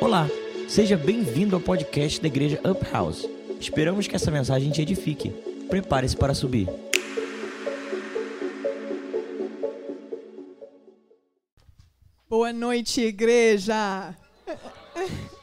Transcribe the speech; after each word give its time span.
Olá, 0.00 0.26
seja 0.66 0.96
bem-vindo 0.96 1.54
ao 1.54 1.60
podcast 1.60 2.18
da 2.22 2.26
Igreja 2.26 2.58
Up 2.64 2.82
House. 2.90 3.28
Esperamos 3.60 4.08
que 4.08 4.16
essa 4.16 4.30
mensagem 4.30 4.70
te 4.70 4.80
edifique. 4.80 5.28
Prepare-se 5.68 6.16
para 6.16 6.32
subir. 6.32 6.68
Boa 12.26 12.50
noite, 12.50 13.02
igreja. 13.02 14.16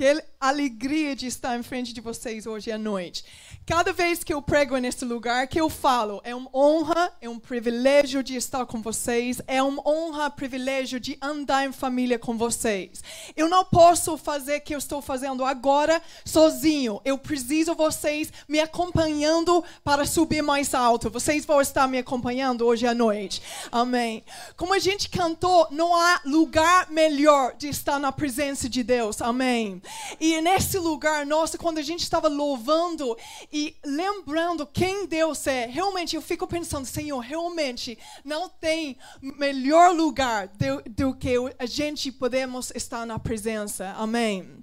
Que 0.00 0.24
alegria 0.40 1.14
de 1.14 1.26
estar 1.26 1.58
em 1.58 1.62
frente 1.62 1.92
de 1.92 2.00
vocês 2.00 2.46
hoje 2.46 2.72
à 2.72 2.78
noite. 2.78 3.22
Cada 3.66 3.92
vez 3.92 4.24
que 4.24 4.34
eu 4.34 4.42
prego 4.42 4.76
nesse 4.78 5.04
lugar, 5.04 5.46
que 5.46 5.60
eu 5.60 5.68
falo, 5.68 6.20
é 6.24 6.34
uma 6.34 6.50
honra, 6.52 7.12
é 7.20 7.28
um 7.28 7.38
privilégio 7.38 8.20
de 8.20 8.34
estar 8.34 8.66
com 8.66 8.82
vocês, 8.82 9.40
é 9.46 9.62
uma 9.62 9.80
honra, 9.88 10.28
privilégio 10.28 10.98
de 10.98 11.16
andar 11.22 11.64
em 11.64 11.72
família 11.72 12.18
com 12.18 12.36
vocês. 12.36 13.02
Eu 13.36 13.48
não 13.48 13.64
posso 13.64 14.16
fazer 14.16 14.58
o 14.58 14.60
que 14.60 14.74
eu 14.74 14.78
estou 14.78 15.00
fazendo 15.00 15.44
agora 15.44 16.02
sozinho. 16.24 17.00
Eu 17.04 17.16
preciso 17.16 17.76
vocês 17.76 18.32
me 18.48 18.58
acompanhando 18.58 19.62
para 19.84 20.04
subir 20.04 20.42
mais 20.42 20.74
alto. 20.74 21.08
Vocês 21.08 21.44
vão 21.44 21.60
estar 21.60 21.86
me 21.86 21.98
acompanhando 21.98 22.66
hoje 22.66 22.88
à 22.88 22.94
noite. 22.94 23.40
Amém. 23.70 24.24
Como 24.56 24.74
a 24.74 24.80
gente 24.80 25.08
cantou, 25.08 25.68
não 25.70 25.94
há 25.94 26.20
lugar 26.24 26.90
melhor 26.90 27.54
de 27.56 27.68
estar 27.68 28.00
na 28.00 28.10
presença 28.10 28.68
de 28.68 28.82
Deus. 28.82 29.22
Amém. 29.22 29.80
E 30.18 30.40
nesse 30.40 30.76
lugar, 30.76 31.24
nossa, 31.24 31.56
quando 31.56 31.78
a 31.78 31.82
gente 31.82 32.02
estava 32.02 32.26
louvando 32.26 33.16
e 33.52 33.76
lembrando 33.84 34.66
quem 34.66 35.06
Deus 35.06 35.46
é, 35.46 35.66
realmente 35.66 36.14
eu 36.14 36.22
fico 36.22 36.46
pensando, 36.46 36.86
Senhor, 36.86 37.18
realmente 37.18 37.98
não 38.24 38.48
tem 38.48 38.96
melhor 39.20 39.94
lugar 39.94 40.48
do, 40.48 40.82
do 40.88 41.14
que 41.14 41.34
a 41.58 41.66
gente 41.66 42.12
podemos 42.12 42.70
estar 42.74 43.04
na 43.04 43.18
presença. 43.18 43.94
Amém. 43.96 44.62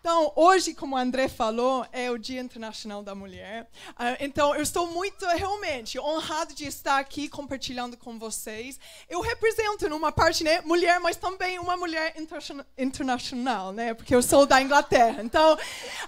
Então, 0.00 0.32
hoje, 0.34 0.72
como 0.72 0.96
o 0.96 0.98
André 0.98 1.28
falou, 1.28 1.86
é 1.92 2.10
o 2.10 2.16
Dia 2.16 2.40
Internacional 2.40 3.02
da 3.02 3.14
Mulher. 3.14 3.68
Uh, 3.90 4.16
então, 4.20 4.54
eu 4.54 4.62
estou 4.62 4.86
muito, 4.86 5.26
realmente, 5.26 6.00
honrado 6.00 6.54
de 6.54 6.64
estar 6.64 6.98
aqui 6.98 7.28
compartilhando 7.28 7.98
com 7.98 8.18
vocês. 8.18 8.80
Eu 9.10 9.20
represento, 9.20 9.90
numa 9.90 10.10
parte, 10.10 10.42
né, 10.42 10.62
mulher, 10.62 10.98
mas 11.00 11.16
também 11.16 11.58
uma 11.58 11.76
mulher 11.76 12.14
internacional, 12.78 13.72
né, 13.72 13.92
porque 13.92 14.14
eu 14.14 14.22
sou 14.22 14.46
da 14.46 14.62
Inglaterra. 14.62 15.22
Então, 15.22 15.58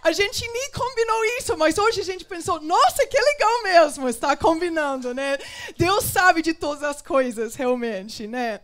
a 0.02 0.11
gente 0.11 0.41
nem 0.50 0.70
combinou 0.70 1.24
isso, 1.39 1.55
mas 1.58 1.77
hoje 1.77 2.00
a 2.00 2.05
gente 2.05 2.24
pensou, 2.24 2.62
nossa, 2.62 3.06
que 3.06 3.20
legal 3.20 3.62
mesmo 3.62 4.08
estar 4.08 4.34
combinando, 4.39 5.12
né? 5.12 5.36
Deus 5.77 6.05
sabe 6.05 6.41
de 6.41 6.55
todas 6.55 6.83
as 6.83 7.02
coisas, 7.02 7.55
realmente, 7.56 8.27
né? 8.27 8.61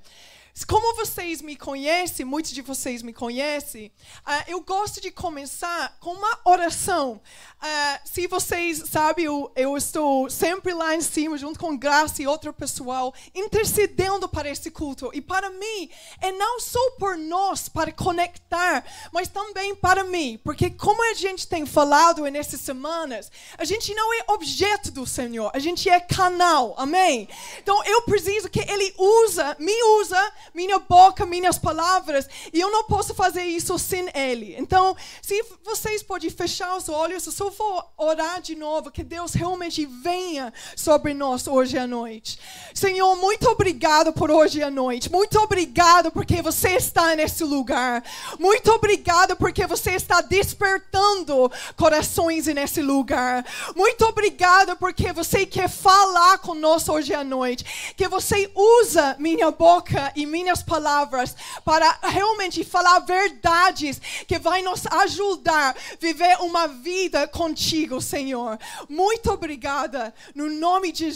Como 0.65 0.95
vocês 0.95 1.41
me 1.41 1.57
conhecem, 1.57 2.25
muitos 2.27 2.51
de 2.53 2.63
vocês 2.63 3.03
me 3.03 3.13
conhecem, 3.13 3.93
uh, 4.27 4.45
eu 4.47 4.61
gosto 4.61 5.01
de 5.01 5.11
começar 5.11 5.97
com 6.01 6.13
uma 6.13 6.39
oração. 6.45 7.21
Uh, 7.61 8.01
se 8.05 8.27
vocês 8.27 8.83
sabem, 8.91 9.25
eu, 9.25 9.51
eu, 9.57 9.77
estou 9.77 10.29
sempre 10.31 10.73
lá 10.73 10.95
em 10.95 11.01
cima, 11.01 11.37
junto 11.37 11.59
com 11.59 11.77
Graça 11.77 12.23
e 12.23 12.27
outro 12.27 12.53
pessoal, 12.53 13.15
intercedendo 13.35 14.29
para 14.29 14.49
esse 14.49 14.71
culto. 14.71 15.11
E 15.13 15.21
para 15.21 15.51
mim, 15.51 15.91
é 16.21 16.33
não 16.33 16.61
só 16.61 16.91
por 16.93 17.17
nós, 17.17 17.69
para 17.69 17.93
conectar, 17.93 18.85
mas 19.13 19.29
também 19.29 19.75
para 19.75 20.05
mim. 20.05 20.41
Porque, 20.43 20.71
como 20.71 21.03
a 21.11 21.15
gente 21.15 21.47
tem 21.47 21.67
falado 21.67 22.23
nessas 22.25 22.61
semanas, 22.61 23.31
a 23.57 23.65
gente 23.65 23.95
não 23.95 24.13
é 24.15 24.25
objeto 24.29 24.91
do 24.91 25.07
Senhor, 25.07 25.51
a 25.55 25.59
gente 25.59 25.89
é 25.89 26.01
canal. 26.01 26.75
Amém? 26.77 27.29
Então, 27.59 27.83
eu 27.85 28.03
preciso 28.03 28.49
que 28.49 28.61
Ele 28.61 28.95
usa, 28.99 29.57
me 29.59 29.83
usa 30.01 30.33
minha 30.55 30.79
boca, 30.79 31.27
minhas 31.27 31.59
palavras, 31.59 32.29
e 32.53 32.61
eu 32.61 32.71
não 32.71 32.85
posso 32.85 33.15
fazer 33.15 33.45
isso 33.45 33.79
sem 33.79 34.09
Ele. 34.15 34.55
Então, 34.59 34.97
se 35.23 35.45
vocês 35.65 36.03
podem 36.03 36.31
fechar 36.31 36.77
os 36.77 36.89
olhos, 36.89 37.27
eu 37.27 37.33
só 37.33 37.51
vou 37.51 37.85
orar 37.97 38.41
de 38.41 38.55
novo, 38.55 38.91
que 38.91 39.03
Deus 39.03 39.35
realmente 39.35 39.85
venha 39.87 40.53
sobre 40.77 41.15
nós 41.15 41.47
hoje 41.47 41.77
à 41.77 41.87
noite. 41.87 42.39
Senhor, 42.75 43.17
muito 43.17 43.49
obrigado 43.49 44.13
por 44.13 44.31
hoje 44.31 44.63
à 44.63 44.71
noite. 44.71 45.11
Muito 45.11 45.39
obrigado 45.39 46.11
porque 46.11 46.41
você 46.41 46.71
está 46.77 47.15
nesse 47.17 47.45
lugar. 47.45 48.03
Muito 48.39 48.71
obrigado 48.71 49.37
porque 49.37 49.67
você 49.67 49.93
está 49.93 50.21
despertando 50.21 51.51
corações 51.77 52.47
nesse 52.47 52.81
lugar. 52.81 53.45
Muito 53.75 54.05
obrigado 54.05 54.77
porque 54.77 55.13
você 55.13 55.45
quer 55.45 55.69
falar 55.69 56.39
conosco 56.39 56.93
hoje 56.93 57.13
à 57.15 57.25
noite. 57.25 57.95
Que 57.97 58.09
você 58.09 58.51
usa 58.55 59.17
minha 59.19 59.51
boca 59.51 60.13
e 60.15 60.25
minha 60.25 60.38
minhas 60.43 60.63
palavras 60.63 61.35
para 61.65 61.99
realmente 62.03 62.65
falar 62.65 63.01
verdades 63.01 64.01
que 64.27 64.39
vai 64.39 64.63
nos 64.63 64.87
ajudar 64.87 65.71
a 65.71 65.97
viver 65.99 66.41
uma 66.41 66.67
vida 66.69 67.27
contigo, 67.27 68.01
Senhor. 68.01 68.59
Muito 68.89 69.31
obrigada 69.31 70.15
no 70.35 70.49
nome 70.49 70.93
de 70.93 71.11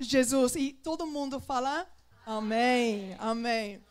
Jesus 0.00 0.56
e 0.56 0.72
todo 0.72 1.06
mundo 1.06 1.40
fala 1.40 1.86
amém. 2.26 3.16
Amém. 3.18 3.82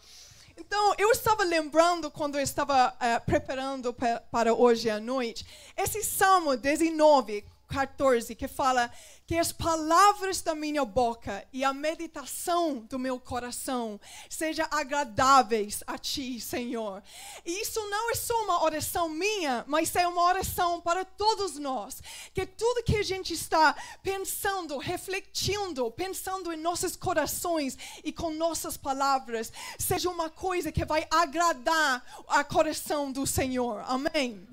Então, 0.57 0.93
eu 0.97 1.09
estava 1.09 1.43
lembrando 1.43 2.11
quando 2.11 2.38
eu 2.38 2.41
estava 2.41 2.89
uh, 2.89 3.25
preparando 3.25 3.95
para 4.31 4.53
hoje 4.53 4.89
à 4.89 4.99
noite, 4.99 5.43
esse 5.75 6.03
Salmo 6.03 6.55
19, 6.55 7.43
14, 7.71 8.35
que 8.35 8.47
fala 8.47 8.91
que 9.25 9.37
as 9.37 9.53
palavras 9.53 10.41
da 10.41 10.53
minha 10.53 10.83
boca 10.83 11.47
e 11.53 11.63
a 11.63 11.73
meditação 11.73 12.79
do 12.79 12.99
meu 12.99 13.17
coração 13.17 13.97
sejam 14.29 14.67
agradáveis 14.69 15.81
a 15.87 15.97
ti, 15.97 16.39
Senhor. 16.41 17.01
E 17.45 17.61
isso 17.61 17.79
não 17.89 18.11
é 18.11 18.15
só 18.15 18.33
uma 18.43 18.61
oração 18.61 19.07
minha, 19.07 19.63
mas 19.67 19.95
é 19.95 20.05
uma 20.05 20.21
oração 20.21 20.81
para 20.81 21.05
todos 21.05 21.57
nós. 21.57 22.01
Que 22.33 22.45
tudo 22.45 22.83
que 22.83 22.97
a 22.97 23.03
gente 23.03 23.33
está 23.33 23.73
pensando, 24.03 24.77
refletindo, 24.77 25.89
pensando 25.91 26.51
em 26.51 26.57
nossos 26.57 26.97
corações 26.97 27.77
e 28.03 28.11
com 28.11 28.31
nossas 28.31 28.75
palavras, 28.75 29.51
seja 29.79 30.09
uma 30.09 30.29
coisa 30.29 30.73
que 30.73 30.83
vai 30.83 31.07
agradar 31.09 32.03
a 32.27 32.43
coração 32.43 33.09
do 33.09 33.25
Senhor. 33.25 33.81
Amém. 33.87 34.45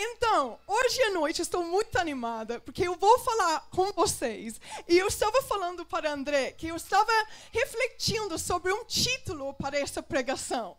Então, 0.00 0.60
hoje 0.64 1.02
à 1.02 1.10
noite 1.10 1.42
estou 1.42 1.64
muito 1.64 1.98
animada, 1.98 2.60
porque 2.60 2.86
eu 2.86 2.94
vou 2.94 3.18
falar 3.18 3.66
com 3.68 3.92
vocês. 3.92 4.60
E 4.86 4.96
eu 4.96 5.08
estava 5.08 5.42
falando 5.42 5.84
para 5.84 6.12
André 6.12 6.52
que 6.52 6.68
eu 6.68 6.76
estava 6.76 7.10
refletindo 7.50 8.38
sobre 8.38 8.72
um 8.72 8.84
título 8.84 9.52
para 9.54 9.76
essa 9.76 10.00
pregação. 10.00 10.76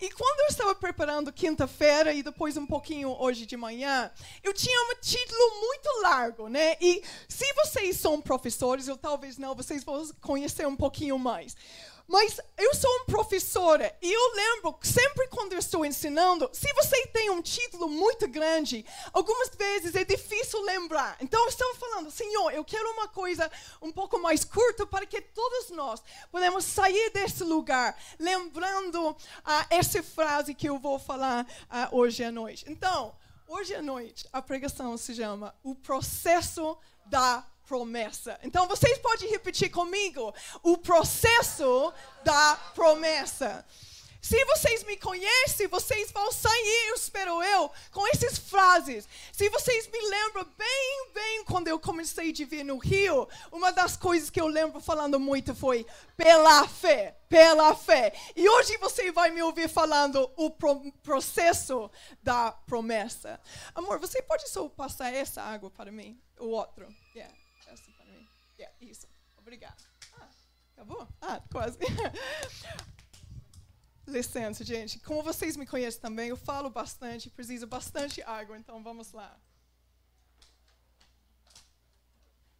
E 0.00 0.10
quando 0.10 0.40
eu 0.40 0.46
estava 0.48 0.74
preparando 0.74 1.32
quinta-feira 1.32 2.12
e 2.12 2.24
depois 2.24 2.56
um 2.56 2.66
pouquinho 2.66 3.16
hoje 3.20 3.46
de 3.46 3.56
manhã, 3.56 4.10
eu 4.42 4.52
tinha 4.52 4.78
um 4.90 5.00
título 5.00 5.60
muito 5.60 6.02
largo, 6.02 6.48
né? 6.48 6.76
E 6.80 7.04
se 7.28 7.50
vocês 7.54 7.96
são 7.96 8.20
professores, 8.20 8.88
ou 8.88 8.96
talvez 8.96 9.38
não, 9.38 9.54
vocês 9.54 9.84
vão 9.84 10.04
conhecer 10.20 10.66
um 10.66 10.76
pouquinho 10.76 11.18
mais. 11.20 11.56
Mas 12.06 12.40
eu 12.56 12.74
sou 12.74 12.90
uma 12.90 13.06
professora 13.06 13.96
e 14.00 14.12
eu 14.12 14.34
lembro 14.34 14.78
sempre 14.82 15.26
quando 15.28 15.54
eu 15.54 15.58
estou 15.58 15.84
ensinando, 15.84 16.48
se 16.52 16.72
você 16.74 17.06
tem 17.08 17.30
um 17.30 17.42
título 17.42 17.88
muito 17.88 18.28
grande, 18.28 18.86
algumas 19.12 19.50
vezes 19.50 19.94
é 19.96 20.04
difícil 20.04 20.62
lembrar. 20.62 21.16
Então 21.20 21.48
estava 21.48 21.74
falando, 21.74 22.10
Senhor, 22.10 22.52
eu 22.52 22.64
quero 22.64 22.88
uma 22.92 23.08
coisa 23.08 23.50
um 23.82 23.90
pouco 23.90 24.20
mais 24.20 24.44
curta 24.44 24.86
para 24.86 25.04
que 25.04 25.20
todos 25.20 25.70
nós 25.70 26.02
podemos 26.30 26.64
sair 26.64 27.10
desse 27.10 27.42
lugar 27.42 27.98
lembrando 28.18 29.10
uh, 29.10 29.16
essa 29.68 30.02
frase 30.02 30.54
que 30.54 30.68
eu 30.68 30.78
vou 30.78 30.98
falar 30.98 31.44
uh, 31.44 31.96
hoje 31.96 32.22
à 32.22 32.30
noite. 32.30 32.64
Então, 32.68 33.16
hoje 33.48 33.74
à 33.74 33.82
noite 33.82 34.28
a 34.32 34.40
pregação 34.40 34.96
se 34.96 35.14
chama 35.14 35.54
O 35.62 35.74
Processo 35.74 36.78
da 37.04 37.44
promessa. 37.66 38.38
Então 38.42 38.66
vocês 38.66 38.98
podem 38.98 39.28
repetir 39.28 39.70
comigo 39.70 40.34
o 40.62 40.78
processo 40.78 41.92
da 42.24 42.56
promessa. 42.74 43.64
Se 44.26 44.44
vocês 44.44 44.82
me 44.82 44.96
conhecem, 44.96 45.68
vocês 45.68 46.10
vão 46.10 46.32
sair, 46.32 46.92
espero 46.96 47.40
eu, 47.44 47.70
com 47.92 48.04
essas 48.08 48.36
frases. 48.36 49.08
Se 49.32 49.48
vocês 49.50 49.86
me 49.86 50.00
lembram 50.00 50.44
bem, 50.58 51.10
bem 51.14 51.44
quando 51.44 51.68
eu 51.68 51.78
comecei 51.78 52.32
a 52.32 52.44
vir 52.44 52.64
no 52.64 52.76
Rio, 52.76 53.28
uma 53.52 53.70
das 53.70 53.96
coisas 53.96 54.28
que 54.28 54.40
eu 54.40 54.48
lembro 54.48 54.80
falando 54.80 55.20
muito 55.20 55.54
foi 55.54 55.86
pela 56.16 56.66
fé, 56.66 57.16
pela 57.28 57.72
fé. 57.76 58.12
E 58.34 58.48
hoje 58.48 58.76
você 58.78 59.12
vai 59.12 59.30
me 59.30 59.44
ouvir 59.44 59.68
falando 59.68 60.28
o 60.36 60.50
pro 60.50 60.90
processo 61.04 61.88
da 62.20 62.50
promessa. 62.50 63.40
Amor, 63.76 64.00
você 64.00 64.20
pode 64.20 64.48
só 64.48 64.68
passar 64.68 65.14
essa 65.14 65.40
água 65.40 65.70
para 65.70 65.92
mim? 65.92 66.20
O 66.40 66.48
outro. 66.48 66.88
Yeah. 67.14 67.32
Yeah, 68.58 68.74
isso. 68.80 69.06
Obrigada. 69.36 69.76
Ah, 70.18 70.28
acabou? 70.74 71.08
Ah, 71.20 71.42
quase. 71.50 71.78
Licença, 74.06 74.64
gente. 74.64 75.00
Como 75.00 75.22
vocês 75.22 75.56
me 75.56 75.66
conhecem 75.66 76.00
também, 76.00 76.28
eu 76.28 76.36
falo 76.36 76.70
bastante, 76.70 77.28
preciso 77.28 77.66
bastante 77.66 78.22
água, 78.22 78.56
então 78.56 78.82
vamos 78.82 79.12
lá. 79.12 79.36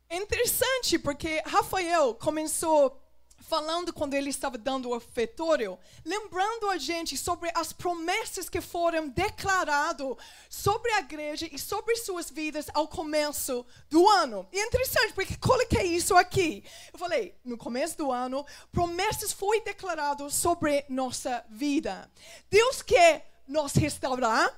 É 0.08 0.16
interessante 0.16 0.98
porque 0.98 1.42
Rafael 1.46 2.14
começou 2.14 3.02
falando 3.48 3.92
quando 3.92 4.14
ele 4.14 4.30
estava 4.30 4.58
dando 4.58 4.88
o 4.88 4.96
ofertório, 4.96 5.78
lembrando 6.04 6.68
a 6.68 6.78
gente 6.78 7.16
sobre 7.16 7.50
as 7.54 7.72
promessas 7.72 8.48
que 8.48 8.60
foram 8.60 9.08
declaradas 9.08 10.16
sobre 10.50 10.90
a 10.92 11.00
igreja 11.00 11.48
e 11.50 11.58
sobre 11.58 11.96
suas 11.96 12.30
vidas 12.30 12.66
ao 12.74 12.88
começo 12.88 13.64
do 13.88 14.08
ano. 14.08 14.48
E 14.52 14.58
é 14.58 14.66
interessante, 14.66 15.12
porque 15.12 15.36
coloquei 15.36 15.84
isso 15.84 16.16
aqui. 16.16 16.64
Eu 16.92 16.98
falei, 16.98 17.34
no 17.44 17.56
começo 17.56 17.96
do 17.96 18.10
ano, 18.10 18.44
promessas 18.72 19.32
foi 19.32 19.60
declarado 19.60 20.30
sobre 20.30 20.84
nossa 20.88 21.44
vida. 21.48 22.10
Deus 22.50 22.82
quer 22.82 23.30
nos 23.46 23.74
restaurar, 23.74 24.52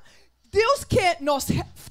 Deus 0.50 0.84
quer 0.84 1.20
nos 1.20 1.46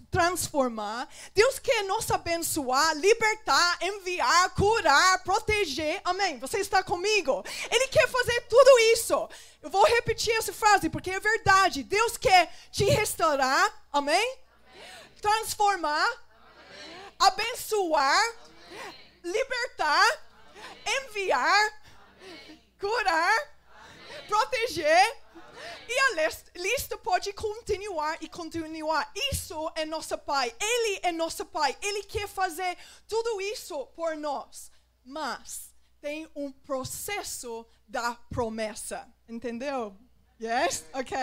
transformar, 0.09 1.07
Deus 1.33 1.59
quer 1.59 1.83
nos 1.83 2.09
abençoar, 2.09 2.95
libertar, 2.95 3.77
enviar, 3.81 4.49
curar, 4.55 5.23
proteger. 5.23 6.01
Amém? 6.03 6.39
Você 6.39 6.57
está 6.59 6.81
comigo? 6.81 7.43
Ele 7.69 7.87
quer 7.87 8.07
fazer 8.07 8.41
tudo 8.49 8.79
isso. 8.93 9.29
Eu 9.61 9.69
vou 9.69 9.85
repetir 9.85 10.33
essa 10.35 10.51
frase 10.51 10.89
porque 10.89 11.11
é 11.11 11.19
verdade. 11.19 11.83
Deus 11.83 12.17
quer 12.17 12.51
te 12.71 12.85
restaurar. 12.85 13.71
Amém? 13.91 14.15
amém. 14.15 14.87
Transformar, 15.21 16.07
amém. 16.39 17.03
abençoar, 17.19 18.35
amém. 18.69 18.95
libertar, 19.23 20.19
enviar, 20.85 21.81
curar, 22.79 23.53
proteger 24.27 25.26
e 25.87 25.99
a 25.99 26.29
lista 26.55 26.97
pode 26.97 27.31
continuar 27.33 28.17
e 28.21 28.27
continuar. 28.27 29.11
Isso 29.31 29.71
é 29.75 29.85
nosso 29.85 30.17
Pai. 30.17 30.53
Ele 30.59 30.99
é 31.03 31.11
nosso 31.11 31.45
Pai. 31.45 31.77
Ele 31.81 32.03
quer 32.03 32.27
fazer 32.27 32.77
tudo 33.07 33.41
isso 33.41 33.87
por 33.87 34.15
nós. 34.15 34.71
Mas 35.03 35.73
tem 36.01 36.29
um 36.35 36.51
processo 36.51 37.65
da 37.87 38.15
promessa. 38.29 39.07
Entendeu? 39.27 39.95
Yes? 40.41 40.85
Ok. 40.93 41.17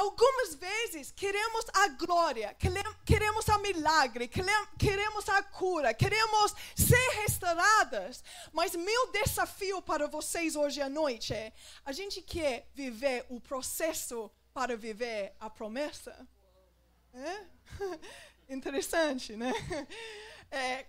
Algumas 0.00 0.54
vezes 0.54 1.12
queremos 1.12 1.66
a 1.74 1.88
glória, 1.88 2.56
queremos 3.04 3.46
a 3.50 3.58
milagre, 3.58 4.26
queremos 4.78 5.28
a 5.28 5.42
cura, 5.42 5.92
queremos 5.92 6.54
ser 6.74 7.10
restauradas. 7.20 8.24
Mas 8.50 8.74
meu 8.74 9.12
desafio 9.12 9.82
para 9.82 10.08
vocês 10.08 10.56
hoje 10.56 10.80
à 10.80 10.88
noite 10.88 11.34
é: 11.34 11.52
a 11.84 11.92
gente 11.92 12.22
quer 12.22 12.66
viver 12.72 13.26
o 13.28 13.38
processo 13.42 14.30
para 14.54 14.74
viver 14.74 15.34
a 15.38 15.50
promessa? 15.50 16.26
É? 17.12 17.44
Interessante, 18.48 19.36
né? 19.36 19.52
É, 20.50 20.86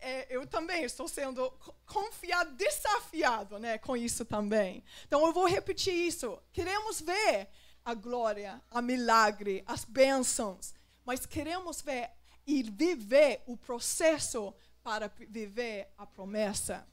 é, 0.00 0.26
eu 0.30 0.46
também 0.46 0.84
estou 0.84 1.06
sendo 1.06 1.50
confiado, 1.84 2.54
desafiado 2.54 3.58
né, 3.58 3.76
com 3.76 3.94
isso 3.94 4.24
também. 4.24 4.82
Então 5.06 5.26
eu 5.26 5.32
vou 5.32 5.46
repetir 5.46 5.92
isso. 5.92 6.40
Queremos 6.50 7.00
ver 7.00 7.50
a 7.84 7.94
glória, 7.94 8.62
a 8.70 8.80
milagre, 8.80 9.62
as 9.66 9.84
bênçãos, 9.84 10.74
mas 11.04 11.26
queremos 11.26 11.80
ver 11.80 12.10
e 12.46 12.62
viver 12.62 13.42
o 13.46 13.56
processo 13.56 14.54
para 14.82 15.08
viver 15.28 15.88
a 15.96 16.06
promessa. 16.06 16.86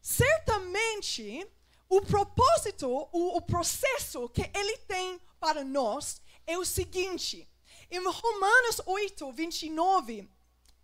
Certamente, 0.00 1.46
o 1.88 2.00
propósito, 2.02 2.88
o, 2.88 3.36
o 3.36 3.42
processo 3.42 4.28
que 4.28 4.50
ele 4.54 4.76
tem 4.78 5.20
para 5.38 5.64
nós 5.64 6.20
é 6.46 6.56
o 6.56 6.64
seguinte: 6.64 7.48
em 7.90 7.98
Romanos 7.98 8.80
8, 8.86 9.32
29, 9.32 10.28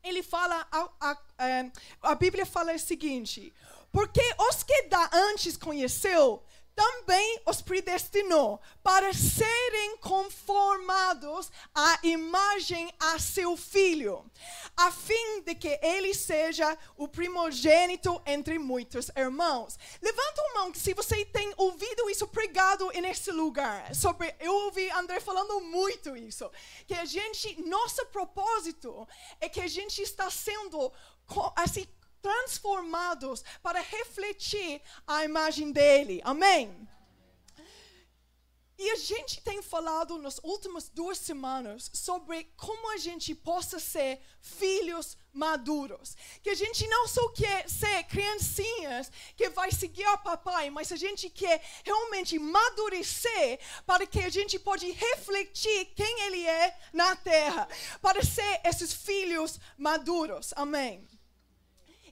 ele 0.03 0.23
fala, 0.23 0.67
a, 0.71 0.91
a, 1.01 1.11
a, 1.39 2.11
a 2.11 2.15
Bíblia 2.15 2.45
fala 2.45 2.75
o 2.75 2.79
seguinte: 2.79 3.55
porque 3.93 4.23
os 4.51 4.63
que 4.63 4.83
da 4.83 5.09
antes 5.13 5.57
conheceu, 5.57 6.43
também 6.77 7.41
os 7.47 7.63
predestinou 7.63 8.61
para 8.83 9.13
serem 9.15 9.97
conformados 9.97 11.51
à 11.75 11.99
imagem 12.03 12.93
a 13.01 13.19
seu 13.19 13.57
filho, 13.57 14.31
a 14.77 14.93
fim 14.93 15.41
de 15.41 15.55
que 15.55 15.81
ele 15.83 16.13
seja 16.13 16.77
o 16.95 17.09
primogênito 17.09 18.21
entre 18.27 18.59
muitos 18.59 19.11
irmãos. 19.17 19.79
Levanta 20.03 20.43
a 20.43 20.55
mão 20.59 20.75
se 20.75 20.93
você 20.93 21.25
tem 21.25 21.53
ouvido 21.57 22.11
isso 22.11 22.29
pregado 22.29 22.91
nesse 23.01 23.33
lugar. 23.33 23.95
Sobre, 23.95 24.35
eu 24.39 24.53
ouvi 24.67 24.91
André 24.91 25.19
falando 25.19 25.59
muito 25.63 26.15
isso, 26.15 26.51
que 26.87 26.95
a 26.95 27.07
gente, 27.07 27.59
nosso 27.63 28.05
propósito 28.07 29.09
é 29.41 29.49
que 29.49 29.61
a 29.61 29.67
gente 29.67 30.03
está 30.03 30.31
sendo 30.31 30.93
assim 31.57 31.87
transformados 32.27 33.45
para 33.63 33.81
refletir 33.81 34.83
a 35.07 35.25
imagem 35.25 35.71
dele. 35.71 36.21
Amém? 36.25 36.89
E 38.77 38.91
a 38.91 38.97
gente 38.97 39.41
tem 39.41 39.63
falado 39.63 40.19
nas 40.19 40.39
últimas 40.43 40.89
duas 40.89 41.19
semanas 41.19 41.89
sobre 41.95 42.45
como 42.57 42.93
a 42.93 42.97
gente 42.99 43.33
possa 43.35 43.79
ser 43.79 44.21
filhos 44.43 45.17
maduros. 45.33 46.17
Que 46.43 46.51
a 46.51 46.55
gente 46.55 46.87
não 46.89 47.07
só 47.07 47.29
quer 47.29 47.71
ser 47.71 48.03
criancinhas 48.05 49.11
que 49.37 49.49
vai 49.49 49.71
seguir 49.71 50.07
o 50.09 50.19
papai, 50.19 50.69
mas 50.69 50.91
a 50.91 50.97
gente 50.97 51.31
quer 51.31 51.63
realmente 51.85 52.39
madurecer 52.39 53.61
para 53.87 54.05
que 54.05 54.19
a 54.19 54.29
gente 54.29 54.59
pode 54.59 54.91
refletir 54.91 55.87
quem 55.95 56.21
ele 56.23 56.45
é 56.45 56.77
na 56.93 57.15
terra, 57.17 57.67
para 58.03 58.23
ser 58.23 58.61
esses 58.65 58.93
filhos 58.93 59.59
maduros. 59.79 60.53
Amém. 60.57 61.16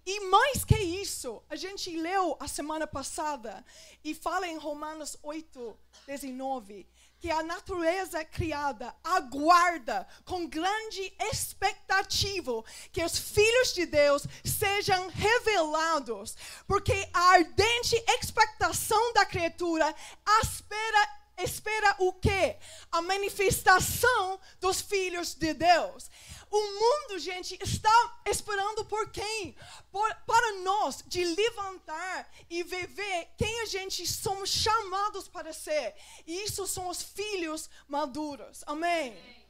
E 0.07 0.21
mais 0.29 0.65
que 0.65 0.77
isso, 0.77 1.43
a 1.49 1.57
gente 1.57 1.97
leu 1.97 2.37
a 2.39 2.47
semana 2.47 2.87
passada 2.87 3.65
e 4.05 4.15
fala 4.15 4.47
em 4.47 4.59
Romanos 4.59 5.17
8, 5.23 5.79
19, 6.07 6.87
que 7.19 7.31
a 7.31 7.43
natureza 7.43 8.23
criada 8.23 8.95
aguarda 9.03 10.07
com 10.27 10.47
grande 10.47 11.11
expectativa 11.33 12.63
que 12.93 13.03
os 13.03 13.19
filhos 13.19 13.73
de 13.73 13.87
Deus 13.87 14.27
sejam 14.45 15.09
revelados, 15.09 16.37
porque 16.67 17.09
a 17.15 17.21
ardente 17.31 17.97
expectação 18.09 19.15
da 19.15 19.25
criatura 19.25 19.95
espera 20.43 21.25
espera 21.39 21.97
o 21.99 22.13
quê? 22.13 22.57
A 22.93 23.03
manifestação 23.03 24.39
dos 24.61 24.81
filhos 24.81 25.35
de 25.35 25.53
Deus. 25.55 26.09
O 26.51 26.61
mundo, 26.61 27.19
gente, 27.19 27.59
está 27.63 28.23
esperando 28.27 28.85
por 28.85 29.11
quem? 29.11 29.57
Por, 29.91 30.15
para 30.27 30.53
nós 30.61 31.03
de 31.07 31.25
levantar 31.25 32.31
e 32.49 32.63
viver 32.63 33.29
quem 33.37 33.61
a 33.61 33.67
gente 33.67 34.07
somos 34.07 34.51
chamados 34.51 35.29
para 35.29 35.53
ser. 35.53 35.95
E 36.27 36.45
isso 36.45 36.67
são 36.67 36.89
os 36.89 37.03
filhos 37.03 37.69
maduros. 37.89 38.63
Amém. 38.67 39.44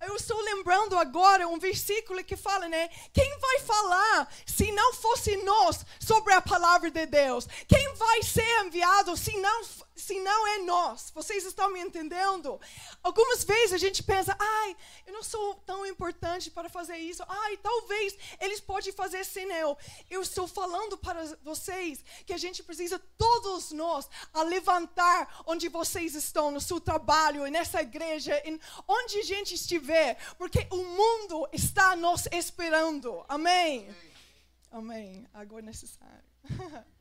Eu 0.00 0.14
estou 0.14 0.40
lembrando 0.40 0.96
agora 0.96 1.48
um 1.48 1.58
versículo 1.58 2.22
que 2.22 2.36
fala, 2.36 2.68
né? 2.68 2.88
Quem 3.12 3.38
vai 3.38 3.60
falar 3.60 4.32
se 4.46 4.70
não 4.72 4.94
fosse 4.94 5.36
nós 5.38 5.84
sobre 5.98 6.32
a 6.32 6.40
palavra 6.40 6.90
de 6.90 7.04
Deus? 7.06 7.46
Quem 7.66 7.94
vai 7.94 8.22
ser 8.22 8.64
enviado 8.64 9.16
se 9.16 9.36
não 9.38 9.64
se 9.98 10.18
não 10.20 10.46
é 10.46 10.58
nós. 10.58 11.10
Vocês 11.14 11.44
estão 11.44 11.70
me 11.72 11.80
entendendo? 11.80 12.58
Algumas 13.02 13.42
vezes 13.44 13.72
a 13.72 13.78
gente 13.78 14.02
pensa, 14.02 14.34
ai, 14.38 14.76
eu 15.06 15.12
não 15.12 15.22
sou 15.22 15.56
tão 15.66 15.84
importante 15.84 16.50
para 16.50 16.68
fazer 16.68 16.96
isso. 16.96 17.22
Ai, 17.28 17.56
talvez 17.56 18.16
eles 18.40 18.60
podem 18.60 18.92
fazer 18.92 19.24
sem 19.24 19.50
eu. 19.52 19.76
Eu 20.08 20.22
estou 20.22 20.46
falando 20.46 20.96
para 20.96 21.24
vocês 21.42 22.04
que 22.24 22.32
a 22.32 22.38
gente 22.38 22.62
precisa, 22.62 23.02
todos 23.18 23.72
nós, 23.72 24.08
a 24.32 24.42
levantar 24.42 25.42
onde 25.46 25.68
vocês 25.68 26.14
estão, 26.14 26.50
no 26.50 26.60
seu 26.60 26.80
trabalho, 26.80 27.44
nessa 27.50 27.82
igreja, 27.82 28.40
onde 28.86 29.18
a 29.18 29.24
gente 29.24 29.54
estiver, 29.54 29.87
porque 30.36 30.66
o 30.70 30.76
mundo 30.76 31.48
está 31.52 31.96
nos 31.96 32.26
esperando. 32.32 33.24
Amém? 33.28 33.88
Amém. 34.70 35.26
Agora 35.32 35.62
é 35.62 35.66
necessário. 35.66 36.24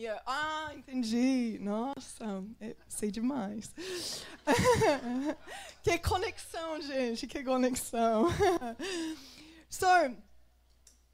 Yeah. 0.00 0.22
Ah, 0.24 0.70
entendi. 0.74 1.58
Nossa, 1.60 2.42
sei 2.88 3.10
demais. 3.10 3.70
que 5.82 5.98
conexão, 5.98 6.80
gente, 6.80 7.26
que 7.26 7.44
conexão. 7.44 8.28
so, 9.68 9.86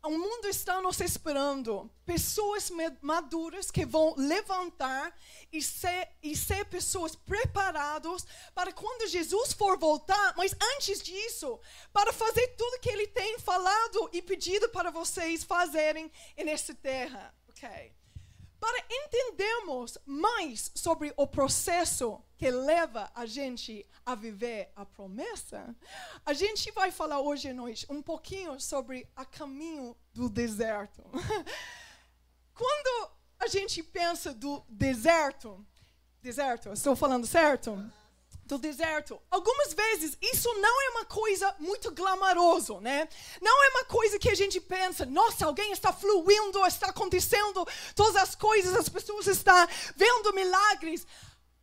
o 0.06 0.18
mundo 0.18 0.46
está 0.46 0.80
nos 0.80 1.00
esperando. 1.00 1.90
Pessoas 2.04 2.70
maduras 3.00 3.70
que 3.70 3.84
vão 3.84 4.14
levantar 4.16 5.16
e 5.52 5.60
ser, 5.60 6.08
e 6.22 6.36
ser 6.36 6.64
pessoas 6.66 7.16
preparadas 7.16 8.24
para 8.54 8.72
quando 8.72 9.08
Jesus 9.08 9.52
for 9.52 9.76
voltar, 9.78 10.34
mas 10.36 10.54
antes 10.74 11.02
disso, 11.02 11.60
para 11.92 12.12
fazer 12.12 12.46
tudo 12.56 12.80
que 12.80 12.90
ele 12.90 13.06
tem 13.08 13.38
falado 13.38 14.08
e 14.12 14.22
pedido 14.22 14.68
para 14.68 14.90
vocês 14.90 15.44
fazerem 15.44 16.10
nessa 16.36 16.74
terra. 16.74 17.34
Ok. 17.48 17.92
para 18.58 18.84
entendermos 18.90 19.96
mais 20.04 20.72
sobre 20.74 21.12
o 21.16 21.26
processo 21.26 22.22
que 22.36 22.50
leva 22.50 23.10
a 23.14 23.24
gente 23.26 23.86
a 24.04 24.14
viver 24.14 24.70
a 24.76 24.84
promessa, 24.84 25.74
a 26.24 26.32
gente 26.32 26.70
vai 26.70 26.90
falar 26.90 27.20
hoje 27.20 27.48
à 27.48 27.54
noite 27.54 27.86
um 27.88 28.02
pouquinho 28.02 28.60
sobre 28.60 29.08
o 29.16 29.24
caminho 29.26 29.96
do 30.12 30.28
deserto. 30.28 31.02
Quando 32.54 33.10
a 33.38 33.48
gente 33.48 33.82
pensa 33.82 34.32
do 34.32 34.62
deserto, 34.68 35.64
deserto, 36.22 36.72
estou 36.72 36.94
falando 36.94 37.26
certo? 37.26 37.76
do 38.46 38.58
deserto. 38.58 39.20
Algumas 39.30 39.74
vezes 39.74 40.16
isso 40.22 40.48
não 40.60 40.82
é 40.82 40.90
uma 40.90 41.04
coisa 41.04 41.54
muito 41.58 41.90
glamouroso, 41.90 42.80
né? 42.80 43.08
Não 43.42 43.64
é 43.64 43.68
uma 43.70 43.84
coisa 43.84 44.18
que 44.18 44.30
a 44.30 44.34
gente 44.34 44.60
pensa, 44.60 45.04
nossa, 45.04 45.44
alguém 45.44 45.72
está 45.72 45.92
fluindo, 45.92 46.64
está 46.64 46.86
acontecendo 46.86 47.66
todas 47.94 48.16
as 48.16 48.34
coisas, 48.36 48.74
as 48.74 48.88
pessoas 48.88 49.26
estão 49.26 49.66
vendo 49.96 50.32
milagres. 50.32 51.06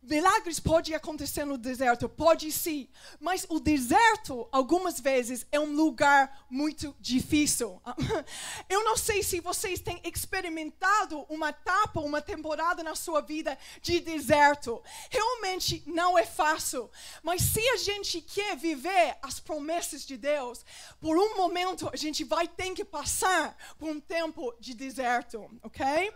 Milagres 0.06 0.60
podem 0.60 0.94
acontecer 0.94 1.46
no 1.46 1.56
deserto, 1.56 2.10
pode 2.10 2.52
sim, 2.52 2.90
mas 3.18 3.46
o 3.48 3.58
deserto, 3.58 4.46
algumas 4.52 5.00
vezes, 5.00 5.46
é 5.50 5.58
um 5.58 5.74
lugar 5.74 6.44
muito 6.50 6.94
difícil. 7.00 7.80
Eu 8.68 8.84
não 8.84 8.98
sei 8.98 9.22
se 9.22 9.40
vocês 9.40 9.80
têm 9.80 9.98
experimentado 10.04 11.24
uma 11.30 11.48
etapa, 11.48 12.00
uma 12.00 12.20
temporada 12.20 12.82
na 12.82 12.94
sua 12.94 13.22
vida 13.22 13.56
de 13.80 13.98
deserto. 13.98 14.82
Realmente 15.08 15.82
não 15.86 16.18
é 16.18 16.26
fácil, 16.26 16.90
mas 17.22 17.40
se 17.40 17.66
a 17.70 17.78
gente 17.78 18.20
quer 18.20 18.58
viver 18.58 19.16
as 19.22 19.40
promessas 19.40 20.04
de 20.04 20.18
Deus, 20.18 20.66
por 21.00 21.16
um 21.16 21.34
momento 21.34 21.88
a 21.90 21.96
gente 21.96 22.24
vai 22.24 22.46
ter 22.46 22.74
que 22.74 22.84
passar 22.84 23.56
por 23.78 23.88
um 23.88 23.98
tempo 23.98 24.54
de 24.60 24.74
deserto, 24.74 25.48
ok? 25.62 26.12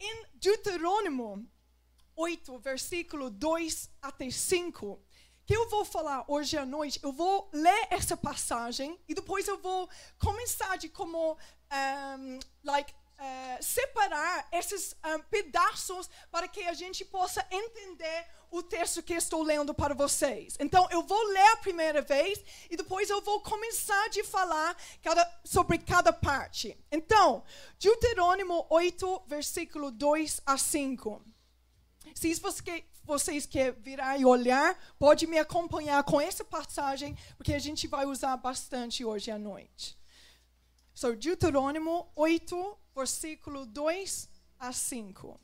Em 0.00 0.24
Deuteronômio 0.36 1.46
8, 2.20 2.58
versículo 2.58 3.30
2 3.30 3.88
até 4.02 4.30
5, 4.30 5.00
que 5.46 5.56
eu 5.56 5.70
vou 5.70 5.86
falar 5.86 6.22
hoje 6.28 6.54
à 6.58 6.66
noite. 6.66 7.00
Eu 7.02 7.12
vou 7.12 7.48
ler 7.50 7.86
essa 7.88 8.14
passagem 8.14 9.00
e 9.08 9.14
depois 9.14 9.48
eu 9.48 9.56
vou 9.56 9.88
começar 10.18 10.76
de 10.76 10.90
como, 10.90 11.32
um, 11.32 12.38
like, 12.62 12.92
uh, 12.92 13.64
separar 13.64 14.46
esses 14.52 14.94
um, 15.02 15.22
pedaços 15.30 16.10
para 16.30 16.46
que 16.46 16.62
a 16.64 16.74
gente 16.74 17.06
possa 17.06 17.46
entender 17.50 18.26
o 18.50 18.62
texto 18.62 19.02
que 19.02 19.14
estou 19.14 19.42
lendo 19.42 19.72
para 19.72 19.94
vocês. 19.94 20.58
Então, 20.60 20.86
eu 20.90 21.02
vou 21.02 21.22
ler 21.28 21.52
a 21.52 21.56
primeira 21.56 22.02
vez 22.02 22.38
e 22.68 22.76
depois 22.76 23.08
eu 23.08 23.22
vou 23.22 23.40
começar 23.40 24.10
de 24.10 24.22
falar 24.24 24.76
cada, 25.02 25.40
sobre 25.42 25.78
cada 25.78 26.12
parte. 26.12 26.76
Então, 26.92 27.42
Deuteronômio 27.78 28.66
8, 28.68 29.22
versículo 29.26 29.90
2 29.90 30.42
a 30.44 30.58
5. 30.58 31.29
Se 32.14 32.34
você, 32.34 32.84
vocês 33.04 33.46
querem 33.46 33.80
virar 33.80 34.18
e 34.18 34.24
olhar, 34.24 34.78
pode 34.98 35.26
me 35.26 35.38
acompanhar 35.38 36.02
com 36.04 36.20
essa 36.20 36.44
passagem, 36.44 37.16
porque 37.36 37.54
a 37.54 37.58
gente 37.58 37.86
vai 37.86 38.06
usar 38.06 38.36
bastante 38.36 39.04
hoje 39.04 39.30
à 39.30 39.38
noite. 39.38 39.98
So, 40.94 41.16
Deuteronômio 41.16 42.06
8, 42.14 42.78
versículo 42.94 43.64
2 43.66 44.28
a 44.58 44.72
5. 44.72 45.40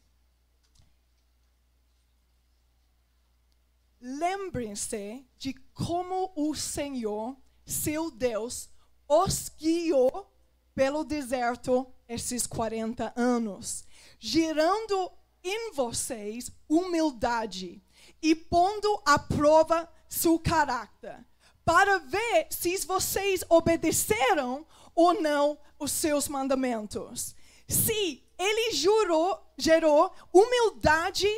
Lembrem-se 4.01 5.27
de 5.39 5.55
como 5.73 6.33
o 6.37 6.55
Senhor, 6.55 7.37
seu 7.65 8.11
Deus, 8.11 8.69
os 9.09 9.49
guiou 9.49 10.33
pelo 10.75 11.03
deserto 11.03 11.91
esses 12.09 12.47
40 12.47 13.13
anos, 13.17 13.85
gerando 14.19 15.11
em 15.49 15.73
vocês 15.73 16.51
humildade 16.69 17.83
e 18.23 18.35
pondo 18.35 19.01
à 19.05 19.19
prova 19.19 19.89
seu 20.09 20.39
caráter, 20.39 21.25
para 21.65 21.99
ver 21.99 22.47
se 22.51 22.77
vocês 22.79 23.45
obedeceram 23.49 24.67
ou 24.95 25.21
não 25.21 25.59
os 25.79 25.93
seus 25.93 26.29
mandamentos. 26.29 27.35
Se 27.69 28.25
ele 28.39 28.73
jurou, 28.73 29.41
gerou 29.59 30.13
humildade 30.33 31.29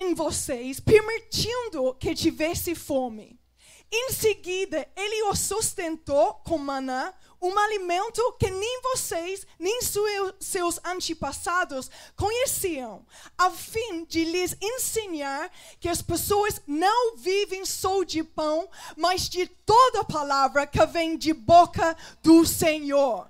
em 0.00 0.14
vocês, 0.14 0.78
permitindo 0.80 1.94
que 1.94 2.14
tivesse 2.14 2.74
fome. 2.74 3.38
Em 3.90 4.12
seguida, 4.12 4.86
ele 4.94 5.22
os 5.24 5.38
sustentou 5.38 6.34
com 6.44 6.58
maná, 6.58 7.14
um 7.40 7.56
alimento 7.58 8.20
que 8.38 8.50
nem 8.50 8.80
vocês, 8.82 9.46
nem 9.58 9.80
seus 10.40 10.80
antepassados 10.84 11.90
conheciam, 12.16 13.04
a 13.36 13.50
fim 13.50 14.04
de 14.04 14.24
lhes 14.24 14.56
ensinar 14.60 15.50
que 15.78 15.88
as 15.88 16.02
pessoas 16.02 16.60
não 16.66 17.16
vivem 17.16 17.64
só 17.64 18.02
de 18.02 18.22
pão, 18.22 18.68
mas 18.96 19.28
de 19.28 19.46
toda 19.46 20.04
palavra 20.04 20.66
que 20.66 20.84
vem 20.86 21.16
de 21.16 21.32
boca 21.32 21.96
do 22.22 22.44
Senhor 22.44 23.28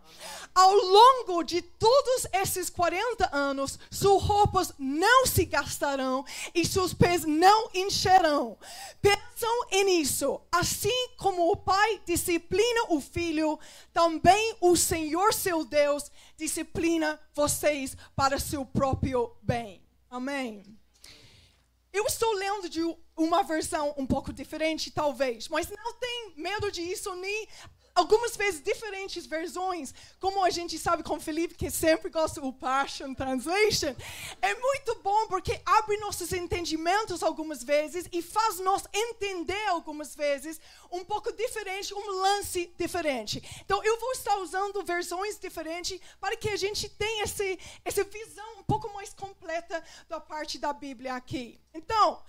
ao 0.58 0.74
longo 0.74 1.44
de 1.44 1.62
todos 1.62 2.26
esses 2.32 2.68
40 2.68 3.28
anos, 3.32 3.78
suas 3.90 4.20
roupas 4.20 4.72
não 4.76 5.24
se 5.24 5.44
gastarão 5.44 6.24
e 6.52 6.66
seus 6.66 6.92
pés 6.92 7.24
não 7.24 7.70
encherão. 7.72 8.58
Pensam 9.38 9.84
nisso. 9.84 10.40
Assim 10.50 11.10
como 11.16 11.52
o 11.52 11.56
pai 11.56 12.02
disciplina 12.04 12.86
o 12.88 13.00
filho, 13.00 13.56
também 13.92 14.56
o 14.60 14.74
Senhor 14.74 15.32
seu 15.32 15.64
Deus 15.64 16.10
disciplina 16.36 17.20
vocês 17.34 17.96
para 18.16 18.40
seu 18.40 18.66
próprio 18.66 19.36
bem. 19.40 19.80
Amém. 20.10 20.64
Eu 21.92 22.04
estou 22.06 22.32
lendo 22.32 22.68
de 22.68 22.80
uma 23.16 23.44
versão 23.44 23.94
um 23.96 24.06
pouco 24.06 24.32
diferente, 24.32 24.90
talvez, 24.90 25.46
mas 25.48 25.70
não 25.70 25.94
tem 25.94 26.32
medo 26.36 26.72
disso, 26.72 27.14
nem 27.14 27.46
algumas 27.98 28.36
vezes 28.36 28.62
diferentes 28.62 29.26
versões, 29.26 29.92
como 30.20 30.44
a 30.44 30.50
gente 30.50 30.78
sabe 30.78 31.02
com 31.02 31.18
Felipe, 31.18 31.56
que 31.56 31.68
sempre 31.68 32.08
gosta 32.08 32.40
do 32.40 32.52
Passion 32.52 33.12
Translation, 33.12 33.92
é 34.40 34.54
muito 34.54 34.94
bom 35.02 35.26
porque 35.26 35.60
abre 35.66 35.96
nossos 35.96 36.32
entendimentos 36.32 37.24
algumas 37.24 37.64
vezes 37.64 38.08
e 38.12 38.22
faz 38.22 38.60
nós 38.60 38.84
entender 38.94 39.66
algumas 39.66 40.14
vezes 40.14 40.60
um 40.92 41.04
pouco 41.04 41.32
diferente, 41.32 41.92
um 41.92 42.10
lance 42.20 42.72
diferente. 42.78 43.42
Então, 43.64 43.82
eu 43.82 43.98
vou 43.98 44.12
estar 44.12 44.36
usando 44.38 44.84
versões 44.84 45.36
diferentes 45.36 46.00
para 46.20 46.36
que 46.36 46.50
a 46.50 46.56
gente 46.56 46.88
tenha 46.88 47.24
esse, 47.24 47.58
essa 47.84 48.04
visão 48.04 48.60
um 48.60 48.62
pouco 48.62 48.88
mais 48.94 49.12
completa 49.12 49.82
da 50.08 50.20
parte 50.20 50.56
da 50.56 50.72
Bíblia 50.72 51.16
aqui. 51.16 51.60
Então, 51.74 52.22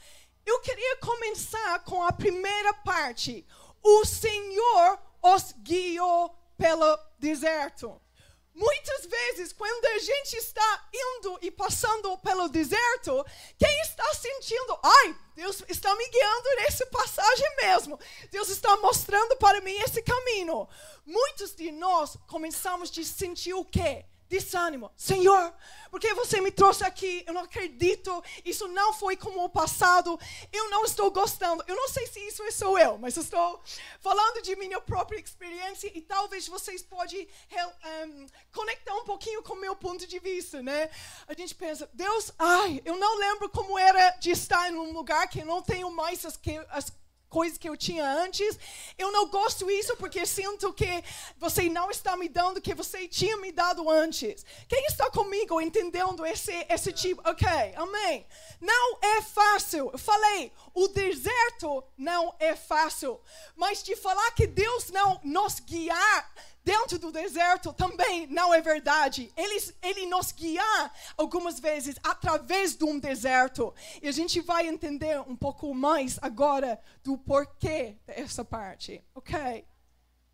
eu 0.47 0.59
queria 0.61 0.97
começar 0.97 1.83
com 1.83 2.01
a 2.01 2.11
primeira 2.11 2.73
parte. 2.73 3.45
O 3.83 4.03
Senhor 4.03 5.08
os 5.21 5.53
guiou 5.63 6.35
pelo 6.57 6.97
deserto. 7.17 8.01
Muitas 8.53 9.05
vezes, 9.05 9.53
quando 9.53 9.85
a 9.85 9.99
gente 9.99 10.35
está 10.35 10.89
indo 10.93 11.39
e 11.41 11.49
passando 11.49 12.17
pelo 12.17 12.49
deserto, 12.49 13.25
quem 13.57 13.81
está 13.81 14.13
sentindo, 14.13 14.77
ai, 14.83 15.15
Deus 15.33 15.63
está 15.69 15.95
me 15.95 16.09
guiando 16.09 16.55
nessa 16.57 16.85
passagem 16.87 17.55
mesmo. 17.55 17.97
Deus 18.29 18.49
está 18.49 18.75
mostrando 18.77 19.37
para 19.37 19.61
mim 19.61 19.77
esse 19.77 20.01
caminho. 20.01 20.67
Muitos 21.05 21.55
de 21.55 21.71
nós 21.71 22.17
começamos 22.27 22.91
a 22.97 23.03
sentir 23.03 23.53
o 23.53 23.63
quê? 23.63 24.05
Desânimo. 24.29 24.91
Senhor, 24.95 25.53
porque 25.89 26.13
você 26.13 26.39
me 26.39 26.51
trouxe 26.51 26.83
aqui? 26.83 27.23
Eu 27.25 27.33
não 27.33 27.41
acredito. 27.41 28.23
Isso 28.45 28.67
não 28.67 28.93
foi 28.93 29.17
como 29.17 29.43
o 29.43 29.49
passado. 29.49 30.17
Eu 30.53 30.69
não 30.69 30.85
estou 30.85 31.09
gostando. 31.09 31.63
Eu 31.67 31.75
não 31.75 31.89
sei 31.89 32.05
se 32.07 32.19
isso 32.19 32.43
é 32.43 32.51
sou 32.51 32.77
eu, 32.77 32.97
mas 32.97 33.17
estou 33.17 33.61
falando 33.99 34.41
de 34.41 34.55
minha 34.55 34.79
própria 34.79 35.19
experiência 35.19 35.91
e 35.95 36.01
talvez 36.01 36.47
vocês 36.47 36.81
podem 36.83 37.27
um, 38.05 38.27
conectar 38.51 38.93
um 38.95 39.03
pouquinho 39.05 39.41
com 39.41 39.55
meu 39.55 39.75
ponto 39.75 40.05
de 40.05 40.19
vista, 40.19 40.61
né? 40.61 40.89
A 41.27 41.33
gente 41.33 41.55
pensa, 41.55 41.89
Deus, 41.93 42.31
ai, 42.37 42.81
eu 42.85 42.97
não 42.97 43.17
lembro 43.17 43.49
como 43.49 43.79
era 43.79 44.11
de 44.17 44.31
estar 44.31 44.69
em 44.69 44.75
um 44.75 44.91
lugar 44.91 45.27
que 45.27 45.43
não 45.43 45.61
tenho 45.61 45.89
mais 45.89 46.25
as, 46.25 46.39
as 46.69 46.91
coisas 47.29 47.57
que 47.57 47.69
eu 47.69 47.77
tinha 47.77 48.05
antes. 48.05 48.57
Eu 48.97 49.11
não 49.11 49.29
gosto 49.29 49.65
disso 49.65 49.95
porque 49.97 50.25
sinto 50.25 50.73
que 50.73 51.03
você 51.37 51.69
não 51.69 51.89
está 51.89 52.17
me 52.17 52.27
dando 52.27 52.57
o 52.57 52.61
que 52.61 52.73
você 52.73 53.07
tinha 53.07 53.37
me 53.37 53.51
dado 53.51 53.89
antes. 53.89 54.45
Quem 54.67 54.85
está 54.85 55.09
comigo 55.11 55.61
entendendo 55.61 56.25
esse, 56.25 56.65
esse 56.69 56.91
tipo? 56.91 57.21
Ok, 57.29 57.47
amém. 57.75 58.25
Não 58.59 58.99
é 59.01 59.21
fácil. 59.21 59.89
Eu 59.91 59.99
falei, 59.99 60.51
o 60.73 60.87
deserto 60.87 61.83
não 61.97 62.35
é 62.39 62.55
fácil. 62.55 63.19
Mas 63.55 63.83
de 63.83 63.95
falar 63.95 64.31
que 64.31 64.47
Deus 64.47 64.89
não 64.89 65.19
nos 65.23 65.59
guiar 65.59 66.33
dentro 66.69 66.99
do 66.99 67.11
deserto 67.11 67.73
também 67.73 68.27
não 68.27 68.53
é 68.53 68.61
verdade. 68.61 69.33
Ele, 69.35 69.73
ele 69.81 70.05
nos 70.05 70.31
guia 70.31 70.91
algumas 71.17 71.59
vezes 71.59 71.95
através 72.03 72.75
de 72.75 72.83
um 72.83 72.99
deserto. 72.99 73.73
E 74.03 74.07
a 74.07 74.11
gente 74.11 74.39
vai 74.39 74.67
entender 74.67 75.19
um 75.21 75.35
pouco 75.35 75.73
mais 75.73 76.19
agora 76.21 76.79
do 77.03 77.17
porquê 77.17 77.97
dessa 78.05 78.45
parte. 78.45 79.03
Ok? 79.15 79.65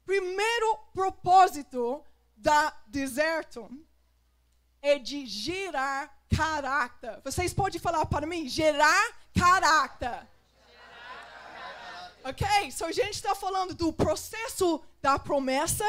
Primeiro 0.06 0.77
propósito 0.94 2.04
da 2.36 2.75
deserto 2.86 3.70
é 4.82 5.00
de 5.00 5.25
gerar 5.25 6.13
caráter. 6.36 7.22
Vocês 7.24 7.54
podem 7.54 7.80
falar 7.80 8.06
para 8.08 8.27
mim? 8.27 8.50
Gerar 8.50 9.18
caráter. 9.34 10.27
Ok? 12.25 12.72
So 12.72 12.86
a 12.86 12.91
gente 12.91 13.13
está 13.13 13.36
falando 13.36 13.75
do 13.75 13.94
processo 13.94 14.84
da 15.00 15.20
promessa. 15.20 15.86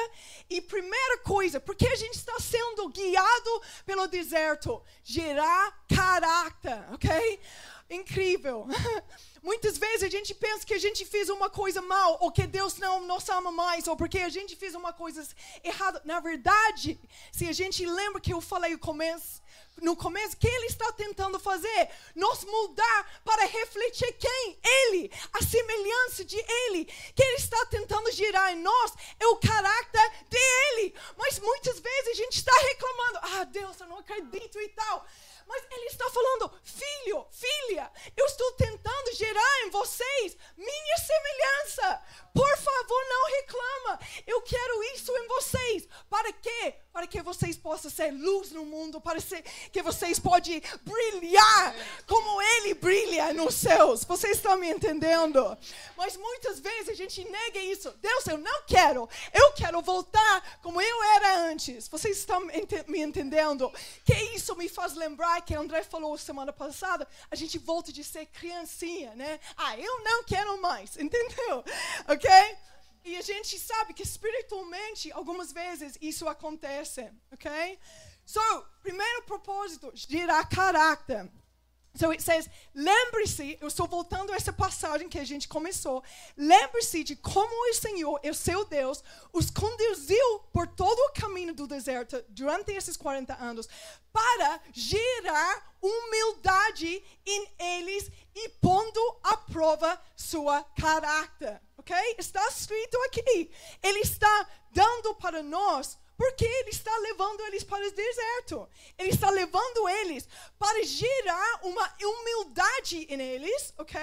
E 0.51 0.61
primeira 0.61 1.19
coisa, 1.21 1.59
porque 1.59 1.89
a 1.89 1.97
gente 1.97 2.15
está 2.15 2.39
sendo 2.39 2.91
guiado 2.91 3.63
pelo 3.87 4.07
deserto? 4.07 4.83
Gerar 5.03 5.85
caráter. 5.89 6.85
Ok? 6.93 7.41
Incrível. 7.89 8.67
Muitas 9.43 9.79
vezes 9.79 10.03
a 10.03 10.09
gente 10.09 10.35
pensa 10.35 10.67
que 10.67 10.75
a 10.75 10.79
gente 10.79 11.05
fez 11.05 11.29
uma 11.29 11.49
coisa 11.49 11.81
mal, 11.81 12.19
ou 12.21 12.33
que 12.33 12.47
Deus 12.47 12.79
não 12.79 13.07
nos 13.07 13.29
ama 13.29 13.53
mais, 13.53 13.87
ou 13.87 13.97
porque 13.97 14.19
a 14.19 14.29
gente 14.29 14.57
fez 14.57 14.75
uma 14.75 14.93
coisa 14.93 15.25
errada. 15.63 16.03
Na 16.05 16.19
verdade, 16.19 16.99
se 17.31 17.49
a 17.49 17.53
gente 17.53 17.87
lembra 17.87 18.21
que 18.21 18.33
eu 18.33 18.41
falei 18.41 18.73
no 18.73 18.79
começo, 18.79 19.41
no 19.83 19.95
começo, 19.95 20.37
que 20.37 20.49
ele 20.49 20.67
está 20.67 20.91
tentando 20.93 21.39
fazer? 21.39 21.91
Nos 22.15 22.45
mudar 22.45 23.21
para 23.25 23.45
refletir 23.47 24.11
quem? 24.15 24.59
Ele, 24.65 25.13
a 25.33 25.43
semelhança 25.43 26.25
de 26.25 26.37
ele. 26.37 26.87
Que 26.87 27.23
ele 27.23 27.37
está 27.37 27.67
tentando 27.67 28.11
gerar 28.11 28.53
em 28.53 28.61
nós 28.63 28.93
é 29.21 29.27
o 29.27 29.37
caráter 29.37 30.13
dele. 30.31 30.95
Mas 31.17 31.39
muitas 31.39 31.79
vezes 31.79 32.09
a 32.09 32.15
gente 32.15 32.39
está 32.39 32.53
reclamando: 32.53 33.19
ah, 33.23 33.45
Deus, 33.45 33.79
eu 33.79 33.87
não 33.87 33.99
acredito 33.99 34.59
e 34.59 34.69
tal. 34.71 35.07
Mas 35.47 35.65
ele 35.71 35.87
está 35.87 36.09
falando, 36.11 36.53
filho, 36.63 37.27
filha, 37.31 37.91
eu 38.17 38.27
estou 38.27 38.53
tentando 38.53 39.15
gerar 39.15 39.63
em 39.63 39.71
vocês 39.71 40.37
minha 40.57 40.97
semelhança. 40.99 42.03
Por 42.35 42.59
favor, 42.59 43.09
não 43.09 43.27
reclama. 43.27 44.01
Eu 44.27 44.43
quero 44.43 44.83
isso 44.95 45.17
em 45.17 45.27
vocês. 45.29 45.89
Para 46.11 46.33
quê? 46.33 46.75
Para 46.97 47.07
que 47.07 47.21
vocês 47.21 47.59
possam 47.59 47.91
ser 47.91 48.11
luz 48.11 48.53
no 48.53 48.65
mundo, 48.65 48.99
para 49.03 49.21
que 49.71 49.83
vocês 49.83 50.19
possam 50.19 50.63
brilhar 50.83 51.75
como 52.07 52.41
ele 52.41 52.73
brilha 52.73 53.35
nos 53.35 53.55
céus. 53.55 54.03
Vocês 54.03 54.39
estão 54.39 54.57
me 54.57 54.71
entendendo? 54.71 55.59
Mas 55.95 56.17
muitas 56.17 56.59
vezes 56.59 56.89
a 56.89 56.95
gente 56.95 57.23
nega 57.29 57.59
isso. 57.59 57.91
Deus, 58.01 58.27
eu 58.29 58.39
não 58.39 58.63
quero. 58.63 59.07
Eu 59.31 59.53
quero 59.53 59.83
voltar 59.83 60.59
como 60.63 60.81
eu 60.81 61.03
era 61.17 61.51
antes. 61.51 61.87
Vocês 61.87 62.17
estão 62.17 62.41
me 62.41 62.99
entendendo? 63.03 63.71
Que 64.03 64.15
isso 64.35 64.57
me 64.57 64.67
faz 64.67 64.95
lembrar 64.95 65.43
que 65.43 65.55
André 65.55 65.83
falou 65.83 66.17
semana 66.17 66.51
passada. 66.51 67.07
A 67.31 67.37
gente 67.37 67.59
volta 67.59 67.93
de 67.93 68.03
ser 68.03 68.25
criancinha, 68.25 69.15
né? 69.15 69.39
Ah, 69.55 69.79
eu 69.79 70.03
não 70.03 70.25
quero 70.25 70.59
mais. 70.63 70.97
Entendeu? 70.97 71.63
Ok? 72.09 72.31
E 73.07 73.17
a 73.17 73.23
gente 73.23 73.57
sabe 73.57 73.95
que 73.95 74.03
espiritualmente, 74.03 75.13
algumas 75.13 75.53
vezes, 75.53 75.97
isso 76.03 76.27
acontece, 76.27 77.09
ok? 77.33 77.79
So, 78.25 78.41
primeiro 78.83 79.23
propósito, 79.23 79.93
gerar 79.95 80.45
caráter. 80.49 81.31
So 81.95 82.11
it 82.11 82.21
says, 82.21 82.51
lembre-se, 82.75 83.59
eu 83.61 83.69
estou 83.69 83.87
voltando 83.87 84.33
a 84.33 84.37
essa 84.37 84.53
passagem 84.53 85.09
que 85.09 85.21
a 85.21 85.25
gente 85.25 85.47
começou. 85.47 86.03
Lembre-se 86.37 87.05
de 87.05 87.15
como 87.15 87.71
o 87.71 87.75
Senhor, 87.75 88.21
o 88.23 88.35
seu 88.35 88.65
Deus, 88.65 89.05
os 89.33 89.51
conduziu 89.51 90.41
por 90.53 90.67
todo 90.67 90.99
o 90.99 91.13
caminho 91.13 91.55
do 91.55 91.67
deserto 91.69 92.23
durante 92.29 92.73
esses 92.73 92.97
40 92.97 93.35
anos 93.37 93.69
para 94.13 94.61
gerar 94.73 95.77
humildade 95.81 97.03
em 97.25 97.49
eles 97.57 98.11
e 98.35 98.49
pondo 98.61 99.21
à 99.23 99.37
prova 99.37 99.99
sua 100.17 100.65
caráter 100.77 101.66
ok? 101.87 102.17
Está 102.19 102.45
escrito 102.49 102.97
aqui. 103.05 103.51
Ele 103.81 104.01
está 104.01 104.49
dando 104.73 105.15
para 105.15 105.43
nós 105.43 105.97
porque 106.17 106.47
ele 106.47 106.71
está 106.71 106.97
levando 106.99 107.41
eles 107.43 107.63
para 107.63 107.87
o 107.87 107.91
deserto. 107.91 108.69
Ele 108.99 109.11
está 109.11 109.31
levando 109.31 109.89
eles 109.89 110.27
para 110.59 110.83
gerar 110.83 111.61
uma 111.63 111.95
humildade 112.03 113.07
em 113.09 113.21
eles, 113.21 113.75
ok? 113.79 114.01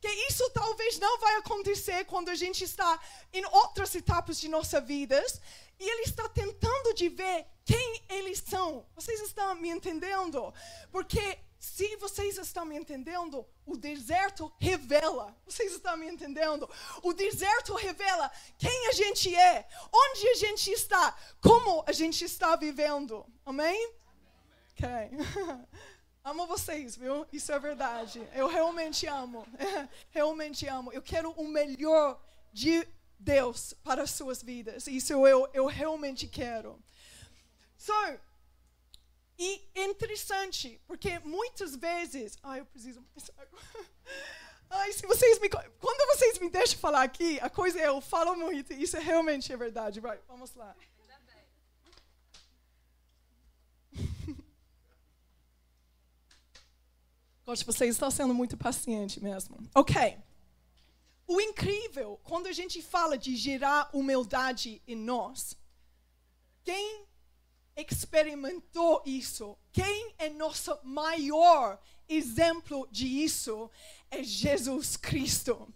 Que 0.00 0.08
isso 0.28 0.48
talvez 0.50 0.98
não 0.98 1.18
vai 1.18 1.34
acontecer 1.36 2.04
quando 2.06 2.28
a 2.28 2.34
gente 2.36 2.62
está 2.64 2.98
em 3.32 3.44
outras 3.46 3.94
etapas 3.94 4.40
de 4.40 4.48
nossas 4.48 4.84
vidas. 4.84 5.40
E 5.80 5.88
ele 5.88 6.02
está 6.02 6.28
tentando 6.28 6.94
de 6.94 7.08
ver 7.08 7.46
quem 7.64 8.02
eles 8.08 8.42
são. 8.46 8.86
Vocês 8.94 9.20
estão 9.20 9.54
me 9.56 9.68
entendendo? 9.68 10.52
Porque 10.90 11.38
se 11.58 11.96
vocês 11.96 12.38
estão 12.38 12.64
me 12.64 12.76
entendendo, 12.76 13.44
o 13.66 13.76
deserto 13.76 14.52
revela. 14.58 15.36
Vocês 15.44 15.72
estão 15.72 15.96
me 15.96 16.06
entendendo? 16.06 16.68
O 17.02 17.12
deserto 17.12 17.74
revela 17.74 18.30
quem 18.56 18.88
a 18.88 18.92
gente 18.92 19.34
é, 19.34 19.68
onde 19.92 20.28
a 20.28 20.34
gente 20.34 20.70
está, 20.70 21.16
como 21.40 21.84
a 21.86 21.92
gente 21.92 22.24
está 22.24 22.54
vivendo. 22.54 23.26
Amém? 23.44 23.92
Ok. 24.72 24.88
Amo 26.22 26.46
vocês, 26.46 26.94
viu? 26.94 27.26
Isso 27.32 27.50
é 27.50 27.58
verdade. 27.58 28.22
Eu 28.34 28.46
realmente 28.46 29.06
amo. 29.06 29.46
realmente 30.10 30.66
amo. 30.66 30.92
Eu 30.92 31.00
quero 31.00 31.30
o 31.32 31.48
melhor 31.48 32.22
de 32.52 32.86
Deus 33.18 33.72
para 33.82 34.02
as 34.02 34.10
suas 34.10 34.42
vidas. 34.42 34.86
Isso 34.86 35.26
eu, 35.26 35.48
eu 35.54 35.66
realmente 35.66 36.28
quero. 36.28 36.78
So, 37.78 37.92
e 39.38 39.62
interessante, 39.76 40.80
porque 40.86 41.18
muitas 41.20 41.76
vezes. 41.76 42.36
Ai, 42.42 42.60
eu 42.60 42.66
preciso 42.66 43.00
mais 43.14 43.30
água. 43.38 43.60
Ai, 44.70 44.92
se 44.92 45.06
vocês 45.06 45.38
me. 45.38 45.48
Quando 45.48 46.16
vocês 46.16 46.38
me 46.40 46.50
deixam 46.50 46.78
falar 46.78 47.02
aqui, 47.02 47.38
a 47.40 47.48
coisa 47.48 47.78
é 47.80 47.86
eu 47.88 48.00
falo 48.00 48.34
muito. 48.34 48.72
Isso 48.72 48.96
é 48.96 49.00
realmente 49.00 49.52
é 49.52 49.56
verdade. 49.56 50.00
Vai, 50.00 50.18
vamos 50.26 50.54
lá. 50.54 50.74
Gosto, 57.46 57.64
vocês 57.64 57.94
estão 57.94 58.10
sendo 58.10 58.34
muito 58.34 58.56
pacientes 58.56 59.22
mesmo. 59.22 59.56
Ok. 59.74 60.18
O 61.26 61.40
incrível, 61.40 62.20
quando 62.24 62.46
a 62.46 62.52
gente 62.52 62.82
fala 62.82 63.16
de 63.16 63.36
gerar 63.36 63.88
humildade 63.92 64.82
em 64.86 64.96
nós, 64.96 65.56
quem 66.64 67.07
experimentou 67.88 69.02
isso. 69.04 69.56
Quem 69.72 70.14
é 70.18 70.28
nosso 70.28 70.76
maior 70.82 71.78
exemplo 72.08 72.88
disso 72.90 73.70
é 74.10 74.22
Jesus 74.22 74.96
Cristo. 74.96 75.72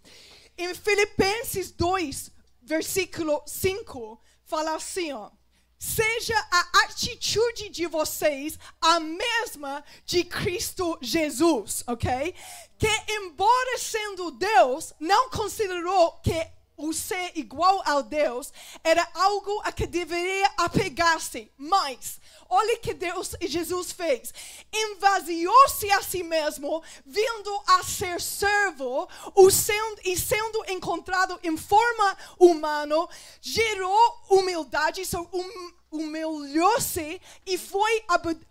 Em 0.57 0.73
Filipenses 0.73 1.71
2, 1.71 2.31
versículo 2.61 3.41
5, 3.45 4.21
fala 4.43 4.75
assim, 4.75 5.11
ó: 5.11 5.31
Seja 5.79 6.35
a 6.51 6.85
atitude 6.85 7.69
de 7.69 7.87
vocês 7.87 8.57
a 8.79 8.99
mesma 8.99 9.83
de 10.05 10.23
Cristo 10.23 10.97
Jesus, 11.01 11.83
ok? 11.87 12.33
Que, 12.77 12.87
embora 13.09 13.77
sendo 13.77 14.31
Deus, 14.31 14.93
não 14.99 15.29
considerou 15.29 16.13
que 16.21 16.47
o 16.77 16.93
ser 16.93 17.31
igual 17.35 17.81
ao 17.85 18.03
Deus 18.03 18.51
era 18.83 19.07
algo 19.13 19.61
a 19.63 19.71
que 19.71 19.85
deveria 19.85 20.51
apegar-se, 20.57 21.51
mas 21.57 22.19
olha 22.49 22.77
que 22.77 22.93
Deus 22.93 23.35
e 23.39 23.47
Jesus 23.47 23.91
fez. 23.91 24.33
Envaziou-se 24.71 25.89
a 25.91 26.01
si 26.01 26.23
mesmo, 26.23 26.83
vindo 27.05 27.63
a 27.67 27.83
ser 27.83 28.21
servo, 28.21 29.07
o 29.35 29.49
sendo, 29.49 30.01
e 30.05 30.17
sendo 30.17 30.63
encontrado 30.69 31.39
em 31.43 31.55
forma 31.57 32.17
humana, 32.39 32.95
gerou 33.41 34.21
humildade, 34.29 35.05
so, 35.05 35.27
um, 35.33 35.73
humilhou-se 35.91 37.21
e 37.45 37.57
foi 37.57 38.03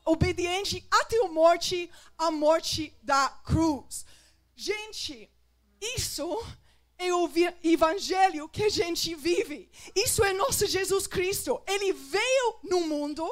obediente 0.04 0.86
até 0.90 1.24
a 1.24 1.28
morte, 1.28 1.90
a 2.16 2.30
morte 2.30 2.96
da 3.02 3.28
cruz. 3.44 4.06
Gente, 4.54 5.28
isso 5.80 6.38
é 6.98 7.12
o 7.12 7.28
evangelho 7.62 8.48
que 8.48 8.64
a 8.64 8.68
gente 8.68 9.14
vive. 9.14 9.70
Isso 9.94 10.22
é 10.22 10.32
nosso 10.32 10.66
Jesus 10.66 11.06
Cristo. 11.06 11.60
Ele 11.66 11.92
veio 11.92 12.56
no 12.62 12.82
mundo 12.82 13.26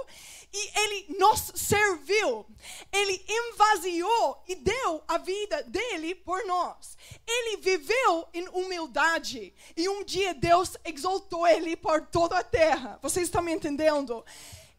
e 0.53 0.79
ele 0.81 1.19
nos 1.19 1.53
serviu. 1.55 2.45
Ele 2.93 3.25
envaziou 3.29 4.43
e 4.49 4.57
deu 4.57 5.03
a 5.07 5.19
vida 5.19 5.63
dele 5.63 6.15
por 6.15 6.45
nós. 6.47 6.97
Ele 7.27 7.59
viveu 7.59 8.29
em 8.35 8.49
humildade 8.49 9.55
e 9.77 9.89
um 9.89 10.05
dia 10.05 10.35
Deus 10.35 10.77
exaltou 10.85 11.47
ele 11.47 11.77
por 11.77 12.07
toda 12.07 12.39
a 12.39 12.45
terra. 12.45 12.99
Vocês 13.01 13.27
estão 13.27 13.43
me 13.43 13.53
entendendo? 13.53 14.25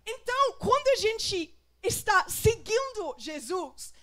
Então, 0.06 0.54
quando 0.60 0.88
a 0.89 0.96
gente 0.98 1.58
está 1.82 2.28
seguindo 2.28 3.15
Jesus, 3.17 3.94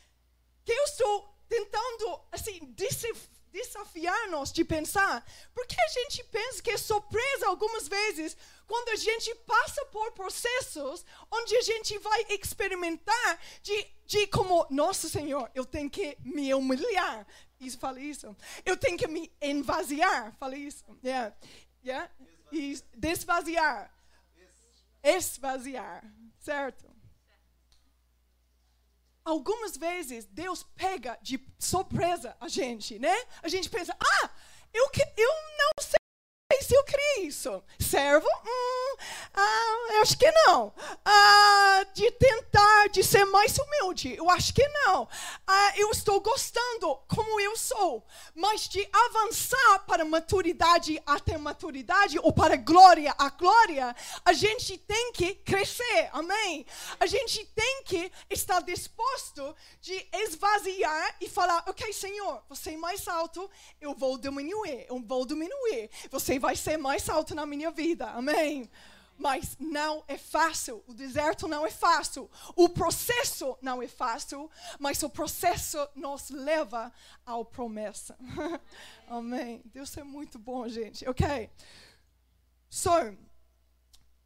que 0.65 0.73
eu 0.73 0.85
estou 0.85 1.35
tentando 1.49 2.21
assim 2.33 2.61
decifrar 2.75 3.38
desafiar-nos 3.53 4.53
de 4.53 4.65
pensar, 4.65 5.25
porque 5.55 5.77
a 5.81 5.89
gente 5.89 6.25
pensa 6.25 6.63
que 6.63 6.71
é 6.71 6.77
surpresa 6.77 7.47
algumas 7.47 7.89
vezes 7.89 8.37
quando 8.67 8.91
a 8.91 8.97
gente 8.97 9.35
passa 9.47 9.85
por 9.87 10.13
processos 10.13 11.05
onde 11.31 11.57
a 11.57 11.63
gente 11.63 11.99
vai 11.99 12.27
experimentar 12.31 13.41
de, 13.63 13.87
de 14.07 14.27
como, 14.27 14.67
nossa 14.71 15.09
Senhor, 15.09 15.51
eu 15.55 15.65
tenho 15.65 15.89
que 15.91 16.17
me 16.23 16.53
humilhar. 16.53 17.27
Isso, 17.61 17.79
fala 17.79 18.01
isso. 18.01 18.37
Eu 18.65 18.77
tenho 18.77 18.97
que 18.97 19.09
me 19.09 19.33
envaziar, 19.43 20.35
fala 20.39 20.57
isso. 20.57 20.85
Yeah. 21.03 21.35
Yeah? 21.85 22.11
E 22.53 22.79
desvaziar. 22.95 23.93
Esvaziar, 25.03 26.05
certo? 26.39 26.88
Algumas 29.29 29.77
vezes 29.77 30.25
Deus 30.25 30.63
pega 30.75 31.19
de 31.21 31.39
surpresa 31.59 32.37
a 32.41 32.49
gente, 32.49 32.99
né? 32.99 33.15
A 33.43 33.49
gente 33.49 33.69
pensa, 33.69 33.95
ah, 34.01 34.31
eu, 34.73 34.89
que, 34.91 35.03
eu 35.17 35.31
não 35.59 35.85
sei 35.85 35.98
se 36.63 36.75
eu 36.75 36.83
criei 36.83 37.27
isso. 37.27 37.63
Servo? 37.79 38.27
Hum, 38.27 38.97
ah, 39.35 39.89
eu 39.93 40.01
acho 40.01 40.17
que 40.17 40.31
não. 40.31 40.73
Ah, 41.05 41.85
de 41.93 42.11
tentar 42.13 42.89
de 42.89 43.05
ser 43.05 43.27
mais 43.27 43.59
humilde? 43.59 44.15
Eu 44.17 44.31
acho 44.31 44.55
que 44.55 44.67
não. 44.67 45.07
Ah, 45.47 45.73
eu 45.77 45.91
estou 45.91 46.21
gostando 46.23 46.97
como 47.07 47.39
eu 47.39 47.55
sou. 47.55 48.03
Mas 48.35 48.67
de 48.67 48.89
avançar 48.91 49.85
para 49.87 50.07
maturidade 50.07 51.01
até 51.05 51.37
maturidade, 51.37 52.19
ou 52.19 52.33
para 52.33 52.57
glória 52.57 53.15
a 53.19 53.29
glória, 53.29 53.95
a 54.25 54.33
gente 54.33 54.79
tem 54.79 55.13
que 55.13 55.35
crescer. 55.35 56.09
Amém? 56.13 56.65
A 56.99 57.05
gente 57.05 57.45
tem 57.55 57.83
que 57.85 58.11
estar 58.31 58.61
disposto 58.63 59.55
de 59.83 60.07
esvaziar 60.15 61.17
e 61.21 61.29
falar: 61.29 61.63
Ok, 61.67 61.93
Senhor, 61.93 62.43
você 62.49 62.71
é 62.71 62.77
mais 62.79 63.07
alto, 63.07 63.51
eu 63.83 63.95
vou 63.95 64.17
diminuir. 64.17 64.87
Eu 64.89 64.99
vou 65.01 65.27
diminuir. 65.27 65.91
Você 66.11 66.38
vai 66.39 66.57
ser 66.57 66.77
mais 66.77 67.09
alto 67.09 67.35
na 67.35 67.47
minha 67.47 67.71
vida. 67.71 68.07
Amém? 68.11 68.71
Mas 69.17 69.57
não 69.59 70.05
é 70.07 70.17
fácil. 70.17 70.85
O 70.87 70.95
deserto 70.95 71.49
não 71.49 71.67
é 71.67 71.71
fácil. 71.71 72.31
O 72.55 72.69
processo 72.69 73.59
não 73.61 73.83
é 73.83 73.89
fácil. 73.89 74.49
Mas 74.79 75.03
o 75.03 75.11
processo 75.11 75.77
nos 75.95 76.31
leva 76.31 76.93
à 77.27 77.45
promessa. 77.45 78.17
Amém. 79.09 79.61
Deus 79.65 79.97
é 79.97 80.05
muito 80.05 80.39
bom, 80.39 80.69
gente. 80.69 81.09
Ok. 81.09 81.51
So, 82.71 82.91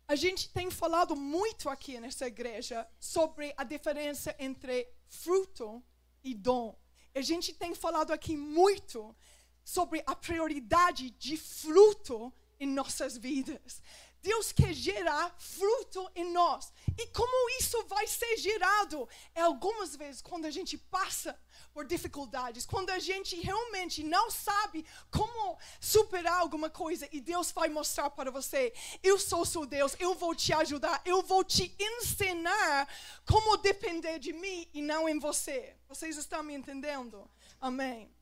a 0.07 0.14
gente 0.14 0.51
tem 0.51 0.70
falado 0.70 1.16
muito 1.16 1.70
aqui 1.70 1.98
nessa 1.98 2.27
igreja 2.27 2.87
sobre 3.01 3.55
a 3.57 3.64
diferença 3.64 4.37
entre 4.38 4.87
fruto 5.09 5.83
e 6.22 6.35
dom. 6.35 6.77
A 7.14 7.22
gente 7.22 7.55
tem 7.55 7.75
falado 7.75 8.11
aqui 8.11 8.37
muito 8.37 9.16
sobre 9.64 10.03
a 10.07 10.14
prioridade 10.14 11.11
de 11.11 11.37
fruto 11.37 12.33
em 12.59 12.66
nossas 12.66 13.16
vidas. 13.16 13.83
Deus 14.22 14.53
quer 14.53 14.72
gerar 14.72 15.35
fruto 15.37 16.09
em 16.14 16.31
nós. 16.33 16.72
E 16.96 17.09
como 17.09 17.51
isso 17.59 17.83
vai 17.87 18.07
ser 18.07 18.37
gerado? 18.37 19.09
É 19.35 19.40
algumas 19.40 19.96
vezes 19.96 20.22
quando 20.22 20.44
a 20.44 20.51
gente 20.51 20.79
passa 20.79 21.37
por 21.75 21.85
dificuldades, 21.85 22.64
quando 22.64 22.90
a 22.90 23.01
gente 23.01 23.35
realmente 23.40 24.05
não 24.05 24.31
sabe 24.31 24.87
como 25.11 25.59
superar 25.81 26.38
alguma 26.38 26.70
coisa 26.70 27.09
e 27.11 27.20
Deus 27.20 27.51
vai 27.51 27.68
mostrar 27.68 28.11
para 28.11 28.31
você: 28.31 28.72
eu 29.03 29.18
sou 29.18 29.44
seu 29.44 29.66
Deus, 29.66 29.96
eu 29.98 30.14
vou 30.14 30.35
te 30.37 30.53
ajudar, 30.53 31.03
eu 31.05 31.22
vou 31.22 31.42
te 31.42 31.75
ensinar 31.79 32.88
como 33.27 33.57
depender 33.57 34.20
de 34.20 34.33
mim 34.33 34.68
e 34.72 34.81
não 34.81 35.09
em 35.09 35.18
você. 35.18 35.77
Vocês 35.88 36.16
estão 36.16 36.44
me 36.44 36.55
entendendo? 36.55 37.29
Amém. 37.61 38.21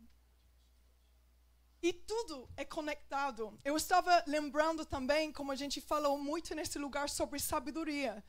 E 1.82 1.92
tudo 1.92 2.48
é 2.56 2.64
conectado. 2.64 3.58
Eu 3.64 3.76
estava 3.76 4.22
lembrando 4.26 4.84
também, 4.84 5.32
como 5.32 5.50
a 5.50 5.56
gente 5.56 5.80
falou 5.80 6.18
muito 6.18 6.54
nesse 6.54 6.78
lugar, 6.78 7.08
sobre 7.08 7.38
sabedoria. 7.38 8.22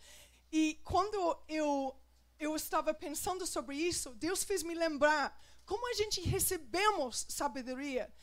E 0.51 0.79
quando 0.83 1.37
eu, 1.47 1.95
eu 2.39 2.55
estava 2.55 2.93
pensando 2.93 3.45
sobre 3.45 3.75
isso, 3.75 4.11
Deus 4.15 4.43
fez 4.43 4.63
me 4.63 4.73
lembrar 4.73 5.37
como 5.65 5.89
a 5.89 5.93
gente 5.93 6.21
recebemos 6.21 7.25
sabedoria. 7.29 8.13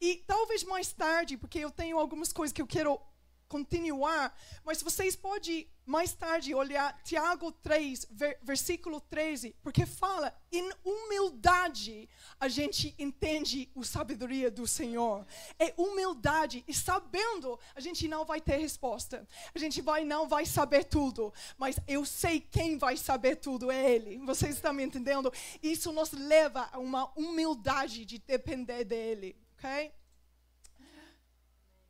E 0.00 0.16
talvez 0.26 0.62
mais 0.64 0.92
tarde, 0.92 1.36
porque 1.36 1.58
eu 1.58 1.70
tenho 1.70 1.98
algumas 1.98 2.32
coisas 2.32 2.52
que 2.52 2.62
eu 2.62 2.66
quero 2.66 3.00
continuar, 3.48 4.36
mas 4.64 4.82
vocês 4.82 5.16
podem 5.16 5.68
mais 5.88 6.12
tarde 6.12 6.54
olhar 6.54 7.00
Tiago 7.02 7.50
3, 7.50 8.06
versículo 8.42 9.00
13, 9.00 9.56
porque 9.62 9.86
fala, 9.86 10.38
em 10.52 10.70
humildade 10.84 12.06
a 12.38 12.46
gente 12.46 12.94
entende 12.98 13.70
a 13.74 13.82
sabedoria 13.82 14.50
do 14.50 14.66
Senhor. 14.66 15.26
É 15.58 15.72
humildade 15.78 16.62
e 16.68 16.74
sabendo, 16.74 17.58
a 17.74 17.80
gente 17.80 18.06
não 18.06 18.26
vai 18.26 18.38
ter 18.38 18.58
resposta. 18.58 19.26
A 19.54 19.58
gente 19.58 19.80
vai 19.80 20.04
não 20.04 20.28
vai 20.28 20.44
saber 20.44 20.84
tudo, 20.84 21.32
mas 21.56 21.80
eu 21.88 22.04
sei 22.04 22.38
quem 22.40 22.76
vai 22.76 22.96
saber 22.96 23.36
tudo, 23.36 23.70
é 23.70 23.90
ele. 23.90 24.18
Vocês 24.18 24.56
estão 24.56 24.74
me 24.74 24.84
entendendo? 24.84 25.32
Isso 25.62 25.90
nos 25.90 26.12
leva 26.12 26.68
a 26.70 26.78
uma 26.78 27.10
humildade 27.18 28.04
de 28.04 28.18
depender 28.18 28.84
dele, 28.84 29.34
OK? 29.56 29.97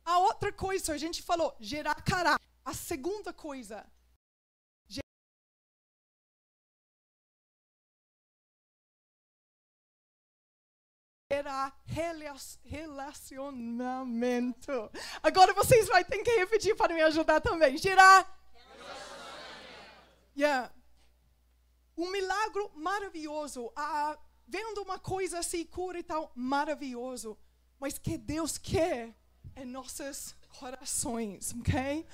A 0.09 0.17
outra 0.17 0.51
coisa, 0.51 0.91
a 0.91 0.97
gente 0.97 1.21
falou, 1.21 1.55
gerar 1.59 2.01
caráter. 2.01 2.43
A 2.65 2.73
segunda 2.73 3.31
coisa, 3.31 3.85
gerar 11.31 11.79
relacionamento. 12.63 14.89
Agora 15.21 15.53
vocês 15.53 15.87
vão 15.87 16.03
ter 16.03 16.23
que 16.23 16.37
repetir 16.37 16.75
para 16.75 16.95
me 16.95 17.03
ajudar 17.03 17.39
também. 17.39 17.77
Gerar 17.77 18.35
Yeah. 20.35 20.73
Um 21.95 22.09
milagre 22.09 22.67
maravilhoso. 22.73 23.71
Ah, 23.75 24.17
vendo 24.47 24.81
uma 24.81 24.97
coisa 24.97 25.37
assim, 25.37 25.63
cura 25.65 25.99
e 25.99 26.03
tal, 26.03 26.31
maravilhoso. 26.33 27.37
Mas 27.79 27.99
que 27.99 28.17
Deus 28.17 28.57
quer 28.57 29.18
em 29.61 29.65
nossos 29.65 30.35
corações, 30.57 31.53
ok? 31.59 32.05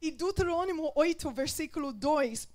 E 0.00 0.10
Deuteronômio 0.10 0.90
8, 0.94 1.30
versículo 1.30 1.92
2, 1.92 2.48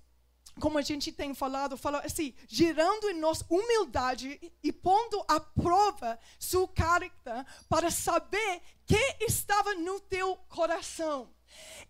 como 0.60 0.78
a 0.78 0.82
gente 0.82 1.12
tem 1.12 1.34
falado, 1.34 1.76
fala 1.76 2.00
assim, 2.00 2.34
gerando 2.46 3.08
em 3.10 3.18
nós 3.18 3.42
humildade 3.48 4.40
e 4.62 4.72
pondo 4.72 5.24
à 5.28 5.40
prova 5.40 6.18
seu 6.38 6.68
caráter 6.68 7.46
para 7.68 7.90
saber 7.90 8.60
que 8.84 9.16
estava 9.20 9.74
no 9.74 10.00
teu 10.00 10.36
coração. 10.48 11.30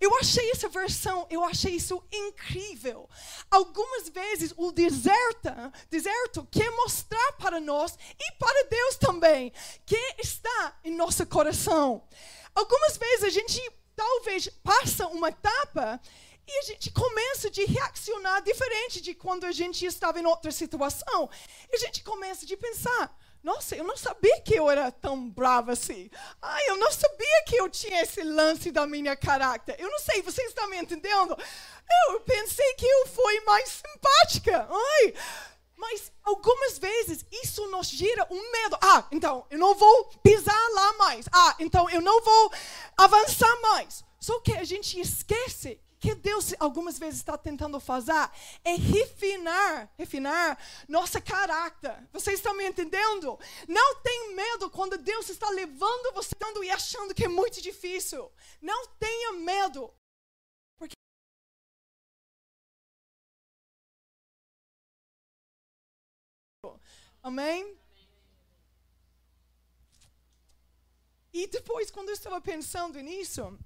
Eu 0.00 0.16
achei 0.18 0.50
essa 0.50 0.68
versão, 0.68 1.26
eu 1.28 1.44
achei 1.44 1.74
isso 1.74 2.02
incrível. 2.12 3.08
Algumas 3.50 4.08
vezes 4.08 4.54
o 4.56 4.70
deserto, 4.70 5.48
deserto 5.90 6.46
quer 6.50 6.70
mostrar 6.70 7.32
para 7.32 7.60
nós 7.60 7.98
e 8.18 8.32
para 8.32 8.68
Deus 8.68 8.96
também 8.96 9.52
que 9.84 9.96
está 10.18 10.78
em 10.84 10.94
nosso 10.94 11.26
coração. 11.26 12.06
Algumas 12.54 12.96
vezes 12.96 13.24
a 13.24 13.30
gente 13.30 13.60
talvez 13.96 14.48
passa 14.62 15.08
uma 15.08 15.30
etapa 15.30 16.00
e 16.46 16.58
a 16.60 16.62
gente 16.62 16.90
começa 16.90 17.48
a 17.48 17.70
reaccionar 17.70 18.42
diferente 18.42 19.02
de 19.02 19.14
quando 19.14 19.44
a 19.44 19.52
gente 19.52 19.84
estava 19.84 20.18
em 20.18 20.24
outra 20.24 20.50
situação. 20.50 21.28
E 21.70 21.76
a 21.76 21.78
gente 21.78 22.02
começa 22.02 22.46
a 22.46 22.56
pensar, 22.56 23.18
nossa, 23.48 23.74
eu 23.74 23.82
não 23.82 23.96
sabia 23.96 24.42
que 24.42 24.54
eu 24.54 24.68
era 24.68 24.92
tão 24.92 25.26
brava 25.30 25.72
assim. 25.72 26.11
Ai, 26.42 26.68
eu 26.68 26.76
não 26.76 26.92
sabia 26.92 27.44
que 27.46 27.56
eu 27.56 27.70
tinha 27.70 28.02
esse 28.02 28.22
lance 28.22 28.70
da 28.70 28.87
minha 28.87 29.16
caráter. 29.16 29.74
Eu 29.78 29.90
não 29.90 29.98
sei, 29.98 30.20
vocês 30.20 30.48
estão 30.48 30.68
me 30.68 30.76
entendendo? 30.76 31.34
Eu 32.08 32.20
pensei 32.20 32.74
que 32.74 32.84
eu 32.84 33.06
fui 33.06 33.40
mais 33.46 33.70
simpática. 33.70 34.68
Ai, 34.70 35.14
mas 35.74 36.12
algumas 36.22 36.78
vezes 36.78 37.24
isso 37.42 37.66
nos 37.70 37.88
gera 37.88 38.26
um 38.30 38.52
medo. 38.52 38.76
Ah, 38.82 39.06
então 39.11 39.46
eu 39.48 39.58
não 39.58 39.74
vou 39.74 40.04
pisar 40.22 40.68
lá 40.74 40.92
mais. 40.98 41.24
Ah, 41.32 41.56
então 41.58 41.88
eu 41.88 42.02
não 42.02 42.22
vou 42.22 42.52
avançar 42.98 43.61
mais. 43.62 44.04
Só 44.20 44.38
que 44.40 44.52
a 44.52 44.64
gente 44.64 45.00
esquece 45.00 45.80
que 46.00 46.14
Deus 46.14 46.54
algumas 46.58 46.98
vezes 46.98 47.20
está 47.20 47.37
tentando 47.37 47.78
fazer 47.80 48.12
é 48.64 48.74
refinar, 48.74 49.92
refinar 49.96 50.58
nossa 50.88 51.20
caráter. 51.20 52.08
Vocês 52.12 52.38
estão 52.38 52.54
me 52.54 52.66
entendendo? 52.66 53.38
Não 53.66 53.96
tem 53.96 54.34
medo 54.34 54.70
quando 54.70 54.96
Deus 54.98 55.28
está 55.28 55.50
levando 55.50 56.14
você 56.14 56.34
e 56.62 56.70
achando 56.70 57.14
que 57.14 57.24
é 57.24 57.28
muito 57.28 57.61
difícil. 57.61 58.30
Não 58.61 58.87
tenha 58.98 59.32
medo. 59.32 59.92
Amém? 67.22 67.76
E 71.32 71.46
depois, 71.46 71.90
quando 71.90 72.08
eu 72.08 72.14
estava 72.14 72.40
pensando 72.40 72.98
nisso, 73.00 73.58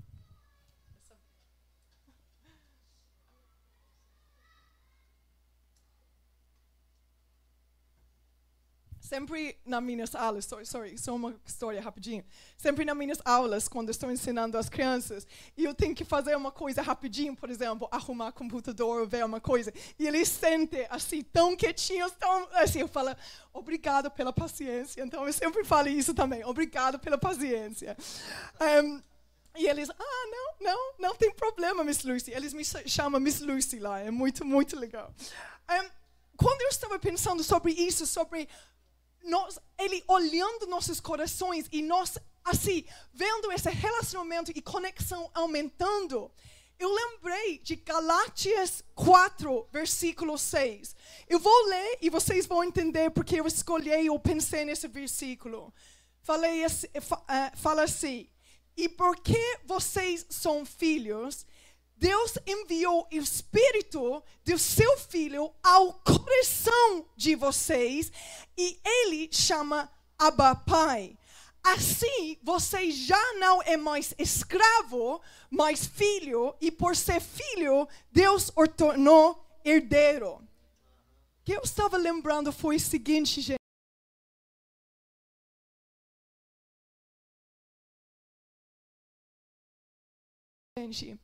sempre 9.03 9.59
nas 9.67 9.83
minhas 9.83 10.15
aulas, 10.15 10.45
sorry, 10.45 10.65
sorry, 10.65 10.97
só 10.97 11.15
uma 11.15 11.35
história 11.45 11.83
rapidinho. 11.83 12.25
Sempre 12.57 12.85
nas 12.85 12.97
minhas 12.97 13.19
aulas, 13.25 13.67
quando 13.67 13.91
estou 13.91 14.11
ensinando 14.13 14.57
as 14.57 14.69
crianças, 14.69 15.27
e 15.57 15.65
eu 15.65 15.75
tenho 15.75 15.93
que 15.93 16.05
fazer 16.05 16.37
uma 16.37 16.53
coisa 16.53 16.81
rapidinho, 16.81 17.35
por 17.35 17.51
exemplo, 17.51 17.89
arrumar 17.91 18.31
computador 18.31 19.01
ou 19.01 19.07
ver 19.07 19.25
uma 19.25 19.41
coisa, 19.41 19.75
e 19.99 20.07
eles 20.07 20.29
sentem 20.29 20.87
assim, 20.89 21.23
tão 21.23 21.57
quietinhos, 21.57 22.13
tão 22.13 22.49
assim, 22.53 22.81
eu 22.81 22.89
falo, 22.89 23.15
obrigado 23.53 24.09
pela 24.09 24.33
paciência. 24.33 25.03
Então 25.03 25.27
eu 25.27 25.33
sempre 25.33 25.65
falo 25.65 25.89
isso 25.89 26.15
também, 26.15 26.45
obrigado 26.45 26.99
pela 27.01 27.19
paciência. 27.19 27.97
Um, 28.85 29.03
e 29.57 29.67
eles, 29.67 29.91
ah, 29.91 30.27
não, 30.31 30.55
não, 30.61 30.93
não 30.99 31.15
tem 31.17 31.31
problema, 31.33 31.83
Miss 31.83 32.05
Lucy. 32.05 32.31
Eles 32.31 32.55
me 32.55 32.65
chamam 32.87 33.21
Miss 33.21 33.41
Lucy 33.41 33.81
lá, 33.81 33.99
é 33.99 34.13
muito, 34.13 34.45
muito 34.45 34.79
legal. 34.79 35.13
Um, 35.69 35.91
quando 36.37 36.63
eu 36.63 36.69
estava 36.69 36.99
pensando 36.99 37.43
sobre 37.43 37.73
isso, 37.73 38.07
sobre 38.07 38.49
nós, 39.25 39.59
ele 39.79 40.03
olhando 40.09 40.67
nossos 40.67 41.01
corações 41.01 41.67
e 41.73 41.83
nós, 41.83 42.19
assim, 42.45 42.85
vendo 43.13 43.51
esse 43.53 43.71
relacionamento 43.71 44.53
e 44.55 44.63
conexão 44.63 45.31
aumentando, 45.35 46.31
eu 46.79 46.93
lembrei 46.93 47.59
de 47.59 47.77
Galátias 47.77 48.83
4, 48.97 49.69
versículo 49.71 50.37
6. 50.37 50.97
Eu 51.29 51.39
vou 51.39 51.67
ler 51.67 51.99
e 52.03 52.11
vocês 52.11 52.45
vão 52.45 52.65
entender 52.65 53.11
porque 53.11 53.39
eu 53.39 53.47
escolhi 53.47 54.11
ou 54.11 54.19
pensei 54.19 54.65
nesse 54.65 54.89
versículo. 54.89 55.73
Falei 56.25 56.65
assim, 56.65 56.89
eh, 56.95 57.53
fala 57.57 57.85
assim: 57.85 58.29
E 58.77 58.89
porque 58.89 59.39
vocês 59.65 60.27
são 60.29 60.67
filhos, 60.67 61.47
Deus 62.03 62.37
enviou 62.45 63.05
o 63.05 63.15
Espírito 63.15 64.25
do 64.45 64.59
seu 64.59 64.99
Filho 64.99 65.55
ao 65.63 65.93
coração 66.03 67.07
de 67.15 67.37
vocês 67.37 68.11
e 68.59 68.77
ele 68.85 69.33
chama 69.33 69.89
Abba 70.19 70.57
Pai. 70.57 71.17
Assim, 71.63 72.37
você 72.43 72.91
já 72.91 73.35
não 73.35 73.63
é 73.63 73.77
mais 73.77 74.13
escravo, 74.19 75.23
mas 75.49 75.87
filho, 75.87 76.57
e 76.61 76.73
por 76.73 76.97
ser 76.97 77.21
filho, 77.21 77.87
Deus 78.11 78.51
o 78.57 78.67
tornou 78.67 79.41
herdeiro. 79.65 80.33
O 80.33 80.49
que 81.45 81.53
eu 81.53 81.61
estava 81.63 81.97
lembrando 81.97 82.53
foi 82.53 82.75
o 82.75 82.81
seguinte, 82.81 83.41
gente. 83.41 83.63
Gente, 90.77 91.17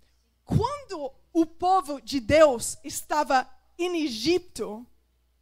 quando 0.49 1.13
o 1.31 1.45
povo 1.45 2.01
de 2.01 2.21
Deus 2.21 2.79
estava 2.83 3.47
em 3.79 4.05
Egito, 4.05 4.87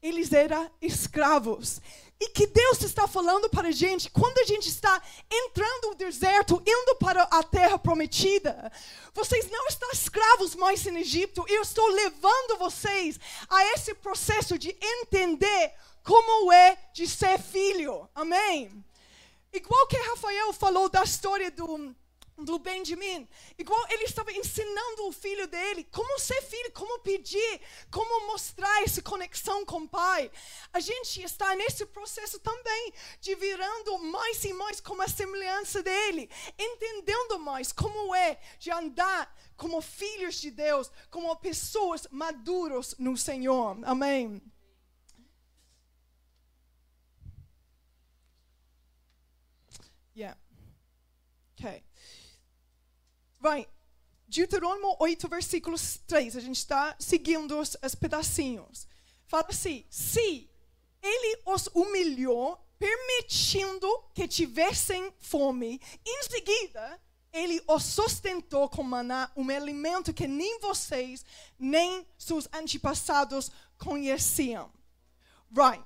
eles 0.03 0.33
eram 0.33 0.69
escravos. 0.83 1.81
E 2.19 2.31
que 2.31 2.47
Deus 2.47 2.83
está 2.83 3.07
falando 3.07 3.49
para 3.49 3.69
a 3.69 3.71
gente, 3.71 4.11
quando 4.11 4.39
a 4.39 4.45
gente 4.45 4.69
está 4.69 5.01
entrando 5.31 5.91
no 5.91 5.95
deserto, 5.95 6.61
indo 6.67 6.97
para 6.97 7.23
a 7.25 7.43
terra 7.45 7.79
prometida, 7.79 8.73
vocês 9.15 9.49
não 9.49 9.69
estão 9.69 9.91
escravos 9.93 10.57
mais 10.57 10.85
em 10.87 10.97
Egito, 10.97 11.45
eu 11.47 11.63
estou 11.63 11.87
levando 11.89 12.59
vocês 12.59 13.21
a 13.49 13.65
esse 13.75 13.95
processo 13.95 14.59
de 14.59 14.77
entender 14.83 15.73
como 16.03 16.51
é 16.51 16.77
de 16.93 17.07
ser 17.07 17.39
filho. 17.39 18.09
Amém? 18.13 18.85
Igual 19.53 19.87
que 19.87 19.97
Rafael 19.97 20.53
falou 20.53 20.89
da 20.89 21.05
história 21.05 21.51
do 21.51 21.95
do 22.39 22.59
Benjamin. 22.59 23.27
Igual 23.59 23.81
ele 23.91 24.05
estava 24.05 24.33
ensinando 24.33 25.07
o 25.07 25.13
filho 25.13 25.47
dele 25.47 25.85
como 25.85 26.19
ser 26.19 26.43
filho, 26.43 26.71
como 26.73 26.99
pedir, 27.01 27.61
como 27.91 28.27
mostrar 28.27 28.83
essa 28.83 29.01
conexão 29.03 29.65
com 29.65 29.83
o 29.83 29.89
pai. 29.89 30.31
A 30.73 30.81
gente 30.81 31.23
está 31.23 31.55
nesse 31.55 31.87
processo 31.87 32.39
também 32.41 32.93
de 33.21 33.35
virando 33.35 33.99
mais 33.99 34.45
e 34.45 34.53
mais 34.53 34.81
como 34.81 35.03
a 35.03 35.09
semelhança 35.09 35.83
dele, 35.83 36.31
entendendo 36.59 37.39
mais 37.39 37.73
como 37.73 38.15
é 38.15 38.39
de 38.59 38.71
andar 38.71 39.35
como 39.57 39.81
filhos 39.81 40.37
de 40.37 40.51
Deus, 40.51 40.91
como 41.11 41.35
pessoas 41.37 42.07
maduros 42.11 42.95
no 42.99 43.17
Senhor. 43.17 43.79
Amém. 43.85 44.43
Yeah. 50.15 50.37
Okay. 51.59 51.83
Vai, 53.47 53.65
Deuteronômio 54.27 54.97
8, 54.99 55.29
versículos 55.29 56.01
3. 56.09 56.37
A 56.37 56.41
gente 56.41 56.57
está 56.57 56.97
seguindo 56.99 57.57
os, 57.57 57.77
os 57.81 57.95
pedacinhos. 57.95 58.89
Fala 59.29 59.47
assim: 59.49 59.87
se 59.89 60.51
ele 61.01 61.43
os 61.47 61.69
humilhou, 61.69 62.59
permitindo 62.77 63.87
que 64.13 64.27
tivessem 64.27 65.15
fome, 65.21 65.81
em 66.05 66.23
seguida 66.25 67.01
ele 67.33 67.63
os 67.69 67.85
sustentou 67.85 68.69
com 68.69 68.83
maná, 68.83 69.31
um 69.37 69.49
alimento 69.49 70.13
que 70.13 70.27
nem 70.27 70.59
vocês, 70.59 71.25
nem 71.57 72.05
seus 72.19 72.49
antepassados 72.53 73.53
conheciam. 73.79 74.73
Right. 75.57 75.85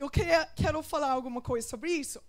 Eu 0.00 0.10
queria, 0.10 0.44
quero 0.46 0.82
falar 0.82 1.12
alguma 1.12 1.40
coisa 1.40 1.68
sobre 1.68 1.92
isso. 1.92 2.20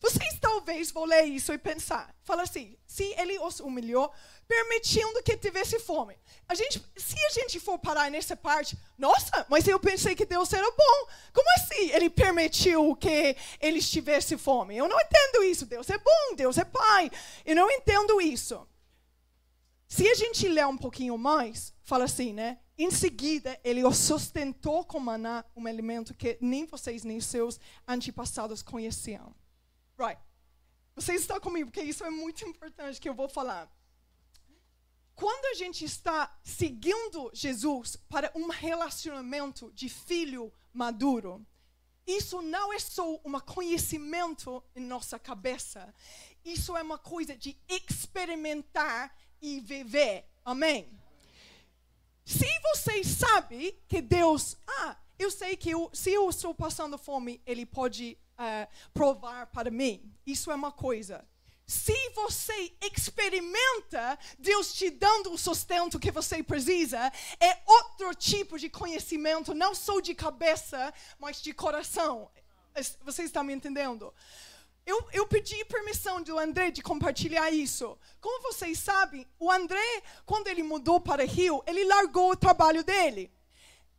Vocês 0.00 0.38
talvez 0.40 0.90
vão 0.90 1.04
ler 1.04 1.24
isso 1.24 1.52
e 1.52 1.58
pensar, 1.58 2.14
fala 2.22 2.42
assim, 2.42 2.74
se 2.86 3.04
ele 3.18 3.38
os 3.38 3.60
humilhou, 3.60 4.10
permitindo 4.48 5.22
que 5.22 5.36
tivesse 5.36 5.78
fome. 5.78 6.16
A 6.48 6.54
gente, 6.54 6.82
se 6.96 7.14
a 7.26 7.28
gente 7.28 7.60
for 7.60 7.78
parar 7.78 8.10
nessa 8.10 8.34
parte, 8.34 8.76
nossa, 8.96 9.46
mas 9.48 9.68
eu 9.68 9.78
pensei 9.78 10.16
que 10.16 10.24
Deus 10.24 10.52
era 10.52 10.68
bom. 10.70 11.08
Como 11.32 11.46
assim 11.56 11.90
ele 11.92 12.08
permitiu 12.08 12.96
que 12.96 13.36
eles 13.60 13.88
tivessem 13.90 14.38
fome? 14.38 14.76
Eu 14.76 14.88
não 14.88 14.98
entendo 14.98 15.44
isso. 15.44 15.66
Deus 15.66 15.88
é 15.90 15.98
bom, 15.98 16.34
Deus 16.34 16.58
é 16.58 16.64
pai. 16.64 17.10
Eu 17.44 17.54
não 17.54 17.70
entendo 17.70 18.20
isso. 18.20 18.66
Se 19.86 20.08
a 20.08 20.14
gente 20.14 20.48
ler 20.48 20.66
um 20.66 20.78
pouquinho 20.78 21.18
mais, 21.18 21.74
fala 21.82 22.04
assim, 22.04 22.32
né? 22.32 22.58
Em 22.78 22.90
seguida, 22.90 23.60
ele 23.62 23.84
os 23.84 23.98
sustentou 23.98 24.84
com 24.84 24.98
maná, 24.98 25.44
um 25.54 25.66
alimento 25.66 26.14
que 26.14 26.38
nem 26.40 26.64
vocês 26.64 27.04
nem 27.04 27.20
seus 27.20 27.60
antepassados 27.86 28.62
conheciam. 28.62 29.34
Right. 30.00 30.18
Vocês 30.94 31.20
estão 31.20 31.38
comigo, 31.38 31.70
porque 31.70 31.82
isso 31.82 32.02
é 32.02 32.08
muito 32.08 32.42
importante 32.46 32.98
que 32.98 33.06
eu 33.06 33.14
vou 33.14 33.28
falar. 33.28 33.70
Quando 35.14 35.44
a 35.44 35.54
gente 35.54 35.84
está 35.84 36.34
seguindo 36.42 37.30
Jesus 37.34 37.96
para 38.08 38.32
um 38.34 38.48
relacionamento 38.48 39.70
de 39.72 39.90
filho 39.90 40.50
maduro, 40.72 41.46
isso 42.06 42.40
não 42.40 42.72
é 42.72 42.78
só 42.78 43.20
um 43.22 43.38
conhecimento 43.40 44.64
em 44.74 44.80
nossa 44.80 45.18
cabeça. 45.18 45.94
Isso 46.42 46.74
é 46.74 46.82
uma 46.82 46.96
coisa 46.98 47.36
de 47.36 47.58
experimentar 47.68 49.14
e 49.42 49.60
viver. 49.60 50.24
Amém? 50.42 50.90
Se 52.24 52.48
você 52.72 53.04
sabe 53.04 53.78
que 53.86 54.00
Deus, 54.00 54.56
ah, 54.66 54.96
eu 55.18 55.30
sei 55.30 55.58
que 55.58 55.70
eu, 55.70 55.90
se 55.92 56.10
eu 56.10 56.30
estou 56.30 56.54
passando 56.54 56.96
fome, 56.96 57.42
Ele 57.44 57.66
pode 57.66 58.16
uh, 58.40 58.68
provar 58.92 59.46
para 59.48 59.70
mim. 59.70 60.12
Isso 60.26 60.50
é 60.50 60.54
uma 60.54 60.72
coisa. 60.72 61.24
Se 61.66 62.10
você 62.16 62.72
experimenta 62.82 64.18
Deus 64.36 64.74
te 64.74 64.90
dando 64.90 65.32
o 65.32 65.38
sustento 65.38 66.00
que 66.00 66.10
você 66.10 66.42
precisa, 66.42 67.12
é 67.38 67.58
outro 67.64 68.12
tipo 68.12 68.58
de 68.58 68.68
conhecimento, 68.68 69.54
não 69.54 69.72
só 69.72 70.00
de 70.00 70.12
cabeça, 70.12 70.92
mas 71.16 71.40
de 71.40 71.52
coração. 71.52 72.28
Você 73.04 73.22
está 73.22 73.44
me 73.44 73.52
entendendo? 73.52 74.12
Eu, 74.84 75.06
eu, 75.12 75.26
pedi 75.28 75.64
permissão 75.66 76.20
do 76.20 76.36
André 76.38 76.72
de 76.72 76.82
compartilhar 76.82 77.52
isso. 77.52 77.96
Como 78.20 78.42
vocês 78.42 78.78
sabem, 78.78 79.24
o 79.38 79.48
André, 79.48 80.02
quando 80.26 80.48
ele 80.48 80.64
mudou 80.64 80.98
para 80.98 81.24
Rio, 81.24 81.62
ele 81.66 81.84
largou 81.84 82.32
o 82.32 82.36
trabalho 82.36 82.82
dele. 82.82 83.30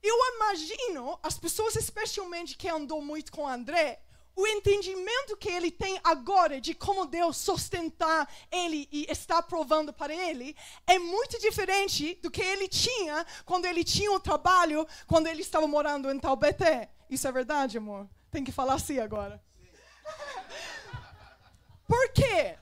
Eu 0.04 0.16
imagino 0.36 1.18
as 1.22 1.38
pessoas, 1.38 1.76
especialmente 1.76 2.58
que 2.58 2.68
andou 2.68 3.02
muito 3.02 3.32
com 3.32 3.44
o 3.44 3.48
André, 3.48 4.02
o 4.36 4.48
entendimento 4.48 5.36
que 5.38 5.50
ele 5.50 5.70
tem 5.70 6.00
agora 6.04 6.60
de 6.60 6.74
como 6.74 7.06
Deus 7.06 7.38
sustentar 7.38 8.30
ele 8.52 8.88
e 8.92 9.06
está 9.10 9.42
provando 9.42 9.92
para 9.94 10.14
ele 10.14 10.56
é 10.88 10.98
muito 10.98 11.40
diferente 11.40 12.16
do 12.16 12.32
que 12.32 12.42
ele 12.42 12.68
tinha 12.68 13.26
quando 13.46 13.66
ele 13.66 13.84
tinha 13.84 14.12
o 14.12 14.20
trabalho, 14.20 14.88
quando 15.06 15.28
ele 15.28 15.42
estava 15.42 15.68
morando 15.68 16.10
em 16.12 16.20
Taubaté. 16.20 16.90
Isso 17.10 17.28
é 17.28 17.32
verdade, 17.32 17.78
amor? 17.78 18.08
Tem 18.30 18.44
que 18.44 18.52
falar 18.52 18.76
assim 18.76 19.00
agora. 19.00 19.44
Por 21.88 22.10
quê? 22.14 22.58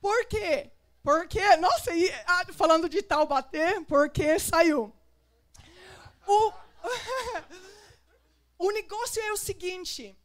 Por 0.00 0.26
quê? 0.26 0.70
Porque, 1.02 1.56
nossa, 1.56 1.94
e, 1.94 2.10
ah, 2.26 2.44
falando 2.52 2.88
de 2.88 3.02
Taubaté, 3.02 3.80
porque 3.80 4.38
saiu. 4.38 4.94
O 6.26 6.52
O 8.62 8.70
negócio 8.70 9.20
é 9.20 9.32
o 9.32 9.36
seguinte: 9.36 10.16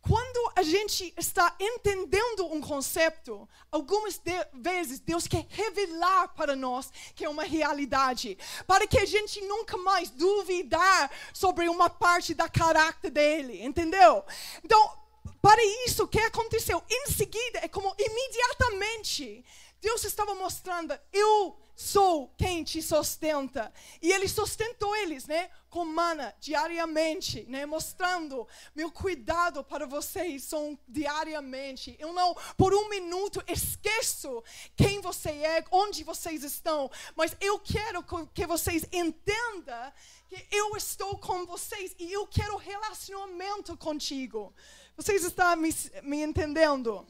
quando 0.00 0.52
a 0.56 0.64
gente 0.64 1.14
está 1.16 1.54
entendendo 1.60 2.44
um 2.52 2.60
conceito, 2.60 3.48
algumas 3.70 4.18
de 4.18 4.32
vezes 4.52 4.98
Deus 4.98 5.28
quer 5.28 5.46
revelar 5.48 6.34
para 6.34 6.56
nós 6.56 6.90
que 7.14 7.24
é 7.24 7.28
uma 7.28 7.44
realidade, 7.44 8.36
para 8.66 8.84
que 8.84 8.98
a 8.98 9.04
gente 9.04 9.40
nunca 9.42 9.76
mais 9.76 10.10
duvidar 10.10 11.08
sobre 11.32 11.68
uma 11.68 11.88
parte 11.88 12.34
da 12.34 12.48
caráter 12.48 13.12
dele, 13.12 13.62
entendeu? 13.62 14.24
Então, 14.64 14.98
para 15.40 15.64
isso, 15.86 16.02
o 16.02 16.08
que 16.08 16.18
aconteceu? 16.18 16.82
Em 16.90 17.12
seguida, 17.12 17.60
é 17.62 17.68
como 17.68 17.94
imediatamente 17.96 19.44
Deus 19.80 20.02
estava 20.02 20.34
mostrando, 20.34 20.98
eu 21.12 21.63
sou 21.74 22.28
quem 22.36 22.62
te 22.62 22.80
sustenta. 22.80 23.72
E 24.00 24.12
ele 24.12 24.28
sustentou 24.28 24.94
eles, 24.96 25.26
né, 25.26 25.50
com 25.68 25.84
mana 25.84 26.34
diariamente, 26.38 27.44
né, 27.48 27.66
mostrando 27.66 28.46
meu 28.74 28.90
cuidado 28.90 29.64
para 29.64 29.86
vocês 29.86 30.44
são 30.44 30.78
diariamente. 30.86 31.96
Eu 31.98 32.12
não 32.12 32.34
por 32.56 32.72
um 32.72 32.88
minuto 32.88 33.42
esqueço 33.48 34.42
quem 34.76 35.00
você 35.00 35.30
é, 35.30 35.64
onde 35.70 36.04
vocês 36.04 36.44
estão, 36.44 36.90
mas 37.16 37.36
eu 37.40 37.58
quero 37.58 38.04
que 38.32 38.46
vocês 38.46 38.84
entendam 38.92 39.92
que 40.28 40.46
eu 40.50 40.76
estou 40.76 41.18
com 41.18 41.44
vocês 41.44 41.94
e 41.98 42.12
eu 42.12 42.26
quero 42.26 42.56
relacionamento 42.56 43.76
contigo. 43.76 44.54
Vocês 44.96 45.24
estão 45.24 45.56
me, 45.56 45.74
me 46.02 46.22
entendendo? 46.22 47.04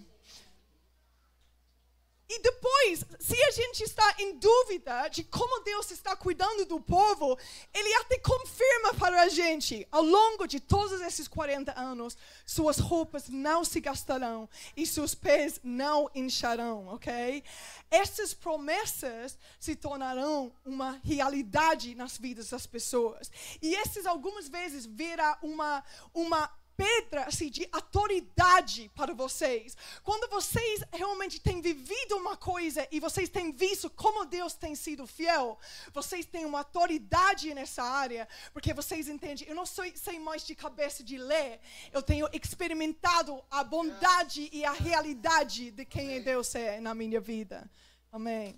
E 2.26 2.40
depois, 2.40 3.04
se 3.20 3.42
a 3.42 3.50
gente 3.50 3.84
está 3.84 4.14
em 4.18 4.38
dúvida 4.38 5.08
de 5.08 5.22
como 5.24 5.62
Deus 5.62 5.90
está 5.90 6.16
cuidando 6.16 6.64
do 6.64 6.80
povo, 6.80 7.38
Ele 7.72 7.94
até 7.96 8.18
confirma 8.18 8.94
para 8.94 9.22
a 9.22 9.28
gente, 9.28 9.86
ao 9.92 10.02
longo 10.02 10.46
de 10.46 10.58
todos 10.58 11.02
esses 11.02 11.28
40 11.28 11.78
anos, 11.78 12.16
suas 12.46 12.78
roupas 12.78 13.28
não 13.28 13.62
se 13.62 13.78
gastarão 13.78 14.48
e 14.74 14.86
seus 14.86 15.14
pés 15.14 15.60
não 15.62 16.10
incharão, 16.14 16.88
ok? 16.88 17.44
Essas 17.90 18.32
promessas 18.32 19.38
se 19.60 19.76
tornarão 19.76 20.50
uma 20.64 20.98
realidade 21.04 21.94
nas 21.94 22.16
vidas 22.16 22.48
das 22.48 22.66
pessoas. 22.66 23.30
E 23.60 23.74
essas 23.76 24.06
algumas 24.06 24.48
vezes 24.48 24.86
virá 24.86 25.38
uma, 25.42 25.84
uma 26.14 26.50
pedra 26.76 27.24
assim, 27.24 27.48
de 27.48 27.68
autoridade 27.72 28.90
para 28.94 29.14
vocês. 29.14 29.76
Quando 30.02 30.30
vocês 30.30 30.82
realmente 30.92 31.40
têm 31.40 31.60
vivido 31.60 32.16
uma 32.16 32.36
coisa 32.36 32.86
e 32.90 33.00
vocês 33.00 33.28
têm 33.28 33.52
visto 33.52 33.88
como 33.90 34.24
Deus 34.24 34.54
tem 34.54 34.74
sido 34.74 35.06
fiel, 35.06 35.58
vocês 35.92 36.24
têm 36.26 36.44
uma 36.44 36.58
autoridade 36.58 37.54
nessa 37.54 37.82
área, 37.82 38.28
porque 38.52 38.72
vocês 38.72 39.08
entendem, 39.08 39.46
eu 39.48 39.54
não 39.54 39.66
sou, 39.66 39.84
sei 39.94 40.18
mais 40.18 40.46
de 40.46 40.54
cabeça 40.54 41.02
de 41.02 41.16
ler, 41.16 41.60
eu 41.92 42.02
tenho 42.02 42.28
experimentado 42.32 43.42
a 43.50 43.62
bondade 43.62 44.48
e 44.52 44.64
a 44.64 44.72
realidade 44.72 45.70
de 45.70 45.84
quem 45.84 46.22
Deus 46.22 46.54
é 46.54 46.80
na 46.80 46.94
minha 46.94 47.20
vida. 47.20 47.70
Amém. 48.10 48.56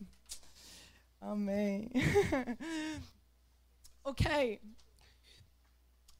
Amém. 1.20 1.90
ok. 4.04 4.60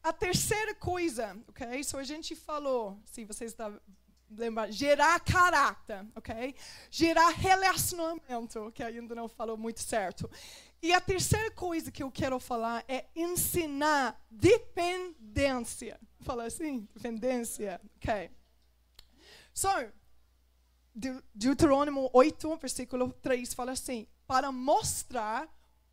A 0.03 0.13
terceira 0.13 0.73
coisa, 0.75 1.37
ok? 1.47 1.79
Isso 1.79 1.97
a 1.97 2.03
gente 2.03 2.35
falou, 2.35 2.99
se 3.05 3.25
vocês 3.25 3.51
estão 3.51 3.79
lembrando, 4.29 4.71
gerar 4.71 5.19
caráter, 5.19 6.05
ok? 6.15 6.55
Gerar 6.89 7.29
relacionamento, 7.29 8.71
que 8.73 8.83
ainda 8.83 9.15
não 9.15 9.27
falou 9.27 9.57
muito 9.57 9.81
certo. 9.81 10.29
E 10.81 10.93
a 10.93 11.01
terceira 11.01 11.49
coisa 11.51 11.91
que 11.91 12.03
eu 12.03 12.11
quero 12.11 12.39
falar 12.39 12.83
é 12.87 13.05
ensinar 13.15 14.19
dependência. 14.29 15.99
Fala 16.21 16.45
assim? 16.45 16.87
Dependência, 16.93 17.81
ok? 17.97 18.29
So, 19.53 19.69
Deuteronômio 21.33 22.09
8, 22.13 22.57
versículo 22.57 23.11
3 23.21 23.53
fala 23.53 23.71
assim: 23.71 24.07
para 24.27 24.51
mostrar 24.51 25.47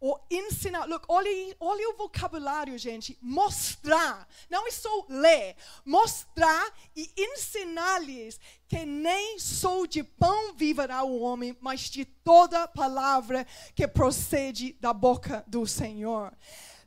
o 0.06 0.20
ensinar. 0.30 0.84
Look, 0.84 1.06
olha, 1.08 1.30
olha 1.58 1.88
o 1.88 1.96
vocabulário, 1.96 2.76
gente. 2.76 3.16
Mostrar. 3.22 4.28
Não 4.50 4.66
é 4.68 4.70
só 4.70 5.06
ler. 5.08 5.56
Mostrar 5.82 6.74
e 6.94 7.10
ensinar-lhes 7.16 8.38
que 8.68 8.84
nem 8.84 9.38
sou 9.38 9.86
de 9.86 10.04
pão 10.04 10.52
viverá 10.52 11.02
o 11.04 11.20
homem, 11.20 11.56
mas 11.58 11.88
de 11.88 12.04
toda 12.04 12.68
palavra 12.68 13.46
que 13.74 13.88
procede 13.88 14.74
da 14.74 14.92
boca 14.92 15.42
do 15.46 15.66
Senhor. 15.66 16.36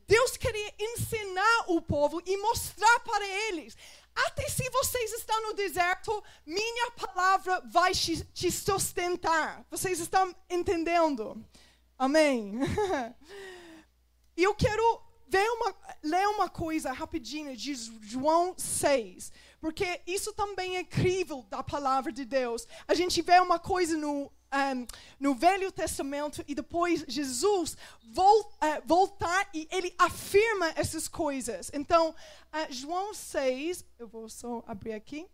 Deus 0.07 0.37
queria 0.37 0.73
ensinar 0.79 1.65
o 1.69 1.81
povo 1.81 2.21
e 2.23 2.37
mostrar 2.37 2.99
para 2.99 3.25
eles. 3.25 3.75
Até 4.13 4.47
se 4.47 4.69
vocês 4.69 5.13
estão 5.13 5.41
no 5.41 5.53
deserto, 5.53 6.23
minha 6.45 6.91
palavra 6.91 7.61
vai 7.65 7.93
te 7.93 8.51
sustentar. 8.51 9.65
Vocês 9.71 9.99
estão 9.99 10.35
entendendo? 10.49 11.43
Amém. 11.97 12.59
e 14.37 14.43
eu 14.43 14.53
quero 14.53 15.01
ver 15.27 15.49
uma, 15.49 15.75
ler 16.03 16.27
uma 16.29 16.49
coisa 16.49 16.91
rapidinho 16.91 17.55
de 17.57 17.73
João 18.01 18.53
6, 18.57 19.31
porque 19.59 20.01
isso 20.05 20.31
também 20.33 20.77
é 20.77 20.81
incrível 20.81 21.43
da 21.49 21.63
palavra 21.63 22.11
de 22.11 22.23
Deus. 22.23 22.67
A 22.87 22.93
gente 22.93 23.21
vê 23.21 23.39
uma 23.39 23.59
coisa 23.59 23.97
no, 23.97 24.31
um, 24.53 24.87
no 25.19 25.35
Velho 25.35 25.71
Testamento 25.71 26.43
e 26.47 26.55
depois 26.55 27.03
Jesus 27.07 27.75
uh, 28.03 28.81
voltar 28.85 29.49
e 29.53 29.67
ele 29.71 29.93
afirma 29.97 30.71
essas 30.75 31.07
coisas. 31.07 31.71
Então, 31.73 32.11
uh, 32.11 32.71
João 32.71 33.13
6, 33.13 33.83
eu 33.99 34.07
vou 34.07 34.29
só 34.29 34.63
abrir 34.67 34.93
aqui. 34.93 35.27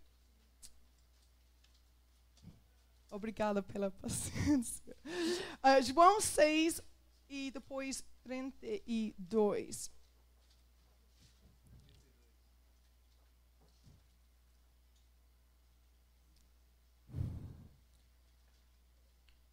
Obrigada 3.13 3.61
pela 3.61 3.91
paciência. 3.91 4.97
Uh, 5.05 5.81
João 5.85 6.19
6 6.19 6.81
e 7.29 7.51
depois 7.51 8.03
32. 8.23 9.91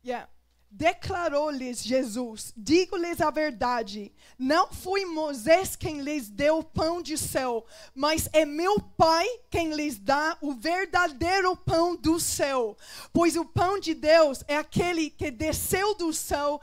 Yeah. 0.02 0.26
Declarou-lhes 0.72 1.82
Jesus: 1.82 2.52
Digo-lhes 2.56 3.20
a 3.20 3.28
verdade, 3.30 4.12
não 4.38 4.68
foi 4.72 5.04
Moisés 5.04 5.74
quem 5.74 6.00
lhes 6.00 6.30
deu 6.30 6.58
o 6.58 6.64
pão 6.64 7.02
de 7.02 7.18
céu, 7.18 7.66
mas 7.92 8.28
é 8.32 8.44
meu 8.44 8.78
Pai 8.78 9.26
quem 9.50 9.74
lhes 9.74 9.98
dá 9.98 10.38
o 10.40 10.52
verdadeiro 10.52 11.56
pão 11.56 11.96
do 11.96 12.20
céu. 12.20 12.76
Pois 13.12 13.34
o 13.34 13.44
pão 13.44 13.80
de 13.80 13.94
Deus 13.94 14.44
é 14.46 14.56
aquele 14.56 15.10
que 15.10 15.30
desceu 15.30 15.94
do 15.96 16.12
céu 16.12 16.60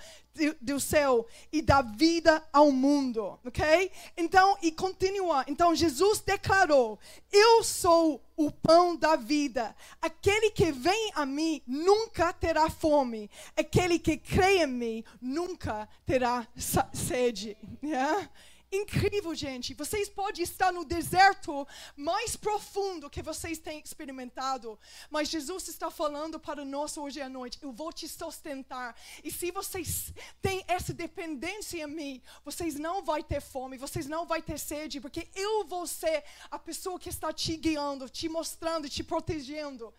do 0.62 0.80
céu 0.80 1.26
e 1.52 1.62
da 1.62 1.82
vida 1.82 2.44
ao 2.52 2.72
mundo, 2.72 3.40
ok? 3.46 3.92
Então, 4.16 4.58
e 4.62 4.72
continua. 4.72 5.44
Então, 5.48 5.76
Jesus 5.76 6.20
declarou: 6.20 7.00
Eu 7.32 7.64
sou 7.64 8.22
o 8.36 8.52
pão 8.52 8.96
da 8.96 9.16
vida. 9.16 9.76
Aquele 10.02 10.52
que 10.52 10.72
vem 10.72 11.12
a 11.16 11.26
mim 11.26 11.62
nunca 11.66 12.32
terá 12.32 12.70
fome. 12.70 13.30
Aquele 13.56 13.98
que 13.98 14.16
crê 14.16 14.64
em 14.64 14.68
mim 14.68 15.04
nunca 15.20 15.90
terá 16.06 16.48
sede. 16.94 17.58
Yeah? 17.84 18.30
Incrível, 18.72 19.34
gente. 19.34 19.74
Vocês 19.74 20.10
podem 20.10 20.44
estar 20.44 20.72
no 20.72 20.84
deserto 20.84 21.68
mais 21.96 22.36
profundo 22.36 23.10
que 23.10 23.22
vocês 23.22 23.60
têm 23.60 23.80
experimentado, 23.80 24.78
mas 25.10 25.30
Jesus 25.30 25.68
está 25.68 25.90
falando 25.90 26.40
para 26.40 26.66
nós 26.66 26.98
hoje 26.98 27.22
à 27.22 27.30
noite: 27.30 27.60
eu 27.62 27.72
vou 27.72 27.92
te 27.92 28.08
sustentar. 28.08 28.96
E 29.24 29.32
se 29.32 29.52
vocês 29.52 30.14
têm 30.42 30.64
essa 30.68 30.94
dependência 30.94 31.84
em 31.84 31.88
mim, 31.88 32.22
vocês 32.44 32.76
não 32.76 33.04
vão 33.04 33.22
ter 33.22 33.42
fome, 33.42 33.78
vocês 33.78 34.08
não 34.08 34.26
vão 34.26 34.42
ter 34.42 34.60
sede, 34.60 35.00
porque 35.00 35.28
eu 35.36 35.66
vou 35.66 35.88
ser 35.88 36.24
a 36.52 36.60
pessoa 36.60 37.00
que 37.00 37.10
está 37.10 37.32
te 37.32 37.56
guiando, 37.56 38.10
te 38.10 38.28
mostrando, 38.28 38.90
te 38.90 39.04
protegendo. 39.04 39.94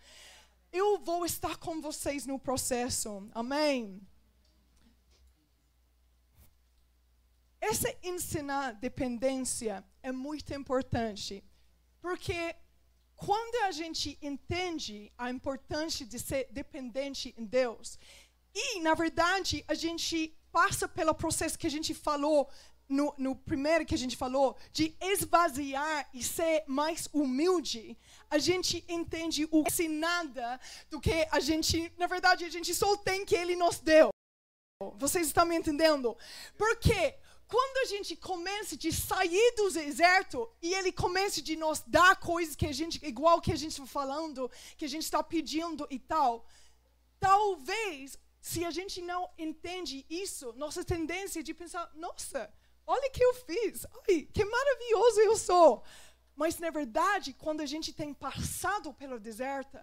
Eu 0.71 0.99
vou 0.99 1.25
estar 1.25 1.57
com 1.57 1.81
vocês 1.81 2.27
no 2.27 2.37
processo. 2.37 3.27
Amém. 3.33 3.99
Essa 7.61 7.93
ensinar 8.03 8.73
dependência 8.73 9.83
é 10.01 10.11
muito 10.11 10.53
importante, 10.53 11.43
porque 12.01 12.55
quando 13.15 13.63
a 13.65 13.71
gente 13.71 14.17
entende 14.21 15.11
a 15.17 15.29
importância 15.29 16.05
de 16.05 16.17
ser 16.17 16.47
dependente 16.51 17.33
em 17.37 17.45
Deus, 17.45 17.99
e, 18.55 18.79
na 18.79 18.93
verdade, 18.93 19.63
a 19.67 19.73
gente 19.73 20.33
passa 20.51 20.87
pelo 20.87 21.13
processo 21.13 21.59
que 21.59 21.67
a 21.67 21.71
gente 21.71 21.93
falou 21.93 22.49
no, 22.87 23.13
no, 23.17 23.35
primeiro 23.35 23.85
que 23.85 23.93
a 23.93 23.97
gente 23.97 24.17
falou, 24.17 24.57
de 24.71 24.95
esvaziar 24.99 26.09
e 26.11 26.23
ser 26.23 26.63
mais 26.65 27.07
humilde, 27.13 27.95
a 28.31 28.39
gente 28.39 28.83
entende 28.87 29.47
o 29.51 29.63
que 29.63 29.87
nada 29.87 30.59
do 30.89 30.99
que 30.99 31.27
a 31.31 31.39
gente, 31.39 31.93
na 31.97 32.07
verdade, 32.07 32.45
a 32.45 32.49
gente 32.49 32.73
só 32.73 32.97
tem 32.97 33.23
que 33.25 33.35
Ele 33.35 33.55
nos 33.55 33.79
deu. 33.79 34.09
Vocês 34.95 35.27
estão 35.27 35.45
me 35.45 35.55
entendendo? 35.55 36.17
Por 36.57 36.77
quê? 36.77 37.15
Quando 37.49 37.77
a 37.77 37.85
gente 37.85 38.15
começa 38.15 38.77
de 38.77 38.91
sair 38.91 39.53
do 39.55 39.71
deserto 39.71 40.47
e 40.61 40.71
ele 40.75 40.91
começa 40.91 41.41
de 41.41 41.55
nos 41.55 41.81
dar 41.81 42.15
coisas 42.17 42.55
que 42.55 42.67
a 42.67 42.71
gente, 42.71 43.03
igual 43.03 43.41
que 43.41 43.51
a 43.51 43.55
gente 43.55 43.71
está 43.71 43.87
falando, 43.87 44.49
que 44.77 44.85
a 44.85 44.87
gente 44.87 45.03
está 45.03 45.23
pedindo 45.23 45.87
e 45.89 45.97
tal, 45.97 46.45
talvez, 47.19 48.19
se 48.39 48.63
a 48.63 48.69
gente 48.69 49.01
não 49.01 49.27
entende 49.35 50.05
isso, 50.07 50.53
nossa 50.53 50.85
tendência 50.85 51.41
de 51.41 51.55
pensar, 51.55 51.89
nossa, 51.95 52.53
olha 52.85 53.07
o 53.07 53.11
que 53.11 53.23
eu 53.23 53.33
fiz, 53.33 53.83
ai, 54.07 54.27
que 54.31 54.45
maravilhoso 54.45 55.19
eu 55.21 55.35
sou. 55.35 55.83
Mas, 56.35 56.59
na 56.59 56.69
verdade, 56.69 57.33
quando 57.33 57.61
a 57.61 57.65
gente 57.65 57.91
tem 57.91 58.13
passado 58.13 58.93
pelo 58.93 59.19
deserto, 59.19 59.75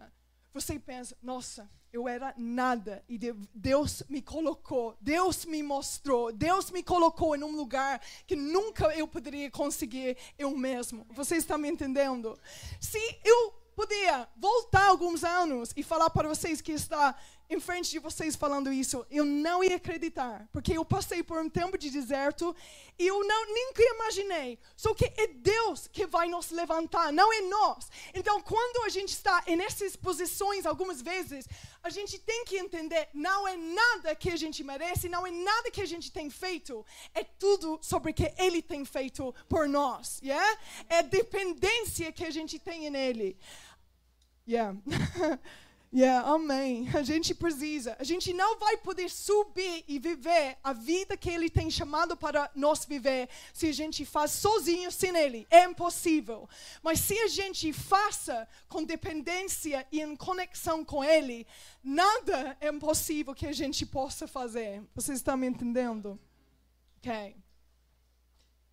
você 0.57 0.79
pensa, 0.79 1.15
nossa, 1.23 1.71
eu 1.93 2.09
era 2.09 2.33
nada 2.35 3.05
e 3.07 3.19
Deus 3.55 4.03
me 4.09 4.23
colocou, 4.23 4.97
Deus 5.03 5.45
me 5.45 5.63
mostrou, 5.63 6.33
Deus 6.33 6.71
me 6.71 6.83
colocou 6.83 7.37
em 7.37 7.45
um 7.45 7.55
lugar 7.55 8.01
que 8.27 8.35
nunca 8.35 8.87
eu 8.97 9.07
poderia 9.07 9.51
conseguir 9.51 10.17
eu 10.39 10.57
mesmo. 10.57 11.07
Você 11.11 11.37
está 11.37 11.59
me 11.59 11.69
entendendo? 11.69 12.39
Se 12.81 12.99
eu 13.23 13.53
podia 13.75 14.27
voltar 14.35 14.87
alguns 14.87 15.23
anos 15.23 15.75
e 15.77 15.83
falar 15.83 16.09
para 16.09 16.27
vocês 16.27 16.63
que 16.63 16.73
está 16.73 17.15
em 17.49 17.61
frente 17.61 17.91
de 17.91 17.99
vocês 17.99 18.35
falando 18.35 18.73
isso, 18.73 19.07
eu 19.11 19.25
não 19.25 19.63
ia 19.63 19.77
acreditar, 19.77 20.49
porque 20.53 20.73
eu 20.73 20.85
passei 20.85 21.23
por 21.23 21.39
um 21.39 21.49
tempo 21.49 21.79
de 21.79 21.91
deserto 21.91 22.55
e 22.99 23.07
eu 23.07 23.25
não 23.25 23.47
nunca 23.47 23.83
imaginei. 23.83 24.59
Só 24.77 24.95
que 24.95 25.05
é 25.05 25.27
Deus 25.29 25.87
que 25.87 26.07
vai 26.07 26.29
nos 26.29 26.51
levantar, 26.51 27.13
não 27.13 27.33
é 27.33 27.41
nós. 27.43 27.89
Então, 28.15 28.41
quando 28.41 28.85
a 28.85 28.89
gente 28.89 29.11
está 29.11 29.45
nessas 29.57 29.95
posições, 29.95 30.67
algumas 30.67 31.01
vezes, 31.01 31.47
a 31.83 31.91
gente 31.91 32.19
tem 32.19 32.45
que 32.45 32.57
entender, 32.57 33.09
não 33.15 33.47
é 33.47 33.57
nada 33.57 34.15
que 34.15 34.31
a 34.31 34.37
gente 34.37 34.65
merece, 34.65 35.09
não 35.09 35.27
é 35.27 35.31
nada 35.31 35.71
que 35.71 35.81
a 35.81 35.87
gente 35.87 36.11
tem 36.11 36.29
feito, 36.29 36.85
é 37.15 37.23
tudo 37.23 37.79
sobre 37.81 38.11
o 38.11 38.15
que 38.15 38.33
Ele 38.39 38.61
tem 38.61 38.85
feito 38.85 39.35
por 39.49 39.69
nós, 39.69 40.21
yeah? 40.23 40.59
É 40.89 41.03
dependência 41.03 42.11
que 42.13 42.25
a 42.25 42.31
gente 42.31 42.59
tem 42.59 42.91
nele. 42.91 43.39
Yeah. 44.49 44.77
Yeah, 45.93 46.29
amém. 46.29 46.89
A 46.95 47.03
gente 47.03 47.35
precisa. 47.35 47.97
A 47.99 48.05
gente 48.05 48.33
não 48.33 48.59
vai 48.59 48.77
poder 48.77 49.09
subir 49.09 49.85
e 49.87 49.99
viver 49.99 50.59
a 50.63 50.73
vida 50.73 51.17
que 51.17 51.31
Ele 51.31 51.49
tem 51.49 51.71
chamado 51.71 52.17
para 52.17 52.51
nós 52.55 52.85
viver 52.85 53.29
se 53.55 53.69
a 53.69 53.73
gente 53.73 54.05
faz 54.05 54.33
sozinho 54.33 54.91
sem 54.91 55.17
Ele. 55.17 55.47
É 55.51 55.65
impossível. 55.65 56.49
Mas 56.83 57.01
se 57.01 57.19
a 57.21 57.29
gente 57.29 57.73
faça 57.73 58.47
com 58.69 58.85
dependência 58.85 59.87
e 59.91 60.01
em 60.01 60.17
conexão 60.17 60.85
com 60.85 61.03
Ele, 61.03 61.47
nada 61.83 62.57
é 62.61 62.69
impossível 62.69 63.35
que 63.35 63.47
a 63.47 63.53
gente 63.53 63.87
possa 63.87 64.27
fazer. 64.27 64.83
Vocês 64.95 65.19
estão 65.19 65.37
me 65.37 65.47
entendendo? 65.47 66.19
Ok. 66.99 67.37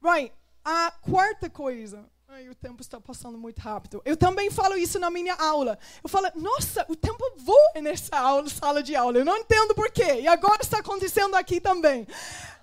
Right. 0.01 0.33
A 0.65 0.91
quarta 0.91 1.49
coisa 1.49 2.09
Ai, 2.35 2.49
o 2.49 2.55
tempo 2.55 2.81
está 2.81 2.99
passando 2.99 3.37
muito 3.37 3.59
rápido. 3.59 4.01
Eu 4.03 4.17
também 4.17 4.49
falo 4.49 4.75
isso 4.75 4.97
na 4.97 5.11
minha 5.11 5.35
aula. 5.35 5.77
Eu 6.03 6.09
falo, 6.09 6.31
nossa, 6.33 6.83
o 6.89 6.95
tempo 6.95 7.23
voa 7.37 7.73
nessa 7.79 8.17
aula, 8.17 8.49
sala 8.49 8.81
de 8.81 8.95
aula. 8.95 9.19
Eu 9.19 9.25
não 9.25 9.37
entendo 9.37 9.75
por 9.75 9.91
quê. 9.91 10.21
E 10.21 10.27
agora 10.27 10.63
está 10.63 10.79
acontecendo 10.79 11.35
aqui 11.35 11.61
também. 11.61 12.07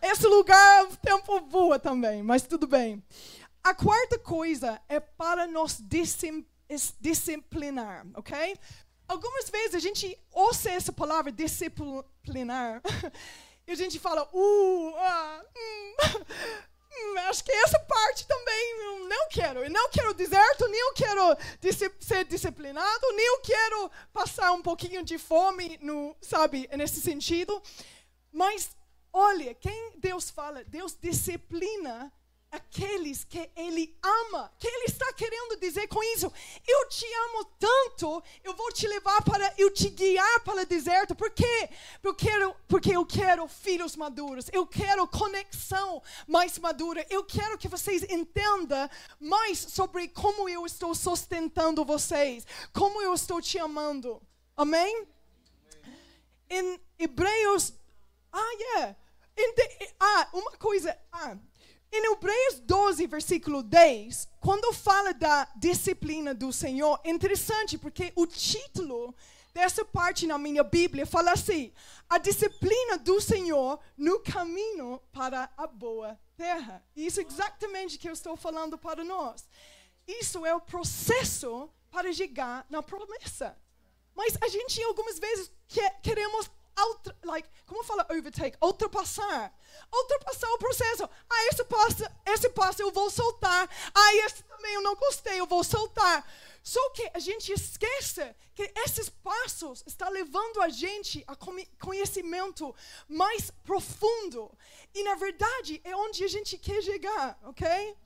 Esse 0.02 0.26
lugar, 0.26 0.86
o 0.86 0.96
tempo 0.96 1.40
voa 1.42 1.78
também, 1.78 2.20
mas 2.20 2.42
tudo 2.42 2.66
bem. 2.66 3.00
A 3.62 3.72
quarta 3.72 4.18
coisa 4.18 4.80
é 4.88 4.98
para 4.98 5.46
nos 5.46 5.80
disciplinar, 7.00 8.08
ok? 8.14 8.58
Algumas 9.06 9.50
vezes 9.50 9.76
a 9.76 9.78
gente 9.78 10.18
ouça 10.32 10.68
essa 10.68 10.92
palavra 10.92 11.30
disciplinar 11.30 12.82
e 13.68 13.70
a 13.70 13.76
gente 13.76 14.00
fala, 14.00 14.28
uh, 14.32 14.94
ah, 14.96 15.44
hum, 15.56 15.94
acho 17.28 17.44
que 17.44 17.52
essa 17.52 17.78
parte 17.78 18.26
também 18.26 19.08
não 19.08 19.28
quero. 19.28 19.64
Eu 19.64 19.70
não 19.70 19.88
quero 19.90 20.14
deserto, 20.14 20.68
nem 20.68 20.80
eu 20.80 20.92
quero 20.94 21.36
ser 22.00 22.24
disciplinado, 22.24 23.12
nem 23.12 23.26
eu 23.26 23.40
quero 23.40 23.90
passar 24.12 24.52
um 24.52 24.62
pouquinho 24.62 25.04
de 25.04 25.18
fome, 25.18 25.78
no, 25.80 26.16
sabe, 26.20 26.68
nesse 26.76 27.00
sentido. 27.00 27.62
Mas, 28.32 28.70
olha, 29.12 29.54
quem 29.54 29.92
Deus 29.98 30.30
fala, 30.30 30.64
Deus 30.64 30.96
disciplina 31.00 32.12
aqueles 32.50 33.24
que 33.24 33.50
Ele 33.54 33.96
ama. 34.02 34.52
que 34.58 34.66
Ele 34.66 34.86
está 34.86 35.12
querendo 35.12 35.58
dizer 35.58 35.86
com 35.88 36.02
isso? 36.02 36.32
Eu 36.66 36.88
te 36.88 37.06
amo 37.26 37.44
tanto, 37.58 38.22
eu 38.42 38.54
vou 38.54 38.72
te 38.72 38.86
levar 38.86 39.22
para, 39.22 39.54
eu 39.56 39.72
te 39.72 39.88
guiar 39.90 40.40
para 40.40 40.62
o 40.62 40.66
deserto. 40.66 41.14
Por 41.14 41.30
quê? 41.30 41.68
Eu 42.02 42.14
quero, 42.14 42.54
porque 42.66 42.94
eu 42.94 43.06
quero 43.06 43.46
filhos 43.48 43.96
maduros. 43.96 44.46
Eu 44.52 44.66
quero 44.66 45.06
conexão 45.06 46.02
mais 46.26 46.58
madura. 46.58 47.06
Eu 47.08 47.24
quero 47.24 47.58
que 47.58 47.68
vocês 47.68 48.02
entendam 48.04 48.88
mais 49.18 49.58
sobre 49.58 50.08
como 50.08 50.48
eu 50.48 50.66
estou 50.66 50.94
sustentando 50.94 51.84
vocês, 51.84 52.46
como 52.72 53.00
eu 53.00 53.14
estou 53.14 53.40
te 53.40 53.58
amando. 53.58 54.20
Amém? 54.56 55.06
Em 56.48 56.80
Hebreus, 56.98 57.72
ah, 58.32 58.52
yeah. 58.58 58.96
ah, 59.98 60.28
uma 60.32 60.50
coisa, 60.52 60.98
ah, 61.12 61.36
em 61.92 62.12
Hebreus 62.12 62.60
12, 62.60 63.06
versículo 63.06 63.62
10, 63.62 64.28
quando 64.40 64.72
fala 64.72 65.12
da 65.12 65.48
disciplina 65.56 66.32
do 66.32 66.52
Senhor, 66.52 67.00
é 67.02 67.10
interessante 67.10 67.76
porque 67.76 68.12
o 68.14 68.26
título 68.26 69.14
dessa 69.52 69.84
parte 69.84 70.26
na 70.26 70.38
minha 70.38 70.62
Bíblia 70.62 71.04
fala 71.04 71.32
assim: 71.32 71.72
a 72.08 72.18
disciplina 72.18 72.96
do 72.98 73.20
Senhor 73.20 73.80
no 73.96 74.20
caminho 74.20 75.00
para 75.12 75.50
a 75.56 75.66
boa 75.66 76.18
terra. 76.36 76.84
Isso 76.96 77.20
é 77.20 77.24
exatamente 77.24 77.96
o 77.96 77.98
que 77.98 78.08
eu 78.08 78.12
estou 78.12 78.36
falando 78.36 78.78
para 78.78 79.02
nós. 79.04 79.48
Isso 80.06 80.46
é 80.46 80.54
o 80.54 80.60
processo 80.60 81.68
para 81.90 82.12
chegar 82.12 82.66
na 82.70 82.82
promessa. 82.82 83.56
Mas 84.14 84.36
a 84.40 84.48
gente 84.48 84.82
algumas 84.82 85.18
vezes 85.18 85.50
quer, 85.68 86.00
queremos 86.00 86.50
like, 87.24 87.48
como 87.66 87.84
fala 87.84 88.06
overtake? 88.10 88.56
Ultrapassar. 88.60 89.52
Ultrapassar 89.92 90.48
o 90.52 90.58
processo. 90.58 91.04
Ah, 91.28 91.46
esse 91.46 91.64
passo, 91.64 92.04
esse 92.26 92.48
passo 92.50 92.82
eu 92.82 92.90
vou 92.90 93.10
soltar. 93.10 93.68
Ah, 93.94 94.14
esse 94.26 94.42
também 94.44 94.74
eu 94.74 94.82
não 94.82 94.94
gostei, 94.96 95.40
eu 95.40 95.46
vou 95.46 95.62
soltar. 95.64 96.26
Só 96.62 96.90
que 96.90 97.10
a 97.14 97.18
gente 97.18 97.52
esquece 97.52 98.34
que 98.54 98.70
esses 98.84 99.08
passos 99.08 99.82
estão 99.86 100.10
levando 100.10 100.60
a 100.60 100.68
gente 100.68 101.24
a 101.26 101.34
conhecimento 101.78 102.74
mais 103.08 103.50
profundo. 103.64 104.50
E 104.94 105.02
na 105.02 105.14
verdade 105.14 105.80
é 105.82 105.96
onde 105.96 106.22
a 106.22 106.28
gente 106.28 106.58
quer 106.58 106.82
chegar, 106.82 107.38
ok? 107.44 107.96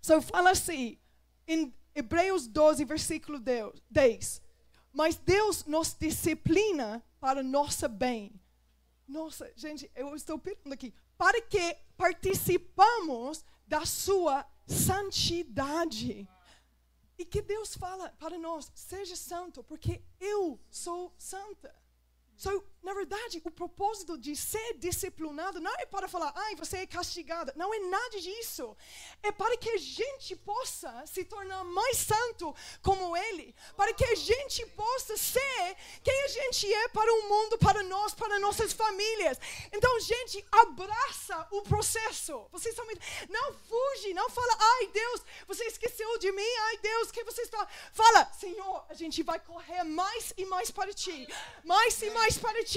So 0.00 0.22
fala 0.22 0.50
assim, 0.50 0.98
em 1.46 1.74
Hebreus 1.94 2.46
12, 2.46 2.84
versículo 2.84 3.38
10. 3.38 4.40
Mas 4.92 5.16
Deus 5.16 5.64
nos 5.64 5.94
disciplina 5.94 7.04
para 7.20 7.42
nosso 7.42 7.88
bem. 7.88 8.40
Nossa, 9.06 9.50
gente, 9.56 9.90
eu 9.94 10.14
estou 10.14 10.38
pensando 10.38 10.72
aqui. 10.72 10.92
Para 11.16 11.40
que 11.40 11.76
participamos 11.96 13.44
da 13.66 13.84
sua 13.84 14.46
santidade. 14.66 16.28
E 17.18 17.24
que 17.24 17.42
Deus 17.42 17.74
fala 17.74 18.10
para 18.18 18.38
nós: 18.38 18.70
seja 18.74 19.16
santo, 19.16 19.64
porque 19.64 20.02
eu 20.20 20.60
sou 20.70 21.12
santa. 21.18 21.74
So, 22.36 22.64
na 22.82 22.94
verdade, 22.94 23.42
o 23.44 23.50
propósito 23.50 24.16
de 24.16 24.36
ser 24.36 24.74
disciplinado 24.78 25.60
não 25.60 25.74
é 25.74 25.84
para 25.84 26.08
falar, 26.08 26.32
ai, 26.34 26.54
você 26.54 26.78
é 26.78 26.86
castigada. 26.86 27.52
Não 27.56 27.74
é 27.74 27.78
nada 27.80 28.20
disso. 28.20 28.76
É 29.22 29.32
para 29.32 29.56
que 29.56 29.68
a 29.70 29.76
gente 29.76 30.36
possa 30.36 31.04
se 31.06 31.24
tornar 31.24 31.64
mais 31.64 31.98
santo 31.98 32.54
como 32.80 33.16
Ele. 33.16 33.54
Para 33.76 33.92
que 33.92 34.04
a 34.04 34.14
gente 34.14 34.64
possa 34.68 35.16
ser 35.16 35.76
quem 36.04 36.22
a 36.22 36.28
gente 36.28 36.72
é 36.72 36.88
para 36.88 37.12
o 37.12 37.28
mundo, 37.28 37.58
para 37.58 37.82
nós, 37.82 38.14
para 38.14 38.38
nossas 38.38 38.72
famílias. 38.72 39.38
Então, 39.72 40.00
gente, 40.00 40.44
abraça 40.52 41.48
o 41.50 41.62
processo. 41.62 42.46
Vocês 42.52 42.76
Não 43.28 43.54
fuge, 43.54 44.14
não 44.14 44.30
fala, 44.30 44.56
ai, 44.58 44.86
Deus, 44.86 45.22
você 45.46 45.64
esqueceu 45.64 46.16
de 46.18 46.30
mim. 46.30 46.54
Ai, 46.68 46.78
Deus, 46.78 47.10
que 47.10 47.24
você 47.24 47.42
está. 47.42 47.66
Fala, 47.92 48.24
Senhor, 48.38 48.86
a 48.88 48.94
gente 48.94 49.22
vai 49.22 49.40
correr 49.40 49.82
mais 49.82 50.32
e 50.36 50.44
mais 50.46 50.70
para 50.70 50.94
ti. 50.94 51.26
Mais 51.64 52.00
e 52.02 52.10
mais 52.10 52.38
para 52.38 52.64
ti. 52.64 52.67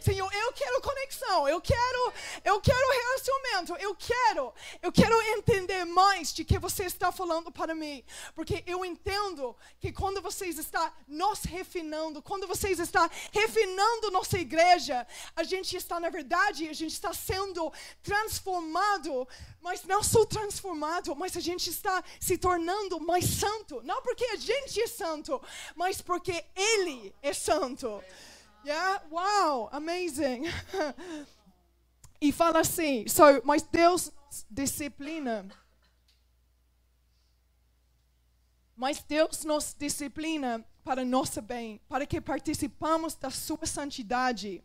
Senhor, 0.00 0.32
eu 0.32 0.52
quero 0.52 0.80
conexão, 0.80 1.48
eu 1.48 1.60
quero, 1.60 2.12
eu 2.44 2.60
quero 2.60 2.92
relacionamento, 2.92 3.74
eu 3.82 3.94
quero, 3.96 4.54
eu 4.80 4.92
quero 4.92 5.20
entender 5.36 5.84
mais 5.84 6.32
de 6.32 6.44
que 6.44 6.58
você 6.58 6.84
está 6.84 7.10
falando 7.10 7.50
para 7.50 7.74
mim, 7.74 8.04
porque 8.34 8.62
eu 8.64 8.84
entendo 8.84 9.56
que 9.80 9.92
quando 9.92 10.22
vocês 10.22 10.56
estão 10.56 10.92
nos 11.08 11.42
refinando, 11.42 12.22
quando 12.22 12.46
vocês 12.46 12.78
estão 12.78 13.10
refinando 13.32 14.12
nossa 14.12 14.38
igreja, 14.38 15.04
a 15.34 15.42
gente 15.42 15.76
está 15.76 15.98
na 15.98 16.10
verdade, 16.10 16.68
a 16.68 16.72
gente 16.72 16.92
está 16.92 17.12
sendo 17.12 17.72
transformado, 18.02 19.26
mas 19.60 19.82
não 19.84 20.02
só 20.02 20.24
transformado, 20.24 21.14
mas 21.16 21.36
a 21.36 21.40
gente 21.40 21.68
está 21.68 22.04
se 22.20 22.38
tornando 22.38 23.00
mais 23.00 23.24
santo, 23.24 23.82
não 23.82 24.00
porque 24.00 24.24
a 24.26 24.36
gente 24.36 24.80
é 24.80 24.86
santo, 24.86 25.40
mas 25.74 26.00
porque 26.00 26.44
ele 26.54 27.12
é 27.20 27.32
santo. 27.32 28.02
Yeah? 28.64 29.02
Wow, 29.10 29.68
amazing. 29.72 30.44
e 32.20 32.32
fala 32.32 32.60
assim, 32.60 33.06
so, 33.08 33.22
mas 33.44 33.62
Deus 33.62 34.12
disciplina. 34.50 35.48
Mas 38.76 39.02
Deus 39.02 39.44
nos 39.44 39.74
disciplina 39.78 40.64
para 40.82 41.04
nosso 41.04 41.42
bem, 41.42 41.80
para 41.88 42.06
que 42.06 42.20
participamos 42.20 43.14
da 43.14 43.30
sua 43.30 43.66
santidade. 43.66 44.64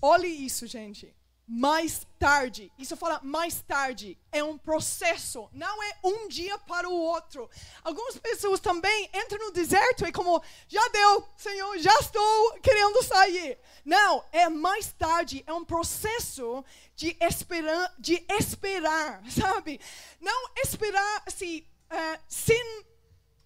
Olhe 0.00 0.28
isso, 0.28 0.66
gente. 0.66 1.14
Mais 1.48 2.06
tarde. 2.18 2.70
Isso 2.78 2.94
fala 2.94 3.20
mais 3.22 3.62
tarde. 3.62 4.18
É 4.30 4.44
um 4.44 4.58
processo. 4.58 5.48
Não 5.50 5.82
é 5.82 5.96
um 6.04 6.28
dia 6.28 6.58
para 6.58 6.86
o 6.86 6.92
outro. 6.92 7.48
Algumas 7.82 8.18
pessoas 8.18 8.60
também 8.60 9.10
entram 9.14 9.46
no 9.46 9.50
deserto 9.50 10.06
e 10.06 10.12
como, 10.12 10.42
já 10.68 10.86
deu, 10.88 11.26
Senhor, 11.38 11.78
já 11.78 11.98
estou 12.00 12.52
querendo 12.60 13.02
sair. 13.02 13.58
Não, 13.82 14.22
é 14.30 14.48
mais 14.50 14.92
tarde. 14.92 15.42
É 15.46 15.52
um 15.54 15.64
processo 15.64 16.62
de 16.94 17.16
esperar, 17.18 17.94
de 17.98 18.22
esperar, 18.28 19.22
sabe? 19.32 19.80
Não 20.20 20.50
esperar 20.62 21.22
assim, 21.26 21.60
uh, 21.90 22.20
sem 22.28 22.84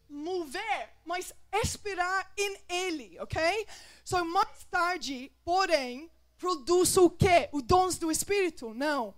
mover, 0.08 0.90
mas 1.04 1.32
esperar 1.52 2.32
em 2.36 2.58
Ele, 2.68 3.18
ok? 3.20 3.66
So, 4.04 4.24
mais 4.24 4.64
tarde, 4.70 5.32
porém, 5.44 6.10
produz 6.42 6.96
o 6.96 7.08
quê? 7.08 7.48
Os 7.52 7.62
dons 7.62 7.98
do 7.98 8.10
Espírito? 8.10 8.74
Não. 8.74 9.14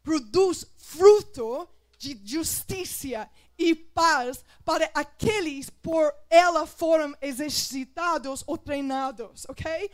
Produz 0.00 0.64
fruto 0.76 1.68
de 1.98 2.16
justiça 2.24 3.28
e 3.58 3.74
paz 3.74 4.44
para 4.64 4.88
aqueles 4.94 5.68
por 5.68 6.14
ela 6.30 6.68
foram 6.68 7.16
exercitados 7.20 8.44
ou 8.46 8.56
treinados, 8.56 9.44
ok? 9.48 9.90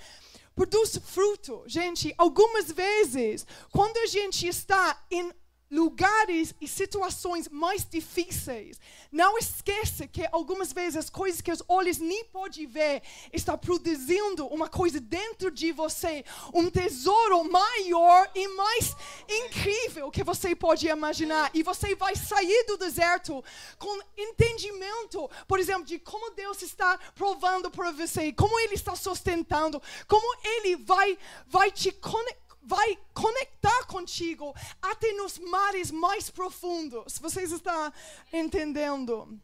Produz 0.55 0.99
fruto. 0.99 1.65
Gente, 1.67 2.15
algumas 2.19 2.71
vezes, 2.71 3.47
quando 3.73 3.97
a 3.97 4.07
gente 4.07 4.47
está 4.47 5.03
em 5.11 5.33
lugares 5.71 6.55
e 6.61 6.69
situações 6.69 7.49
mais 7.49 7.85
difíceis. 7.85 8.79
Não 9.11 9.37
esqueça 9.39 10.07
que 10.07 10.27
algumas 10.31 10.73
vezes 10.73 10.97
as 10.97 11.11
coisas 11.11 11.41
que 11.41 11.51
os 11.51 11.63
olhos 11.69 11.99
nem 11.99 12.25
podem 12.25 12.67
ver 12.67 13.03
está 13.33 13.57
produzindo 13.57 14.47
uma 14.47 14.69
coisa 14.69 15.01
dentro 15.01 15.51
de 15.51 15.73
você, 15.73 16.25
um 16.53 16.71
tesouro 16.71 17.45
maior 17.45 18.31
e 18.35 18.49
mais 18.49 18.95
incrível 19.29 20.11
que 20.11 20.23
você 20.23 20.55
pode 20.55 20.87
imaginar. 20.87 21.51
E 21.55 21.63
você 21.63 21.95
vai 21.95 22.15
sair 22.15 22.65
do 22.67 22.77
deserto 22.77 23.43
com 23.79 24.01
entendimento, 24.17 25.29
por 25.49 25.59
exemplo, 25.59 25.85
de 25.85 25.99
como 25.99 26.31
Deus 26.31 26.63
está 26.63 26.99
provando 27.15 27.71
para 27.71 27.91
você, 27.91 28.33
como 28.33 28.59
Ele 28.61 28.75
está 28.75 28.95
sustentando, 28.95 29.83
como 30.07 30.39
Ele 30.45 30.77
vai, 30.77 31.19
vai 31.47 31.71
te 31.71 31.91
conectar 31.91 32.44
vai 32.65 32.99
conectar 33.13 33.85
contigo 33.87 34.55
até 34.81 35.13
nos 35.13 35.39
mares 35.39 35.91
mais 35.91 36.31
profundos. 36.31 37.19
Vocês 37.19 37.53
estão 37.53 37.93
entendendo? 38.33 39.39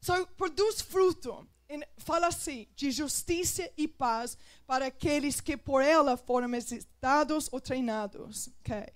So, 0.00 0.26
produz 0.36 0.80
fruto. 0.80 1.46
Fala 1.96 2.26
assim, 2.26 2.68
de 2.76 2.90
justiça 2.90 3.68
e 3.76 3.88
paz 3.88 4.36
para 4.66 4.86
aqueles 4.86 5.40
que 5.40 5.56
por 5.56 5.80
ela 5.80 6.16
foram 6.16 6.54
exercitados 6.54 7.48
ou 7.50 7.60
treinados. 7.60 8.48
Okay. 8.60 8.92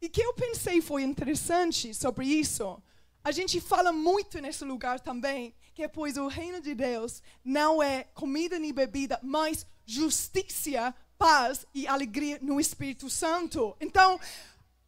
E 0.00 0.08
que 0.08 0.22
eu 0.22 0.32
pensei 0.32 0.80
foi 0.80 1.02
interessante 1.02 1.92
sobre 1.92 2.26
isso. 2.26 2.82
A 3.22 3.30
gente 3.30 3.60
fala 3.60 3.92
muito 3.92 4.40
nesse 4.40 4.64
lugar 4.64 4.98
também, 4.98 5.54
que 5.74 5.86
pois 5.86 6.16
o 6.16 6.26
reino 6.26 6.60
de 6.60 6.74
Deus 6.74 7.22
não 7.44 7.82
é 7.82 8.04
comida 8.14 8.58
nem 8.58 8.72
bebida, 8.72 9.20
mas 9.22 9.66
justiça, 9.84 10.94
paz 11.20 11.66
e 11.74 11.86
alegria 11.86 12.38
no 12.40 12.58
Espírito 12.58 13.10
Santo. 13.10 13.76
Então, 13.78 14.18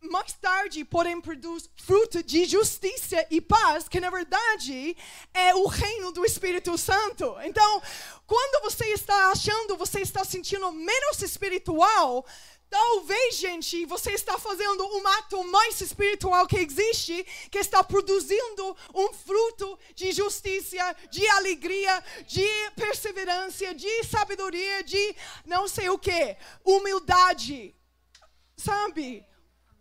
mais 0.02 0.32
tarde, 0.34 0.84
porém, 0.84 1.20
produz 1.20 1.70
fruto 1.76 2.22
de 2.22 2.44
justiça 2.44 3.24
e 3.30 3.40
paz, 3.40 3.88
que 3.88 4.00
na 4.00 4.10
verdade 4.10 4.96
é 5.32 5.54
o 5.54 5.66
reino 5.66 6.12
do 6.12 6.24
Espírito 6.24 6.76
Santo. 6.76 7.36
Então, 7.44 7.82
quando 8.26 8.62
você 8.62 8.86
está 8.86 9.30
achando, 9.30 9.76
você 9.76 10.00
está 10.00 10.24
sentindo 10.24 10.70
menos 10.72 11.22
espiritual, 11.22 12.26
Talvez, 12.72 13.36
gente, 13.36 13.84
você 13.84 14.12
está 14.12 14.38
fazendo 14.38 14.82
um 14.96 15.06
ato 15.06 15.44
mais 15.44 15.78
espiritual 15.82 16.46
que 16.46 16.56
existe, 16.56 17.22
que 17.50 17.58
está 17.58 17.84
produzindo 17.84 18.74
um 18.94 19.12
fruto 19.12 19.78
de 19.94 20.10
justiça, 20.10 20.96
de 21.10 21.28
alegria, 21.28 22.02
de 22.26 22.48
perseverança, 22.74 23.74
de 23.74 24.04
sabedoria, 24.04 24.82
de 24.84 25.14
não 25.44 25.68
sei 25.68 25.90
o 25.90 25.98
que, 25.98 26.34
humildade. 26.64 27.76
Sabe? 28.56 29.22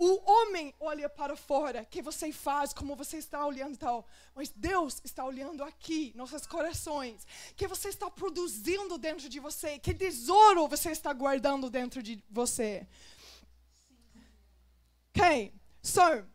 O 0.04 0.20
homem 0.28 0.74
olha 0.80 1.08
para 1.08 1.36
fora, 1.36 1.86
que 1.86 2.02
você 2.02 2.32
faz, 2.32 2.74
como 2.74 2.95
você 2.95 3.18
está 3.18 3.45
olhando 3.45 3.78
tal. 3.78 4.08
Mas 4.34 4.49
Deus 4.49 4.99
está 5.04 5.24
olhando 5.24 5.64
aqui, 5.64 6.12
nossos 6.16 6.47
corações. 6.47 7.24
Que 7.56 7.68
você 7.68 7.89
está 7.89 8.10
produzindo 8.10 8.97
dentro 8.97 9.30
de 9.30 9.39
você. 9.39 9.78
Que 9.78 9.93
tesouro 9.93 10.68
você 10.68 10.89
está 10.89 11.14
guardando 11.14 11.70
dentro 11.70 12.02
de 12.02 12.20
você. 12.32 12.88
Ok, 15.16 15.54
so. 15.84 16.26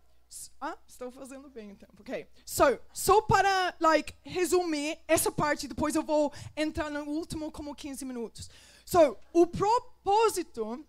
Ah, 0.60 0.78
estou 0.86 1.10
fazendo 1.10 1.48
bem 1.50 1.70
então. 1.70 1.88
Ok, 1.98 2.28
so, 2.44 2.78
só 2.92 3.20
para 3.22 3.74
like, 3.80 4.14
resumir 4.22 4.96
essa 5.08 5.32
parte, 5.32 5.66
depois 5.66 5.96
eu 5.96 6.04
vou 6.04 6.32
entrar 6.56 6.88
no 6.88 7.02
último 7.02 7.50
como 7.50 7.74
15 7.74 8.04
minutos. 8.04 8.48
So, 8.84 9.18
o 9.32 9.44
propósito 9.44 10.86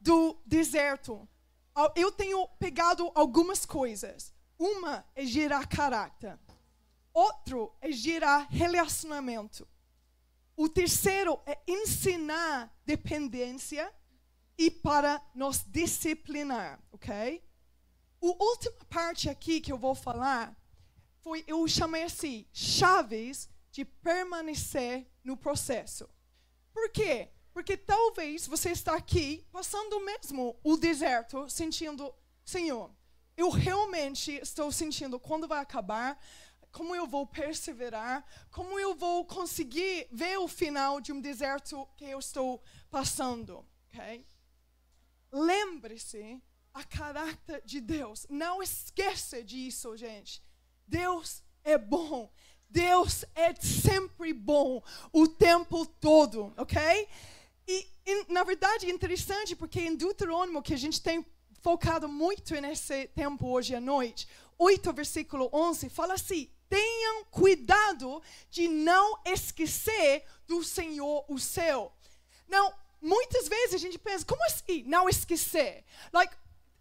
do 0.00 0.36
deserto 0.44 1.28
eu 1.94 2.10
tenho 2.10 2.46
pegado 2.58 3.10
algumas 3.14 3.64
coisas. 3.64 4.32
Uma 4.58 5.04
é 5.14 5.24
gerar 5.24 5.66
caráter. 5.66 6.38
Outro 7.12 7.74
é 7.80 7.92
gerar 7.92 8.46
relacionamento. 8.50 9.66
O 10.56 10.68
terceiro 10.68 11.40
é 11.46 11.58
ensinar 11.68 12.76
dependência 12.84 13.92
e 14.56 14.70
para 14.70 15.22
nos 15.34 15.62
disciplinar, 15.62 16.82
ok? 16.90 17.42
A 18.20 18.26
última 18.26 18.84
parte 18.90 19.30
aqui 19.30 19.60
que 19.60 19.70
eu 19.70 19.78
vou 19.78 19.94
falar 19.94 20.56
foi, 21.20 21.44
eu 21.46 21.66
chamei 21.68 22.02
assim, 22.02 22.46
chaves 22.52 23.48
de 23.70 23.84
permanecer 23.84 25.06
no 25.22 25.36
processo. 25.36 26.08
Por 26.72 26.90
quê? 26.90 27.30
Porque 27.58 27.76
talvez 27.76 28.46
você 28.46 28.70
está 28.70 28.94
aqui 28.94 29.44
passando 29.50 29.98
mesmo 29.98 30.56
o 30.62 30.76
deserto, 30.76 31.50
sentindo, 31.50 32.14
Senhor, 32.44 32.88
eu 33.36 33.50
realmente 33.50 34.30
estou 34.30 34.70
sentindo 34.70 35.18
quando 35.18 35.48
vai 35.48 35.58
acabar, 35.58 36.16
como 36.70 36.94
eu 36.94 37.04
vou 37.04 37.26
perseverar, 37.26 38.24
como 38.52 38.78
eu 38.78 38.94
vou 38.94 39.24
conseguir 39.24 40.06
ver 40.12 40.38
o 40.38 40.46
final 40.46 41.00
de 41.00 41.12
um 41.12 41.20
deserto 41.20 41.84
que 41.96 42.04
eu 42.04 42.20
estou 42.20 42.62
passando, 42.92 43.66
ok? 43.88 44.24
Lembre-se 45.32 46.40
a 46.72 46.84
caráter 46.84 47.60
de 47.64 47.80
Deus. 47.80 48.24
Não 48.30 48.62
esqueça 48.62 49.42
disso, 49.42 49.96
gente. 49.96 50.40
Deus 50.86 51.42
é 51.64 51.76
bom. 51.76 52.30
Deus 52.70 53.24
é 53.34 53.52
sempre 53.56 54.32
bom 54.32 54.80
o 55.12 55.26
tempo 55.26 55.84
todo, 55.84 56.54
ok? 56.56 57.08
E, 57.68 57.86
e, 58.06 58.32
na 58.32 58.44
verdade, 58.44 58.86
é 58.86 58.90
interessante 58.90 59.54
porque 59.54 59.78
em 59.78 59.94
Deuteronômio, 59.94 60.62
que 60.62 60.72
a 60.72 60.78
gente 60.78 61.02
tem 61.02 61.24
focado 61.60 62.08
muito 62.08 62.58
nesse 62.58 63.08
tempo 63.08 63.46
hoje 63.46 63.74
à 63.74 63.80
noite, 63.80 64.26
8, 64.56 64.90
versículo 64.94 65.50
11, 65.52 65.90
fala 65.90 66.14
assim: 66.14 66.50
tenham 66.66 67.26
cuidado 67.26 68.22
de 68.50 68.68
não 68.68 69.20
esquecer 69.26 70.24
do 70.46 70.64
Senhor 70.64 71.26
o 71.28 71.38
seu. 71.38 71.92
Não, 72.48 72.72
muitas 73.02 73.46
vezes 73.46 73.74
a 73.74 73.78
gente 73.78 73.98
pensa, 73.98 74.24
como 74.24 74.42
assim 74.46 74.82
não 74.84 75.06
esquecer? 75.06 75.84
Like, 76.10 76.34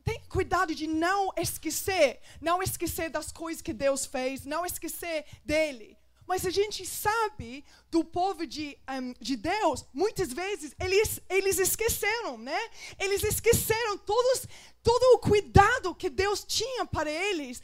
tenha 0.06 0.22
cuidado 0.30 0.74
de 0.74 0.88
não 0.88 1.34
esquecer, 1.36 2.22
não 2.40 2.64
esquecer 2.64 3.10
das 3.10 3.30
coisas 3.30 3.62
que 3.62 3.74
Deus 3.74 4.06
fez, 4.06 4.46
não 4.46 4.66
esquecer 4.66 5.26
dele. 5.44 5.97
Mas 6.28 6.46
a 6.46 6.50
gente 6.50 6.86
sabe 6.86 7.64
do 7.90 8.04
povo 8.04 8.46
de, 8.46 8.78
um, 8.90 9.14
de 9.20 9.38
Deus, 9.38 9.86
muitas 9.94 10.34
vezes 10.34 10.76
eles, 10.80 11.22
eles 11.30 11.58
esqueceram, 11.58 12.38
né? 12.38 12.60
Eles 13.00 13.24
esqueceram 13.24 13.98
todos, 13.98 14.46
todo 14.84 15.16
o 15.16 15.20
cuidado 15.20 15.96
que 15.96 16.10
Deus 16.10 16.44
tinha 16.44 16.86
para 16.86 17.10
eles. 17.10 17.62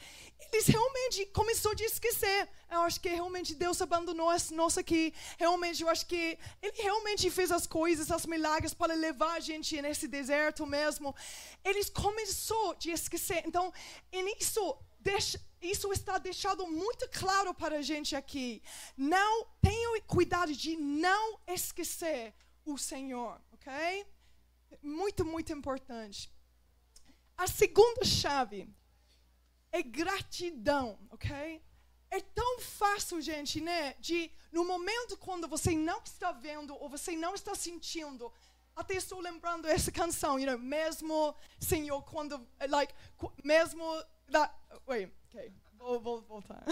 Eles 0.51 0.68
realmente 0.68 1.26
começou 1.28 1.72
a 1.72 1.84
esquecer. 1.84 2.47
Eu 2.72 2.82
acho 2.82 3.01
que 3.01 3.09
realmente 3.09 3.55
Deus 3.55 3.82
abandonou 3.82 4.32
nós 4.51 4.78
aqui. 4.78 5.14
Realmente, 5.38 5.82
eu 5.82 5.89
acho 5.89 6.05
que 6.05 6.38
Ele 6.61 6.82
realmente 6.82 7.30
fez 7.32 7.51
as 7.51 7.66
coisas, 7.66 8.11
as 8.11 8.26
milagres 8.26 8.74
para 8.74 8.93
levar 8.93 9.34
a 9.34 9.39
gente 9.39 9.82
nesse 9.82 10.07
deserto 10.07 10.66
mesmo. 10.66 11.16
Eles 11.66 11.89
começou 11.89 12.72
a 12.72 12.89
esquecer. 12.91 13.43
Então, 13.45 13.74
nisso, 14.11 14.78
deixa, 15.04 15.39
isso 15.62 15.91
está 15.91 16.18
deixado 16.18 16.66
muito 16.68 17.08
claro 17.10 17.54
para 17.54 17.78
a 17.78 17.82
gente 17.82 18.16
aqui. 18.16 18.62
Não 18.97 19.45
tenha 19.62 20.01
cuidado 20.01 20.54
de 20.54 20.76
não 20.76 21.39
esquecer 21.47 22.34
o 22.66 22.78
Senhor, 22.78 23.39
ok? 23.51 24.06
Muito, 24.82 25.26
muito 25.26 25.51
importante. 25.51 26.32
A 27.38 27.47
segunda 27.47 28.04
chave 28.06 28.70
é 29.72 29.82
gratidão, 29.82 30.97
ok? 31.10 31.62
É 32.10 32.22
tão 32.22 32.60
fácil, 32.60 33.20
gente, 33.22 33.60
né? 33.60 33.95
De 33.99 34.32
no 34.51 34.64
momento 34.64 35.18
quando 35.18 35.47
você 35.47 35.72
não 35.72 35.99
está 36.04 36.32
vendo 36.32 36.76
ou 36.76 36.88
você 36.88 37.16
não 37.16 37.34
está 37.34 37.56
sentindo 37.56 38.32
até 38.76 38.95
estou 38.95 39.20
lembrando 39.20 39.68
essa 39.68 39.91
canção, 39.91 40.39
you 40.39 40.47
know, 40.47 40.58
mesmo 40.58 41.36
Senhor 41.60 42.01
quando 42.04 42.47
like 42.70 42.93
mesmo 43.43 43.84
da 44.28 44.53
wait, 44.88 45.11
okay. 45.30 45.51
Vou, 45.78 45.99
vou 45.99 46.21
voltar. 46.21 46.63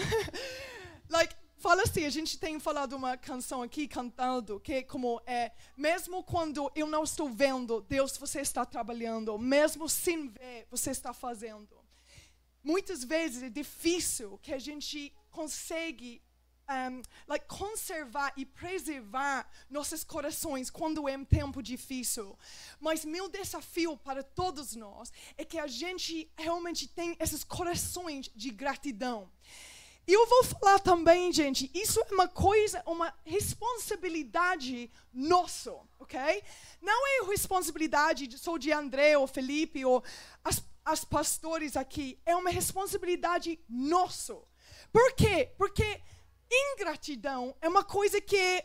like 1.10 1.34
fala 1.62 1.82
assim, 1.82 2.04
a 2.04 2.10
gente 2.10 2.38
tem 2.40 2.58
falado 2.58 2.94
uma 2.94 3.16
canção 3.16 3.62
aqui 3.62 3.86
cantando 3.86 4.58
que 4.58 4.82
como 4.82 5.22
é 5.24 5.52
mesmo 5.76 6.24
quando 6.24 6.70
eu 6.74 6.88
não 6.88 7.04
estou 7.04 7.28
vendo, 7.30 7.80
Deus 7.82 8.16
você 8.16 8.40
está 8.40 8.66
trabalhando, 8.66 9.38
mesmo 9.38 9.88
sem 9.88 10.28
ver, 10.28 10.66
você 10.68 10.90
está 10.90 11.14
fazendo. 11.14 11.80
Muitas 12.64 13.04
vezes 13.04 13.44
é 13.44 13.48
difícil 13.48 14.38
que 14.42 14.52
a 14.52 14.58
gente 14.58 15.14
consegue 15.30 16.20
um, 16.72 17.02
like, 17.26 17.46
conservar 17.46 18.32
e 18.36 18.44
preservar 18.44 19.48
nossos 19.68 20.04
corações 20.04 20.70
quando 20.70 21.08
é 21.08 21.16
um 21.16 21.24
tempo 21.24 21.62
difícil. 21.62 22.38
Mas 22.80 23.04
meu 23.04 23.28
desafio 23.28 23.96
para 23.96 24.22
todos 24.22 24.74
nós 24.74 25.12
é 25.36 25.44
que 25.44 25.58
a 25.58 25.66
gente 25.66 26.30
realmente 26.36 26.88
tem 26.88 27.16
esses 27.20 27.44
corações 27.44 28.30
de 28.34 28.50
gratidão. 28.50 29.30
E 30.06 30.12
eu 30.12 30.26
vou 30.26 30.42
falar 30.42 30.80
também, 30.80 31.32
gente, 31.32 31.70
isso 31.72 32.00
é 32.00 32.14
uma 32.14 32.26
coisa, 32.26 32.82
uma 32.86 33.14
responsabilidade 33.24 34.90
nossa, 35.12 35.72
ok? 35.98 36.42
Não 36.80 37.06
é 37.06 37.26
responsabilidade 37.28 38.26
de, 38.26 38.36
só 38.36 38.56
de 38.58 38.72
André 38.72 39.16
ou 39.16 39.28
Felipe 39.28 39.84
ou 39.84 40.02
as, 40.42 40.60
as 40.84 41.04
pastores 41.04 41.76
aqui. 41.76 42.18
É 42.26 42.34
uma 42.34 42.50
responsabilidade 42.50 43.60
nossa. 43.68 44.36
Por 44.92 45.14
quê? 45.14 45.52
Porque 45.56 46.00
ingratidão 46.52 47.54
é 47.60 47.68
uma 47.68 47.82
coisa 47.82 48.20
que 48.20 48.64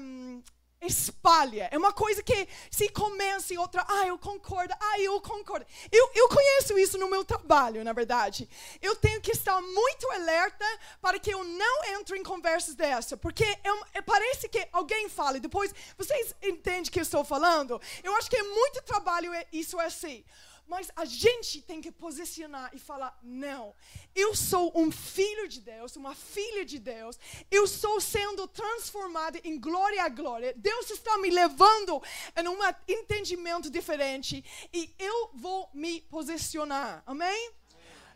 um, 0.00 0.42
espalha. 0.80 1.68
É 1.70 1.78
uma 1.78 1.92
coisa 1.92 2.22
que 2.22 2.48
se 2.70 2.88
começa 2.90 3.52
e 3.52 3.58
outra, 3.58 3.84
ah, 3.88 4.06
eu 4.06 4.18
concordo, 4.18 4.74
ah, 4.78 5.00
eu 5.00 5.20
concordo. 5.20 5.66
Eu, 5.90 6.10
eu 6.14 6.28
conheço 6.28 6.78
isso 6.78 6.98
no 6.98 7.08
meu 7.08 7.24
trabalho, 7.24 7.82
na 7.82 7.92
verdade. 7.92 8.48
Eu 8.80 8.94
tenho 8.96 9.20
que 9.20 9.32
estar 9.32 9.60
muito 9.60 10.10
alerta 10.12 10.64
para 11.00 11.18
que 11.18 11.30
eu 11.30 11.42
não 11.42 11.84
entre 11.86 12.18
em 12.18 12.22
conversas 12.22 12.74
dessa, 12.74 13.16
porque 13.16 13.44
eu, 13.64 13.84
é, 13.94 14.02
parece 14.02 14.48
que 14.48 14.68
alguém 14.72 15.08
fala 15.08 15.38
e 15.38 15.40
depois, 15.40 15.74
vocês 15.96 16.34
entendem 16.42 16.82
o 16.82 16.90
que 16.90 17.00
eu 17.00 17.02
estou 17.02 17.24
falando? 17.24 17.80
Eu 18.02 18.14
acho 18.16 18.30
que 18.30 18.36
é 18.36 18.42
muito 18.42 18.82
trabalho 18.82 19.32
isso 19.52 19.80
é 19.80 19.86
assim. 19.86 20.24
Mas 20.68 20.90
a 20.94 21.06
gente 21.06 21.62
tem 21.62 21.80
que 21.80 21.90
posicionar 21.90 22.70
e 22.74 22.78
falar: 22.78 23.18
não, 23.22 23.74
eu 24.14 24.36
sou 24.36 24.70
um 24.76 24.92
filho 24.92 25.48
de 25.48 25.62
Deus, 25.62 25.96
uma 25.96 26.14
filha 26.14 26.64
de 26.64 26.78
Deus, 26.78 27.18
eu 27.50 27.64
estou 27.64 27.98
sendo 28.00 28.46
transformado 28.46 29.40
em 29.42 29.58
glória 29.58 30.04
a 30.04 30.08
glória. 30.10 30.52
Deus 30.54 30.90
está 30.90 31.16
me 31.18 31.30
levando 31.30 32.02
em 32.36 32.46
um 32.46 32.58
entendimento 32.86 33.70
diferente 33.70 34.44
e 34.72 34.94
eu 34.98 35.30
vou 35.34 35.70
me 35.72 36.02
posicionar. 36.02 37.02
Amém? 37.06 37.58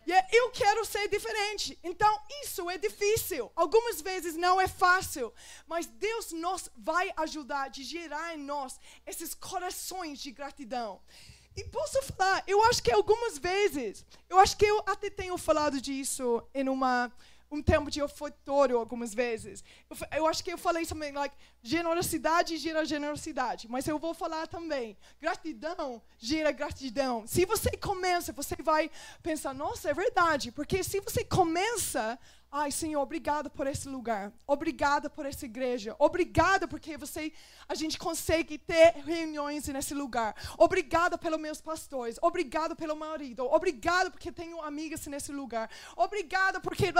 Yeah, 0.06 0.28
eu 0.32 0.50
quero 0.50 0.84
ser 0.84 1.08
diferente. 1.08 1.78
Então, 1.82 2.20
isso 2.42 2.68
é 2.68 2.76
difícil. 2.76 3.52
Algumas 3.54 4.00
vezes 4.00 4.34
não 4.34 4.60
é 4.60 4.66
fácil. 4.66 5.32
Mas 5.64 5.86
Deus 5.86 6.32
nos 6.32 6.68
vai 6.76 7.12
ajudar 7.18 7.70
a 7.70 7.72
gerar 7.72 8.34
em 8.34 8.38
nós 8.38 8.80
esses 9.06 9.32
corações 9.32 10.20
de 10.20 10.32
gratidão. 10.32 11.00
E 11.56 11.64
posso 11.64 12.02
falar, 12.02 12.42
eu 12.46 12.62
acho 12.64 12.82
que 12.82 12.90
algumas 12.90 13.38
vezes, 13.38 14.04
eu 14.28 14.38
acho 14.38 14.56
que 14.56 14.64
eu 14.64 14.82
até 14.86 15.10
tenho 15.10 15.36
falado 15.36 15.80
disso 15.80 16.42
em 16.54 16.68
uma 16.68 17.12
um 17.52 17.62
tempo 17.62 17.90
de 17.90 18.00
ofertório 18.00 18.78
algumas 18.78 19.12
vezes. 19.12 19.62
Eu, 19.90 19.96
eu, 20.16 20.26
acho 20.26 20.42
que 20.42 20.50
eu 20.50 20.56
falei 20.56 20.86
também, 20.86 21.12
like, 21.12 21.36
generosidade 21.62 22.56
gera 22.56 22.82
generosidade, 22.82 23.68
mas 23.68 23.86
eu 23.86 23.98
vou 23.98 24.14
falar 24.14 24.46
também, 24.48 24.96
gratidão 25.20 26.00
gera 26.18 26.50
gratidão. 26.50 27.24
Se 27.26 27.44
você 27.44 27.76
começa, 27.76 28.32
você 28.32 28.56
vai 28.56 28.90
pensar, 29.22 29.52
nossa, 29.52 29.90
é 29.90 29.94
verdade, 29.94 30.50
porque 30.50 30.82
se 30.82 30.98
você 31.00 31.22
começa 31.22 32.18
Ai, 32.54 32.70
Senhor, 32.70 33.00
obrigado 33.00 33.48
por 33.48 33.66
esse 33.66 33.88
lugar. 33.88 34.30
Obrigada 34.46 35.08
por 35.08 35.24
essa 35.24 35.46
igreja. 35.46 35.96
Obrigada 35.98 36.68
porque 36.68 36.98
você 36.98 37.32
a 37.66 37.74
gente 37.74 37.96
consegue 37.96 38.58
ter 38.58 38.92
reuniões 39.06 39.66
nesse 39.68 39.94
lugar. 39.94 40.36
Obrigada 40.58 41.16
pelos 41.16 41.40
meus 41.40 41.62
pastores. 41.62 42.18
Obrigado 42.20 42.76
pelo 42.76 42.94
marido. 42.94 43.46
Obrigado 43.46 44.10
porque 44.10 44.30
tenho 44.30 44.60
amigas 44.60 45.06
nesse 45.06 45.32
lugar. 45.32 45.70
Obrigada 45.96 46.60
porque 46.60 46.92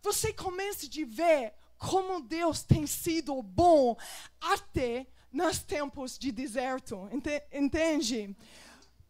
você 0.00 0.32
começa 0.32 0.86
a 0.86 1.06
ver 1.08 1.54
como 1.76 2.20
Deus 2.20 2.62
tem 2.62 2.86
sido 2.86 3.42
bom 3.42 3.96
até 4.40 5.08
nos 5.32 5.58
tempos 5.58 6.16
de 6.16 6.30
deserto. 6.30 7.08
Entende? 7.52 8.36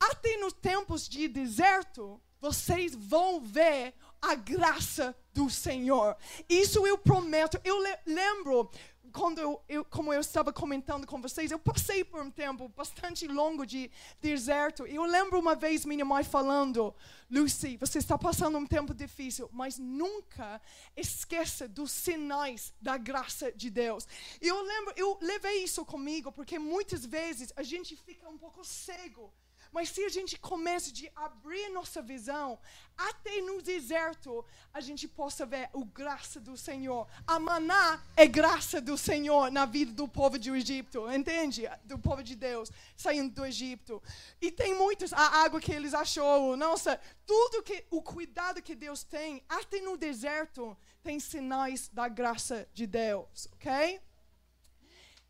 Até 0.00 0.38
nos 0.38 0.54
tempos 0.54 1.06
de 1.06 1.28
deserto, 1.28 2.18
vocês 2.40 2.94
vão 2.94 3.40
ver 3.40 3.94
a 4.30 4.34
graça 4.34 5.16
do 5.32 5.50
Senhor. 5.50 6.16
Isso 6.48 6.86
eu 6.86 6.96
prometo. 6.96 7.60
Eu 7.64 7.82
le 7.82 7.98
lembro 8.06 8.70
quando 9.12 9.62
eu, 9.68 9.84
como 9.84 10.12
eu 10.12 10.20
estava 10.20 10.52
comentando 10.52 11.06
com 11.06 11.20
vocês, 11.20 11.50
eu 11.52 11.58
passei 11.58 12.02
por 12.02 12.20
um 12.20 12.30
tempo 12.30 12.68
bastante 12.68 13.28
longo 13.28 13.64
de 13.64 13.88
deserto. 14.20 14.86
E 14.88 14.96
eu 14.96 15.04
lembro 15.04 15.38
uma 15.38 15.54
vez 15.54 15.84
minha 15.84 16.04
mãe 16.04 16.24
falando, 16.24 16.92
Lucy, 17.30 17.76
você 17.76 17.98
está 17.98 18.18
passando 18.18 18.58
um 18.58 18.66
tempo 18.66 18.92
difícil, 18.92 19.48
mas 19.52 19.78
nunca 19.78 20.60
esqueça 20.96 21.68
dos 21.68 21.92
sinais 21.92 22.74
da 22.80 22.96
graça 22.96 23.52
de 23.52 23.70
Deus. 23.70 24.08
Eu 24.40 24.60
lembro, 24.62 24.92
eu 24.96 25.16
levei 25.22 25.62
isso 25.62 25.84
comigo, 25.84 26.32
porque 26.32 26.58
muitas 26.58 27.06
vezes 27.06 27.52
a 27.54 27.62
gente 27.62 27.94
fica 27.94 28.28
um 28.28 28.36
pouco 28.36 28.64
cego 28.64 29.32
mas 29.74 29.88
se 29.88 30.04
a 30.04 30.08
gente 30.08 30.38
começa 30.38 30.92
de 30.92 31.10
abrir 31.16 31.68
nossa 31.70 32.00
visão, 32.00 32.60
até 32.96 33.40
no 33.40 33.60
deserto, 33.60 34.44
a 34.72 34.80
gente 34.80 35.08
possa 35.08 35.44
ver 35.44 35.64
a 35.64 35.84
graça 35.92 36.38
do 36.38 36.56
Senhor. 36.56 37.08
A 37.26 37.40
maná 37.40 38.00
é 38.16 38.24
graça 38.24 38.80
do 38.80 38.96
Senhor 38.96 39.50
na 39.50 39.66
vida 39.66 39.92
do 39.92 40.06
povo 40.06 40.38
do 40.38 40.54
Egito, 40.54 41.10
entende? 41.12 41.68
Do 41.82 41.98
povo 41.98 42.22
de 42.22 42.36
Deus 42.36 42.70
saindo 42.96 43.34
do 43.34 43.44
Egito. 43.44 44.00
E 44.40 44.52
tem 44.52 44.76
muitos, 44.76 45.12
a 45.12 45.42
água 45.42 45.60
que 45.60 45.72
eles 45.72 45.92
achou, 45.92 46.56
nossa, 46.56 47.00
tudo 47.26 47.60
que, 47.60 47.84
o 47.90 48.00
cuidado 48.00 48.62
que 48.62 48.76
Deus 48.76 49.02
tem, 49.02 49.42
até 49.48 49.80
no 49.80 49.96
deserto, 49.96 50.76
tem 51.02 51.18
sinais 51.18 51.88
da 51.88 52.06
graça 52.06 52.68
de 52.72 52.86
Deus, 52.86 53.48
ok? 53.54 54.00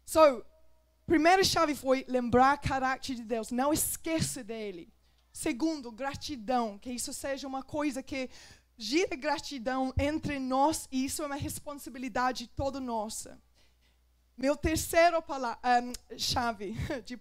So, 0.05 0.45
Primeira 1.07 1.45
chave 1.45 1.75
foi 1.75 2.05
lembrar 2.09 2.57
o 2.57 2.61
caráter 2.61 3.15
de 3.15 3.25
Deus, 3.25 3.51
não 3.51 3.73
esqueça 3.73 4.43
dele. 4.43 4.93
Segundo, 5.33 5.93
gratidão, 5.93 6.79
que 6.79 6.91
isso 6.91 7.13
seja 7.13 7.47
uma 7.47 7.63
coisa 7.63 8.03
que 8.03 8.31
gira 8.77 9.15
gratidão 9.15 9.93
entre 9.99 10.39
nós 10.39 10.89
e 10.91 11.05
isso 11.05 11.23
é 11.23 11.27
uma 11.27 11.37
responsabilidade 11.37 12.49
toda 12.57 12.81
nossa. 12.81 13.41
Meu 14.37 14.57
terceiro 14.57 15.19
um, 15.19 16.19
chave 16.19 16.75
de 17.05 17.17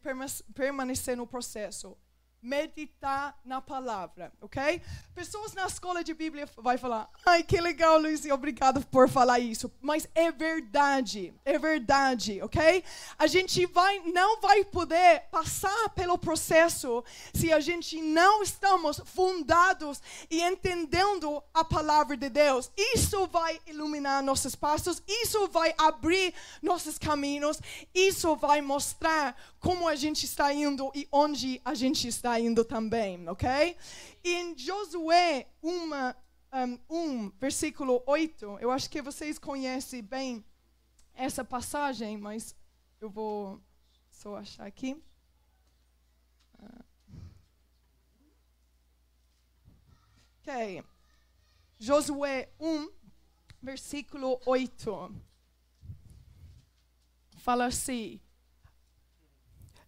permanecer 0.54 1.18
no 1.18 1.28
processo 1.28 1.98
meditar 2.44 3.40
na 3.46 3.62
palavra, 3.62 4.32
ok? 4.42 4.82
Pessoas 5.16 5.54
na 5.54 5.66
escola 5.66 6.04
de 6.04 6.14
Bíblia 6.14 6.48
vai 6.58 6.78
falar, 6.78 7.10
ai 7.26 7.42
que 7.42 7.60
legal, 7.62 7.98
Luiz, 7.98 8.26
obrigado 8.26 8.86
por 8.88 9.08
falar 9.08 9.40
isso, 9.40 9.72
mas 9.82 10.08
é 10.14 10.30
verdade, 10.30 11.34
é 11.46 11.58
verdade, 11.58 12.42
ok? 12.42 12.84
A 13.18 13.28
gente 13.28 13.66
vai, 13.66 14.00
não 14.12 14.42
vai 14.42 14.66
poder 14.66 15.22
passar 15.32 15.90
pelo 15.96 16.18
processo 16.18 17.02
se 17.34 17.54
a 17.54 17.62
gente 17.62 18.02
não 18.02 18.44
estamos 18.44 19.02
fundados 19.06 20.02
e 20.30 20.42
entendendo 20.42 21.42
a 21.54 21.64
palavra 21.64 22.18
de 22.18 22.30
Deus. 22.30 22.70
Isso 22.78 23.26
vai 23.28 23.62
iluminar 23.66 24.22
nossos 24.22 24.54
passos, 24.54 25.02
isso 25.08 25.48
vai 25.48 25.74
abrir 25.78 26.34
nossos 26.62 26.98
caminhos, 26.98 27.62
isso 27.94 28.36
vai 28.36 28.62
mostrar 28.62 29.36
como 29.64 29.88
a 29.88 29.96
gente 29.96 30.26
está 30.26 30.54
indo 30.54 30.92
e 30.94 31.08
onde 31.10 31.62
a 31.64 31.74
gente 31.74 32.06
está 32.06 32.38
indo 32.38 32.66
também, 32.66 33.30
ok? 33.30 33.78
Em 34.22 34.58
Josué 34.58 35.48
1, 35.64 35.70
um, 35.70 36.80
1, 36.90 37.30
versículo 37.40 38.04
8, 38.06 38.58
eu 38.60 38.70
acho 38.70 38.90
que 38.90 39.02
vocês 39.02 39.40
conhecem 39.40 40.04
bem 40.04 40.44
essa 41.14 41.46
passagem, 41.46 42.18
mas 42.18 42.54
eu 43.00 43.10
vou 43.10 43.64
só 44.12 44.36
achar 44.36 44.68
aqui. 44.68 45.02
Ok. 50.42 50.84
Josué 51.80 52.50
1, 52.60 52.90
versículo 53.62 54.42
8. 54.46 55.16
Fala 57.38 57.68
assim: 57.68 58.20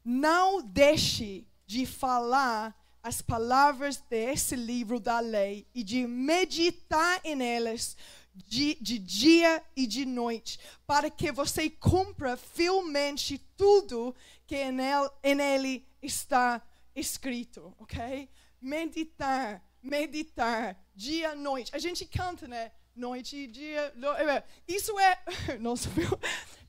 não 0.06 0.62
deixe 0.62 1.48
de 1.66 1.84
falar 1.88 2.80
as 3.02 3.22
palavras 3.22 3.98
desse 3.98 4.56
livro 4.56 5.00
da 5.00 5.20
lei 5.20 5.68
e 5.74 5.84
de 5.84 6.06
meditar 6.06 7.20
em 7.24 7.42
elas 7.44 7.98
de, 8.34 8.76
de 8.82 9.00
dia 9.00 9.64
e 9.76 9.88
de 9.88 10.06
noite, 10.06 10.60
para 10.86 11.10
que 11.10 11.32
você 11.32 11.70
cumpra 11.70 12.38
fielmente 12.38 13.38
tudo 13.58 14.16
que 14.46 14.56
em 14.56 14.80
ele, 14.80 15.10
em 15.24 15.42
ele 15.42 15.88
está 16.02 16.62
escrito, 16.96 17.74
ok? 17.80 18.30
Meditar, 18.62 19.64
meditar, 19.82 20.78
dia 20.94 21.34
e 21.34 21.36
noite. 21.36 21.76
A 21.76 21.80
gente 21.80 22.06
canta, 22.06 22.48
né? 22.48 22.72
Noite 22.96 23.36
e 23.36 23.48
dia. 23.48 23.94
É, 24.20 24.44
isso 24.68 24.98
é. 24.98 25.20
Nossa, 25.60 25.90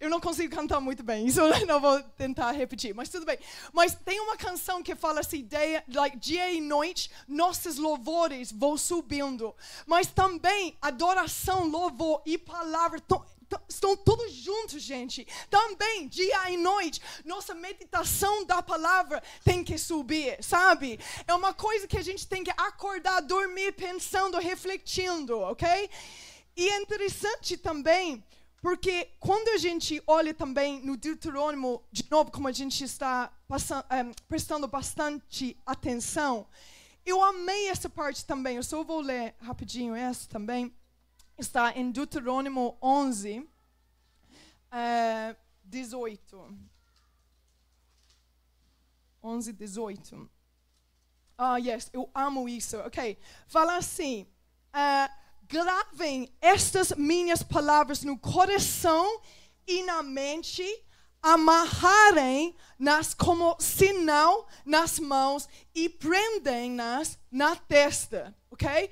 eu 0.01 0.11
não 0.11 0.21
consigo 0.21 0.55
cantar 0.55 0.81
muito 0.81 1.03
bem. 1.05 1.25
Isso 1.27 1.41
eu 1.41 1.67
não 1.67 1.81
vou 1.81 2.03
tentar 2.17 2.51
repetir, 2.51 2.93
mas 2.93 3.09
tudo 3.09 3.25
bem. 3.25 3.39
Mas 3.73 3.95
tem 3.95 4.19
uma 4.19 4.37
canção 4.37 4.83
que 4.83 4.97
fala 4.97 5.21
assim: 5.21 5.45
dia, 5.45 5.85
like, 5.89 6.17
dia 6.17 6.51
e 6.51 6.61
noite, 6.61 7.11
nossos 7.29 7.77
louvores 7.77 8.51
vão 8.51 8.77
subindo. 8.77 9.55
Mas 9.87 10.09
também 10.09 10.77
adoração, 10.83 11.69
louvor 11.69 12.23
e 12.27 12.37
palavra 12.37 13.01
estão 13.69 13.97
todos 13.97 14.33
juntos, 14.33 14.83
gente. 14.83 15.27
Também, 15.51 16.09
dia 16.09 16.51
e 16.51 16.57
noite, 16.57 17.01
nossa 17.25 17.55
meditação 17.55 18.45
da 18.45 18.63
palavra 18.63 19.23
tem 19.45 19.63
que 19.63 19.79
subir, 19.79 20.43
sabe? 20.43 20.99
É 21.27 21.35
uma 21.35 21.53
coisa 21.55 21.87
que 21.87 21.99
a 21.99 22.03
gente 22.03 22.27
tem 22.27 22.43
que 22.45 22.51
acordar, 22.51 23.21
dormir 23.21 23.73
pensando, 23.73 24.39
refletindo, 24.39 25.39
ok? 25.41 25.91
E 26.57 26.69
é 26.69 26.81
interessante 26.81 27.57
também, 27.57 28.25
porque 28.63 29.11
quando 29.21 29.49
a 29.49 29.59
gente 29.59 30.03
olha 30.07 30.33
também 30.33 30.81
no 30.81 30.97
Deuteronômio, 30.97 31.83
de 31.93 32.05
novo, 32.11 32.31
como 32.31 32.49
a 32.49 32.53
gente 32.53 32.83
está 32.83 33.33
passando, 33.47 33.85
um, 33.91 33.95
eh, 33.95 34.13
prestando 34.27 34.67
bastante 34.67 35.57
atenção, 35.67 36.47
eu 37.05 37.23
amei 37.23 37.69
essa 37.69 37.89
parte 37.89 38.25
também. 38.25 38.57
Eu 38.57 38.63
só 38.63 38.83
vou 38.83 39.01
ler 39.01 39.35
rapidinho 39.41 39.95
essa 39.95 40.29
também 40.29 40.75
está 41.39 41.73
em 41.77 41.91
Deuteronômio 41.91 42.77
11, 42.81 43.41
uh, 43.41 45.37
18. 45.65 46.59
11, 49.23 49.53
18. 49.53 50.31
Ah, 51.39 51.57
yes, 51.59 51.91
eu 51.93 52.11
amo 52.15 52.49
isso. 52.49 52.79
Ok. 52.79 53.19
Fala 53.47 53.77
assim: 53.77 54.27
uh, 54.73 55.15
gravem 55.43 56.33
estas 56.41 56.93
minhas 56.93 57.43
palavras 57.43 58.03
no 58.03 58.19
coração 58.19 59.21
e 59.67 59.83
na 59.83 60.03
mente, 60.03 60.65
amarrarem 61.21 62.55
nas 62.79 63.13
como 63.13 63.57
sinal 63.59 64.47
nas 64.65 64.99
mãos 64.99 65.49
e 65.75 65.89
prendem-nas 65.89 67.19
na 67.31 67.57
testa. 67.57 68.35
Ok? 68.51 68.91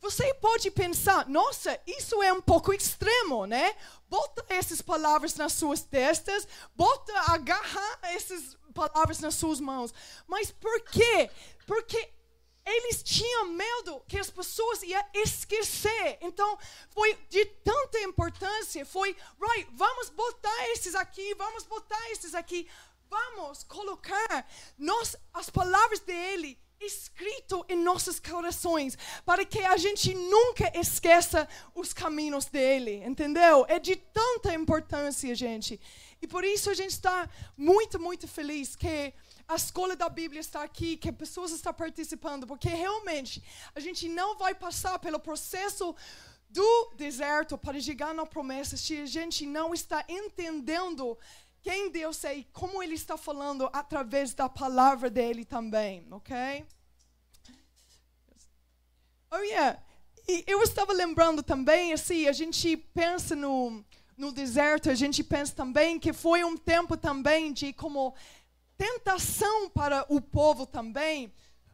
Você 0.00 0.32
pode 0.34 0.70
pensar, 0.70 1.28
nossa, 1.28 1.78
isso 1.86 2.22
é 2.22 2.32
um 2.32 2.40
pouco 2.40 2.72
extremo, 2.72 3.46
né? 3.46 3.74
Bota 4.08 4.44
essas 4.48 4.80
palavras 4.80 5.34
nas 5.34 5.52
suas 5.52 5.82
testas, 5.82 6.46
bota, 6.74 7.12
agarra 7.32 7.98
essas 8.02 8.56
palavras 8.72 9.18
nas 9.18 9.34
suas 9.34 9.60
mãos. 9.60 9.92
Mas 10.26 10.52
por 10.52 10.80
quê? 10.82 11.30
Porque 11.66 12.12
eles 12.64 13.02
tinham 13.02 13.46
medo 13.46 14.02
que 14.06 14.18
as 14.18 14.30
pessoas 14.30 14.82
iam 14.82 15.02
esquecer. 15.14 16.18
Então, 16.20 16.58
foi 16.90 17.14
de 17.28 17.44
tanta 17.44 17.98
importância, 18.00 18.86
foi, 18.86 19.16
right, 19.40 19.68
vamos 19.72 20.10
botar 20.10 20.68
esses 20.70 20.94
aqui, 20.94 21.34
vamos 21.34 21.64
botar 21.64 22.10
esses 22.10 22.34
aqui, 22.34 22.68
vamos 23.08 23.64
colocar 23.64 24.46
nós, 24.76 25.16
as 25.32 25.50
palavras 25.50 26.00
dele 26.00 26.58
escrito 26.80 27.64
em 27.68 27.76
nossos 27.76 28.20
corações, 28.20 28.96
para 29.24 29.44
que 29.44 29.60
a 29.60 29.76
gente 29.76 30.14
nunca 30.14 30.70
esqueça 30.78 31.48
os 31.74 31.92
caminhos 31.92 32.46
dele, 32.46 33.02
entendeu? 33.04 33.64
É 33.68 33.78
de 33.78 33.96
tanta 33.96 34.54
importância, 34.54 35.34
gente. 35.34 35.80
E 36.20 36.26
por 36.26 36.44
isso 36.44 36.70
a 36.70 36.74
gente 36.74 36.92
está 36.92 37.28
muito, 37.56 37.98
muito 37.98 38.26
feliz 38.26 38.76
que 38.76 39.12
a 39.46 39.56
escola 39.56 39.96
da 39.96 40.08
Bíblia 40.08 40.40
está 40.40 40.62
aqui, 40.62 40.96
que 40.96 41.10
pessoas 41.10 41.52
estão 41.52 41.72
participando, 41.72 42.46
porque 42.46 42.68
realmente 42.68 43.42
a 43.74 43.80
gente 43.80 44.08
não 44.08 44.36
vai 44.36 44.54
passar 44.54 44.98
pelo 44.98 45.18
processo 45.18 45.94
do 46.50 46.92
deserto 46.96 47.58
para 47.58 47.80
chegar 47.80 48.14
na 48.14 48.24
promessa 48.24 48.76
se 48.76 48.96
a 48.96 49.06
gente 49.06 49.44
não 49.44 49.74
está 49.74 50.04
entendendo 50.08 51.16
quem 51.62 51.90
Deus 51.90 52.24
é 52.24 52.36
e 52.36 52.44
como 52.44 52.82
Ele 52.82 52.94
está 52.94 53.16
falando 53.16 53.68
através 53.72 54.34
da 54.34 54.48
palavra 54.48 55.10
dele 55.10 55.44
também, 55.44 56.06
ok? 56.10 56.66
Oh, 59.30 59.38
yeah. 59.38 59.82
E 60.26 60.44
eu 60.46 60.62
estava 60.62 60.92
lembrando 60.92 61.42
também, 61.42 61.92
assim, 61.92 62.26
a 62.26 62.32
gente 62.32 62.76
pensa 62.76 63.34
no, 63.34 63.84
no 64.16 64.32
deserto, 64.32 64.90
a 64.90 64.94
gente 64.94 65.22
pensa 65.22 65.54
também 65.54 65.98
que 65.98 66.12
foi 66.12 66.44
um 66.44 66.56
tempo 66.56 66.96
também 66.96 67.52
de 67.52 67.72
como 67.72 68.14
tentação 68.76 69.68
para 69.70 70.06
o 70.08 70.20
povo 70.20 70.66
também. 70.66 71.32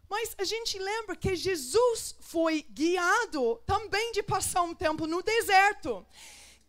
Mas 0.08 0.34
a 0.38 0.44
gente 0.44 0.78
lembra 0.78 1.16
que 1.16 1.34
Jesus 1.34 2.14
foi 2.20 2.64
guiado 2.70 3.56
também 3.66 4.12
de 4.12 4.22
passar 4.22 4.62
um 4.62 4.74
tempo 4.74 5.06
no 5.06 5.22
deserto. 5.22 6.06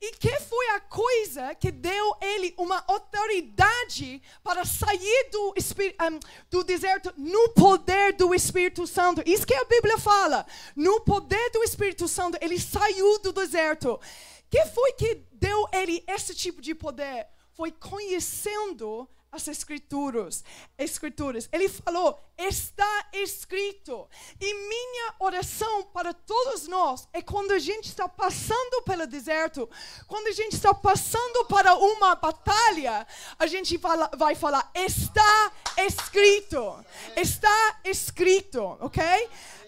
E 0.06 0.12
que 0.18 0.40
foi 0.42 0.68
a 0.70 0.80
coisa 0.82 1.56
que 1.56 1.72
deu 1.72 2.16
ele 2.22 2.54
uma 2.60 2.84
autoridade 2.88 4.22
para 4.44 4.64
sair 4.64 5.30
do, 5.32 5.50
um, 5.50 6.20
do 6.48 6.64
deserto 6.64 7.12
no 7.18 7.50
poder 7.50 8.14
do 8.14 8.32
Espírito 8.36 8.86
Santo? 8.86 9.24
Isso 9.26 9.48
que 9.48 9.56
a 9.56 9.66
Bíblia 9.66 9.98
fala. 9.98 10.46
No 10.76 11.02
poder 11.02 11.50
do 11.50 11.64
Espírito 11.64 12.08
Santo, 12.08 12.38
ele 12.40 12.60
saiu 12.60 13.18
do 13.18 13.34
deserto. 13.34 14.00
Que 14.48 14.64
foi 14.68 14.94
que 14.94 15.24
deu 15.32 15.68
ele 15.74 16.04
esse 16.08 16.36
tipo 16.36 16.62
de 16.62 16.76
poder? 16.76 17.26
Foi 17.54 17.72
conhecendo 17.72 19.10
as 19.36 19.48
escrituras, 19.48 20.44
escrituras. 20.78 21.50
Ele 21.52 21.68
falou: 21.70 22.20
está 22.38 23.10
escrito. 23.14 24.08
E 24.40 24.54
minha 24.54 25.14
oração 25.20 25.84
para 25.94 26.14
todos 26.14 26.68
nós 26.68 27.08
é 27.14 27.22
quando 27.22 27.52
a 27.52 27.60
gente 27.60 27.90
está 27.90 28.08
passando 28.08 28.82
pelo 28.84 29.06
deserto, 29.06 29.70
quando 30.08 30.28
a 30.28 30.32
gente 30.32 30.54
está 30.54 30.74
passando 30.74 31.46
para 31.46 31.76
uma 31.76 32.16
batalha, 32.16 33.06
a 33.38 33.48
gente 33.48 33.78
fala, 33.78 34.10
vai 34.18 34.36
falar: 34.36 34.72
está 34.74 35.52
escrito. 35.78 36.84
Está 37.16 37.80
escrito, 37.84 38.62
ok? 38.80 39.04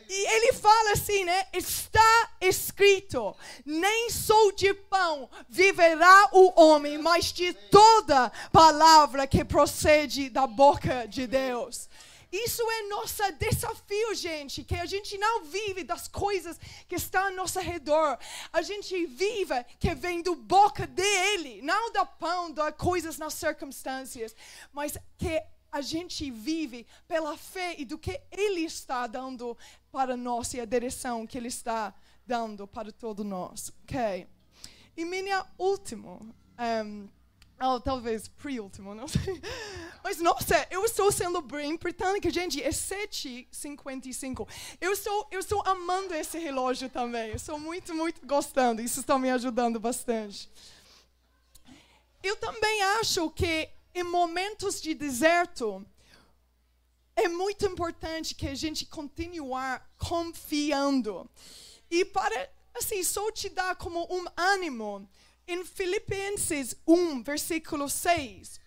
E 0.10 0.36
ele 0.36 0.54
fala 0.54 0.92
assim, 0.94 1.26
né? 1.26 1.48
Está 1.52 2.32
escrito: 2.40 3.36
nem 3.66 4.10
sou 4.10 4.52
de 4.54 4.74
pão 4.74 5.30
viverá 5.50 6.30
o 6.32 6.60
homem, 6.62 6.98
mas 6.98 7.34
de 7.34 7.54
toda 7.54 8.32
palavra 8.52 9.28
que 9.28 9.44
procede 9.44 10.30
da 10.30 10.48
boca 10.48 11.06
de 11.08 11.28
Deus. 11.28 11.90
Isso 12.32 12.62
é 12.70 12.84
nosso 12.84 13.24
desafio, 13.40 14.14
gente, 14.14 14.64
que 14.64 14.76
a 14.76 14.86
gente 14.86 15.18
não 15.18 15.46
vive 15.46 15.84
das 15.84 16.10
coisas 16.10 16.60
que 16.88 16.96
estão 16.96 17.26
ao 17.26 17.32
nosso 17.32 17.60
redor. 17.60 18.18
A 18.52 18.62
gente 18.62 19.06
vive 19.06 19.64
que 19.80 19.96
vem 19.96 20.22
do 20.22 20.36
boca 20.36 20.86
dele, 20.86 21.62
não 21.62 21.92
da 21.92 22.06
pão, 22.06 22.52
das 22.52 22.76
coisas 22.76 23.18
nas 23.18 23.34
circunstâncias, 23.34 24.36
mas 24.74 24.98
que 25.18 25.42
a 25.72 25.82
gente 25.82 26.30
vive 26.30 26.86
pela 27.08 27.38
fé 27.38 27.76
e 27.78 27.86
do 27.86 27.98
que 27.98 28.20
Ele 28.32 28.62
está 28.62 29.08
dando 29.08 29.58
para 29.98 30.16
nós 30.16 30.54
e 30.54 30.60
a 30.60 30.66
direção 30.66 31.26
que 31.26 31.40
Ele 31.40 31.48
está 31.48 31.92
dando 32.24 32.68
para 32.68 32.92
todos 32.92 33.26
nós. 33.26 33.74
Ok? 33.82 34.28
E 34.96 35.04
minha 35.04 35.44
última, 35.58 36.20
um, 36.86 37.10
oh, 37.60 37.80
talvez 37.80 38.28
pre-último, 38.28 38.94
não 38.94 39.08
sei. 39.08 39.42
Mas 40.04 40.20
nossa, 40.20 40.68
eu 40.70 40.86
estou 40.86 41.12
sendo 41.12 41.42
bem 41.42 41.76
britânica, 41.78 42.30
gente. 42.30 42.62
É 42.62 42.70
7h55. 42.70 44.48
Eu 44.80 44.92
estou, 44.92 45.28
eu 45.32 45.40
estou 45.40 45.64
amando 45.66 46.14
esse 46.14 46.38
relógio 46.38 46.92
também. 46.92 47.30
Eu 47.30 47.38
estou 47.38 47.58
muito, 47.58 47.96
muito 47.96 48.24
gostando. 48.24 48.84
Isso 48.84 49.00
está 49.00 49.18
me 49.18 49.32
ajudando 49.32 49.80
bastante. 49.80 50.48
Eu 52.22 52.36
também 52.36 52.84
acho 53.00 53.32
que 53.32 53.68
em 53.96 54.04
momentos 54.04 54.80
de 54.80 54.94
deserto, 54.94 55.84
é 57.18 57.28
muito 57.28 57.66
importante 57.66 58.36
que 58.36 58.48
a 58.48 58.54
gente 58.54 58.86
continuar 58.86 59.92
confiando. 59.98 61.28
E 61.90 62.06
para, 62.06 62.50
assim, 62.76 63.04
só 63.04 63.32
te 63.32 63.50
dar 63.50 63.76
como 63.76 64.08
um 64.10 64.24
ânimo, 64.38 65.10
em 65.48 65.66
Filipenses 65.66 66.76
1, 66.86 67.24
versículo 67.24 67.90
6, 67.90 68.60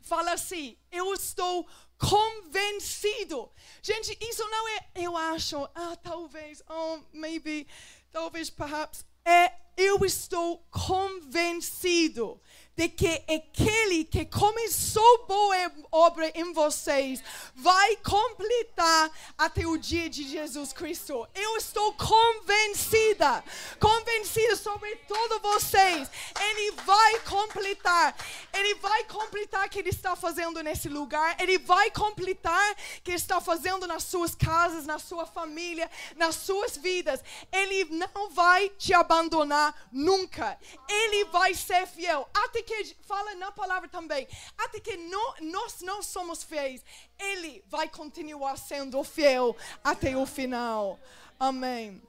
fala 0.00 0.32
assim: 0.32 0.78
Eu 0.90 1.12
estou 1.12 1.68
convencido. 1.98 3.50
Gente, 3.82 4.16
isso 4.22 4.42
não 4.48 4.68
é, 4.68 4.86
eu 4.94 5.14
acho, 5.14 5.56
ah, 5.74 5.94
talvez, 6.02 6.62
oh, 6.70 6.98
maybe, 7.12 7.66
talvez, 8.10 8.48
perhaps. 8.48 9.04
É, 9.24 9.52
eu 9.76 10.04
estou 10.04 10.66
convencido 10.70 12.40
de 12.76 12.88
que 12.88 13.22
aquele 13.28 14.04
que 14.04 14.24
começou 14.24 15.26
boa 15.26 15.72
obra 15.90 16.30
em 16.34 16.52
vocês 16.52 17.22
vai 17.54 17.96
completar 17.96 19.10
até 19.36 19.66
o 19.66 19.76
dia 19.76 20.08
de 20.08 20.26
Jesus 20.26 20.72
Cristo. 20.72 21.28
Eu 21.34 21.56
estou 21.56 21.92
convencida, 21.94 23.44
convencida 23.78 24.56
sobre 24.56 24.96
todos 25.06 25.42
vocês. 25.42 26.08
Ele 26.40 26.70
vai 26.82 27.20
completar. 27.20 28.16
Ele 28.54 28.74
vai 28.76 29.04
completar 29.04 29.66
o 29.66 29.70
que 29.70 29.78
ele 29.78 29.90
está 29.90 30.16
fazendo 30.16 30.62
nesse 30.62 30.88
lugar. 30.88 31.36
Ele 31.40 31.58
vai 31.58 31.90
completar 31.90 32.72
o 32.72 33.02
que 33.02 33.10
ele 33.10 33.16
está 33.16 33.40
fazendo 33.40 33.86
nas 33.86 34.04
suas 34.04 34.34
casas, 34.34 34.86
na 34.86 34.98
sua 34.98 35.26
família, 35.26 35.90
nas 36.16 36.36
suas 36.36 36.76
vidas. 36.76 37.22
Ele 37.52 37.84
não 37.84 38.30
vai 38.30 38.70
te 38.70 38.94
abandonar 38.94 39.88
nunca. 39.92 40.58
Ele 40.88 41.26
vai 41.26 41.54
ser 41.54 41.86
fiel. 41.86 42.28
Até 42.32 42.61
que, 42.62 42.96
fala 43.02 43.34
na 43.34 43.52
palavra 43.52 43.88
também, 43.88 44.26
até 44.56 44.80
que 44.80 44.96
nós 44.96 45.80
não 45.80 46.02
somos 46.02 46.42
fiéis, 46.42 46.84
Ele 47.18 47.64
vai 47.68 47.88
continuar 47.88 48.56
sendo 48.56 49.02
fiel 49.04 49.56
até 49.82 50.16
o 50.16 50.24
final. 50.26 50.98
Amém. 51.38 52.02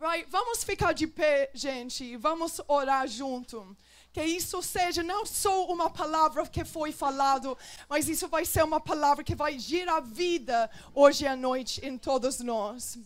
Right? 0.00 0.28
Vamos 0.30 0.62
ficar 0.62 0.92
de 0.92 1.06
pé, 1.06 1.50
gente. 1.54 2.16
Vamos 2.16 2.60
orar 2.68 3.08
junto. 3.08 3.76
Que 4.12 4.22
isso 4.22 4.62
seja 4.62 5.02
não 5.02 5.26
só 5.26 5.66
uma 5.66 5.90
palavra 5.90 6.46
que 6.46 6.64
foi 6.64 6.90
falado, 6.90 7.56
mas 7.88 8.08
isso 8.08 8.28
vai 8.28 8.44
ser 8.44 8.64
uma 8.64 8.80
palavra 8.80 9.22
que 9.22 9.34
vai 9.34 9.58
gerar 9.58 10.00
vida 10.00 10.70
hoje 10.94 11.26
à 11.26 11.36
noite 11.36 11.84
em 11.84 11.98
todos 11.98 12.40
nós. 12.40 12.98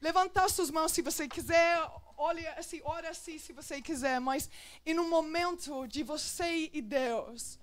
Levantar 0.00 0.48
suas 0.50 0.70
mãos 0.70 0.92
se 0.92 1.02
você 1.02 1.28
quiser, 1.28 1.80
olha 2.16 2.52
assim, 2.54 2.80
ora 2.84 3.10
assim 3.10 3.38
se 3.38 3.52
você 3.52 3.80
quiser, 3.80 4.20
mas 4.20 4.48
em 4.84 4.98
um 4.98 5.08
momento 5.08 5.86
de 5.86 6.02
você 6.02 6.70
e 6.72 6.80
Deus, 6.80 7.58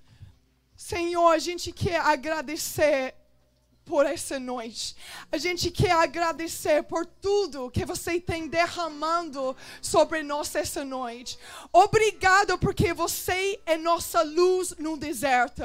Senhor, 0.76 1.30
a 1.30 1.40
gente 1.40 1.72
quer 1.72 2.00
agradecer 2.00 3.16
por 3.86 4.06
essa 4.06 4.40
noite. 4.40 4.96
A 5.32 5.38
gente 5.38 5.70
quer 5.70 5.92
agradecer 5.92 6.84
por 6.84 7.06
tudo 7.06 7.70
que 7.70 7.86
você 7.86 8.20
tem 8.20 8.48
derramando 8.48 9.56
sobre 9.82 10.24
nós 10.24 10.56
essa 10.56 10.86
noite. 10.86 11.38
Obrigado 11.72 12.58
porque 12.58 12.94
você 12.94 13.60
é 13.66 13.78
nossa 13.78 14.22
luz 14.24 14.74
no 14.78 14.96
deserto. 14.96 15.64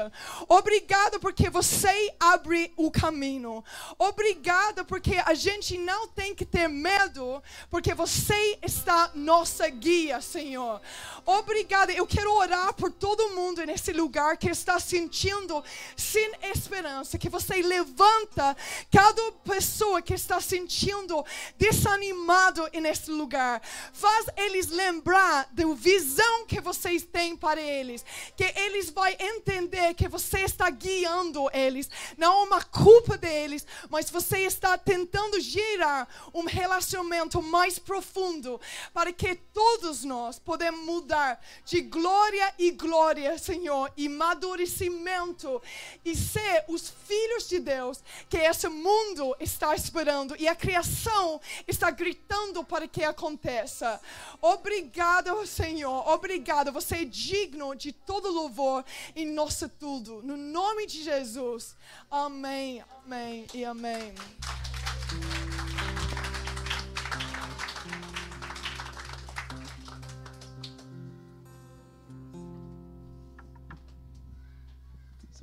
Obrigado 0.49 1.21
porque 1.21 1.49
você 1.49 2.13
abre 2.19 2.73
o 2.77 2.91
caminho. 2.91 3.65
Obrigado 3.99 4.85
porque 4.85 5.17
a 5.25 5.35
gente 5.35 5.79
não 5.79 6.09
tem 6.09 6.35
que 6.35 6.45
ter 6.45 6.69
medo, 6.69 7.43
porque 7.71 7.95
você 7.95 8.59
está 8.63 9.13
nossa 9.15 9.69
guia, 9.69 10.21
Senhor. 10.21 10.81
Obrigado. 11.25 11.91
Eu 11.91 12.07
quero 12.07 12.33
orar 12.35 12.75
por 12.75 12.91
todo 12.91 13.31
mundo 13.31 13.65
nesse 13.65 13.93
lugar 13.93 14.37
que 14.37 14.49
está 14.49 14.81
sentindo 14.81 15.63
sem 15.97 16.33
esperança, 16.43 17.19
que 17.19 17.29
você 17.29 17.63
levanta 17.63 18.08
levanta 18.09 18.57
cada 18.91 19.33
pessoa 19.45 20.01
que 20.01 20.15
está 20.15 20.41
sentindo 20.41 21.25
desanimado 21.57 22.69
nesse 22.81 23.11
lugar. 23.11 23.61
Faz 23.93 24.27
eles 24.37 24.69
lembrar 24.69 25.49
da 25.53 25.67
visão 25.75 26.47
que 26.47 26.61
vocês 26.61 27.05
têm 27.05 27.37
para 27.37 27.61
eles. 27.61 28.05
Que 28.37 28.45
eles 28.57 28.91
vão 28.91 29.07
entender 29.07 29.95
que 29.95 30.09
você 30.09 30.41
está 30.41 30.71
guiando 30.71 31.49
eles. 31.53 31.91
Não 32.17 32.43
é 32.43 32.47
uma 32.47 32.63
culpa 32.63 33.17
deles, 33.17 33.67
mas 33.91 34.11
você 34.11 34.41
está 34.41 34.77
tentando 34.79 35.41
gerar 35.41 36.09
um 36.33 36.45
relacionamento 36.45 37.43
mais 37.43 37.79
profundo 37.79 38.61
para 38.93 39.13
que 39.13 39.35
todos 39.35 40.05
nós 40.05 40.39
podemos 40.39 40.85
mudar 40.85 41.41
de 41.65 41.81
glória 41.81 42.55
e 42.59 42.71
glória, 42.71 43.37
Senhor, 43.39 43.93
e 43.97 44.07
amadurecimento 44.07 45.61
e 46.05 46.15
ser 46.15 46.65
os 46.69 46.93
filhos 47.07 47.49
de 47.49 47.59
Deus 47.59 47.98
que 48.29 48.37
esse 48.37 48.69
mundo 48.69 49.37
está 49.41 49.75
esperando 49.75 50.35
e 50.39 50.49
a 50.49 50.55
criação 50.55 51.41
está 51.67 51.91
gritando 51.91 52.65
para 52.65 52.89
que 52.89 53.05
aconteça. 53.05 54.01
Obrigado, 54.41 55.47
Senhor. 55.47 56.09
Obrigado. 56.09 56.73
Você 56.73 56.97
é 56.97 57.05
digno 57.05 57.75
de 57.75 57.93
todo 57.93 58.31
louvor 58.31 58.85
em 59.15 59.27
nosso 59.27 59.69
tudo. 59.69 60.23
No 60.23 60.37
nome 60.37 60.87
de 60.87 61.03
Jesus. 61.03 61.77
Amém. 62.11 62.85
Amém 63.05 63.47
e 63.55 63.65
amém. 63.65 64.15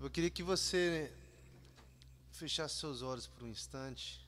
Eu 0.06 0.10
queria 0.12 0.30
que 0.30 0.43
você 0.43 1.12
fechar 2.36 2.67
seus 2.67 3.01
olhos 3.01 3.27
por 3.27 3.45
um 3.45 3.47
instante. 3.47 4.27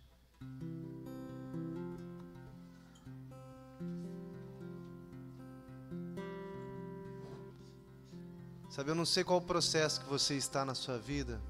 Sabe, 8.70 8.92
eu 8.92 8.96
não 8.96 9.06
sei 9.06 9.24
qual 9.24 9.40
o 9.40 9.42
processo 9.42 10.00
que 10.00 10.08
você 10.08 10.36
está 10.36 10.64
na 10.64 10.74
sua 10.74 10.98
vida. 10.98 11.42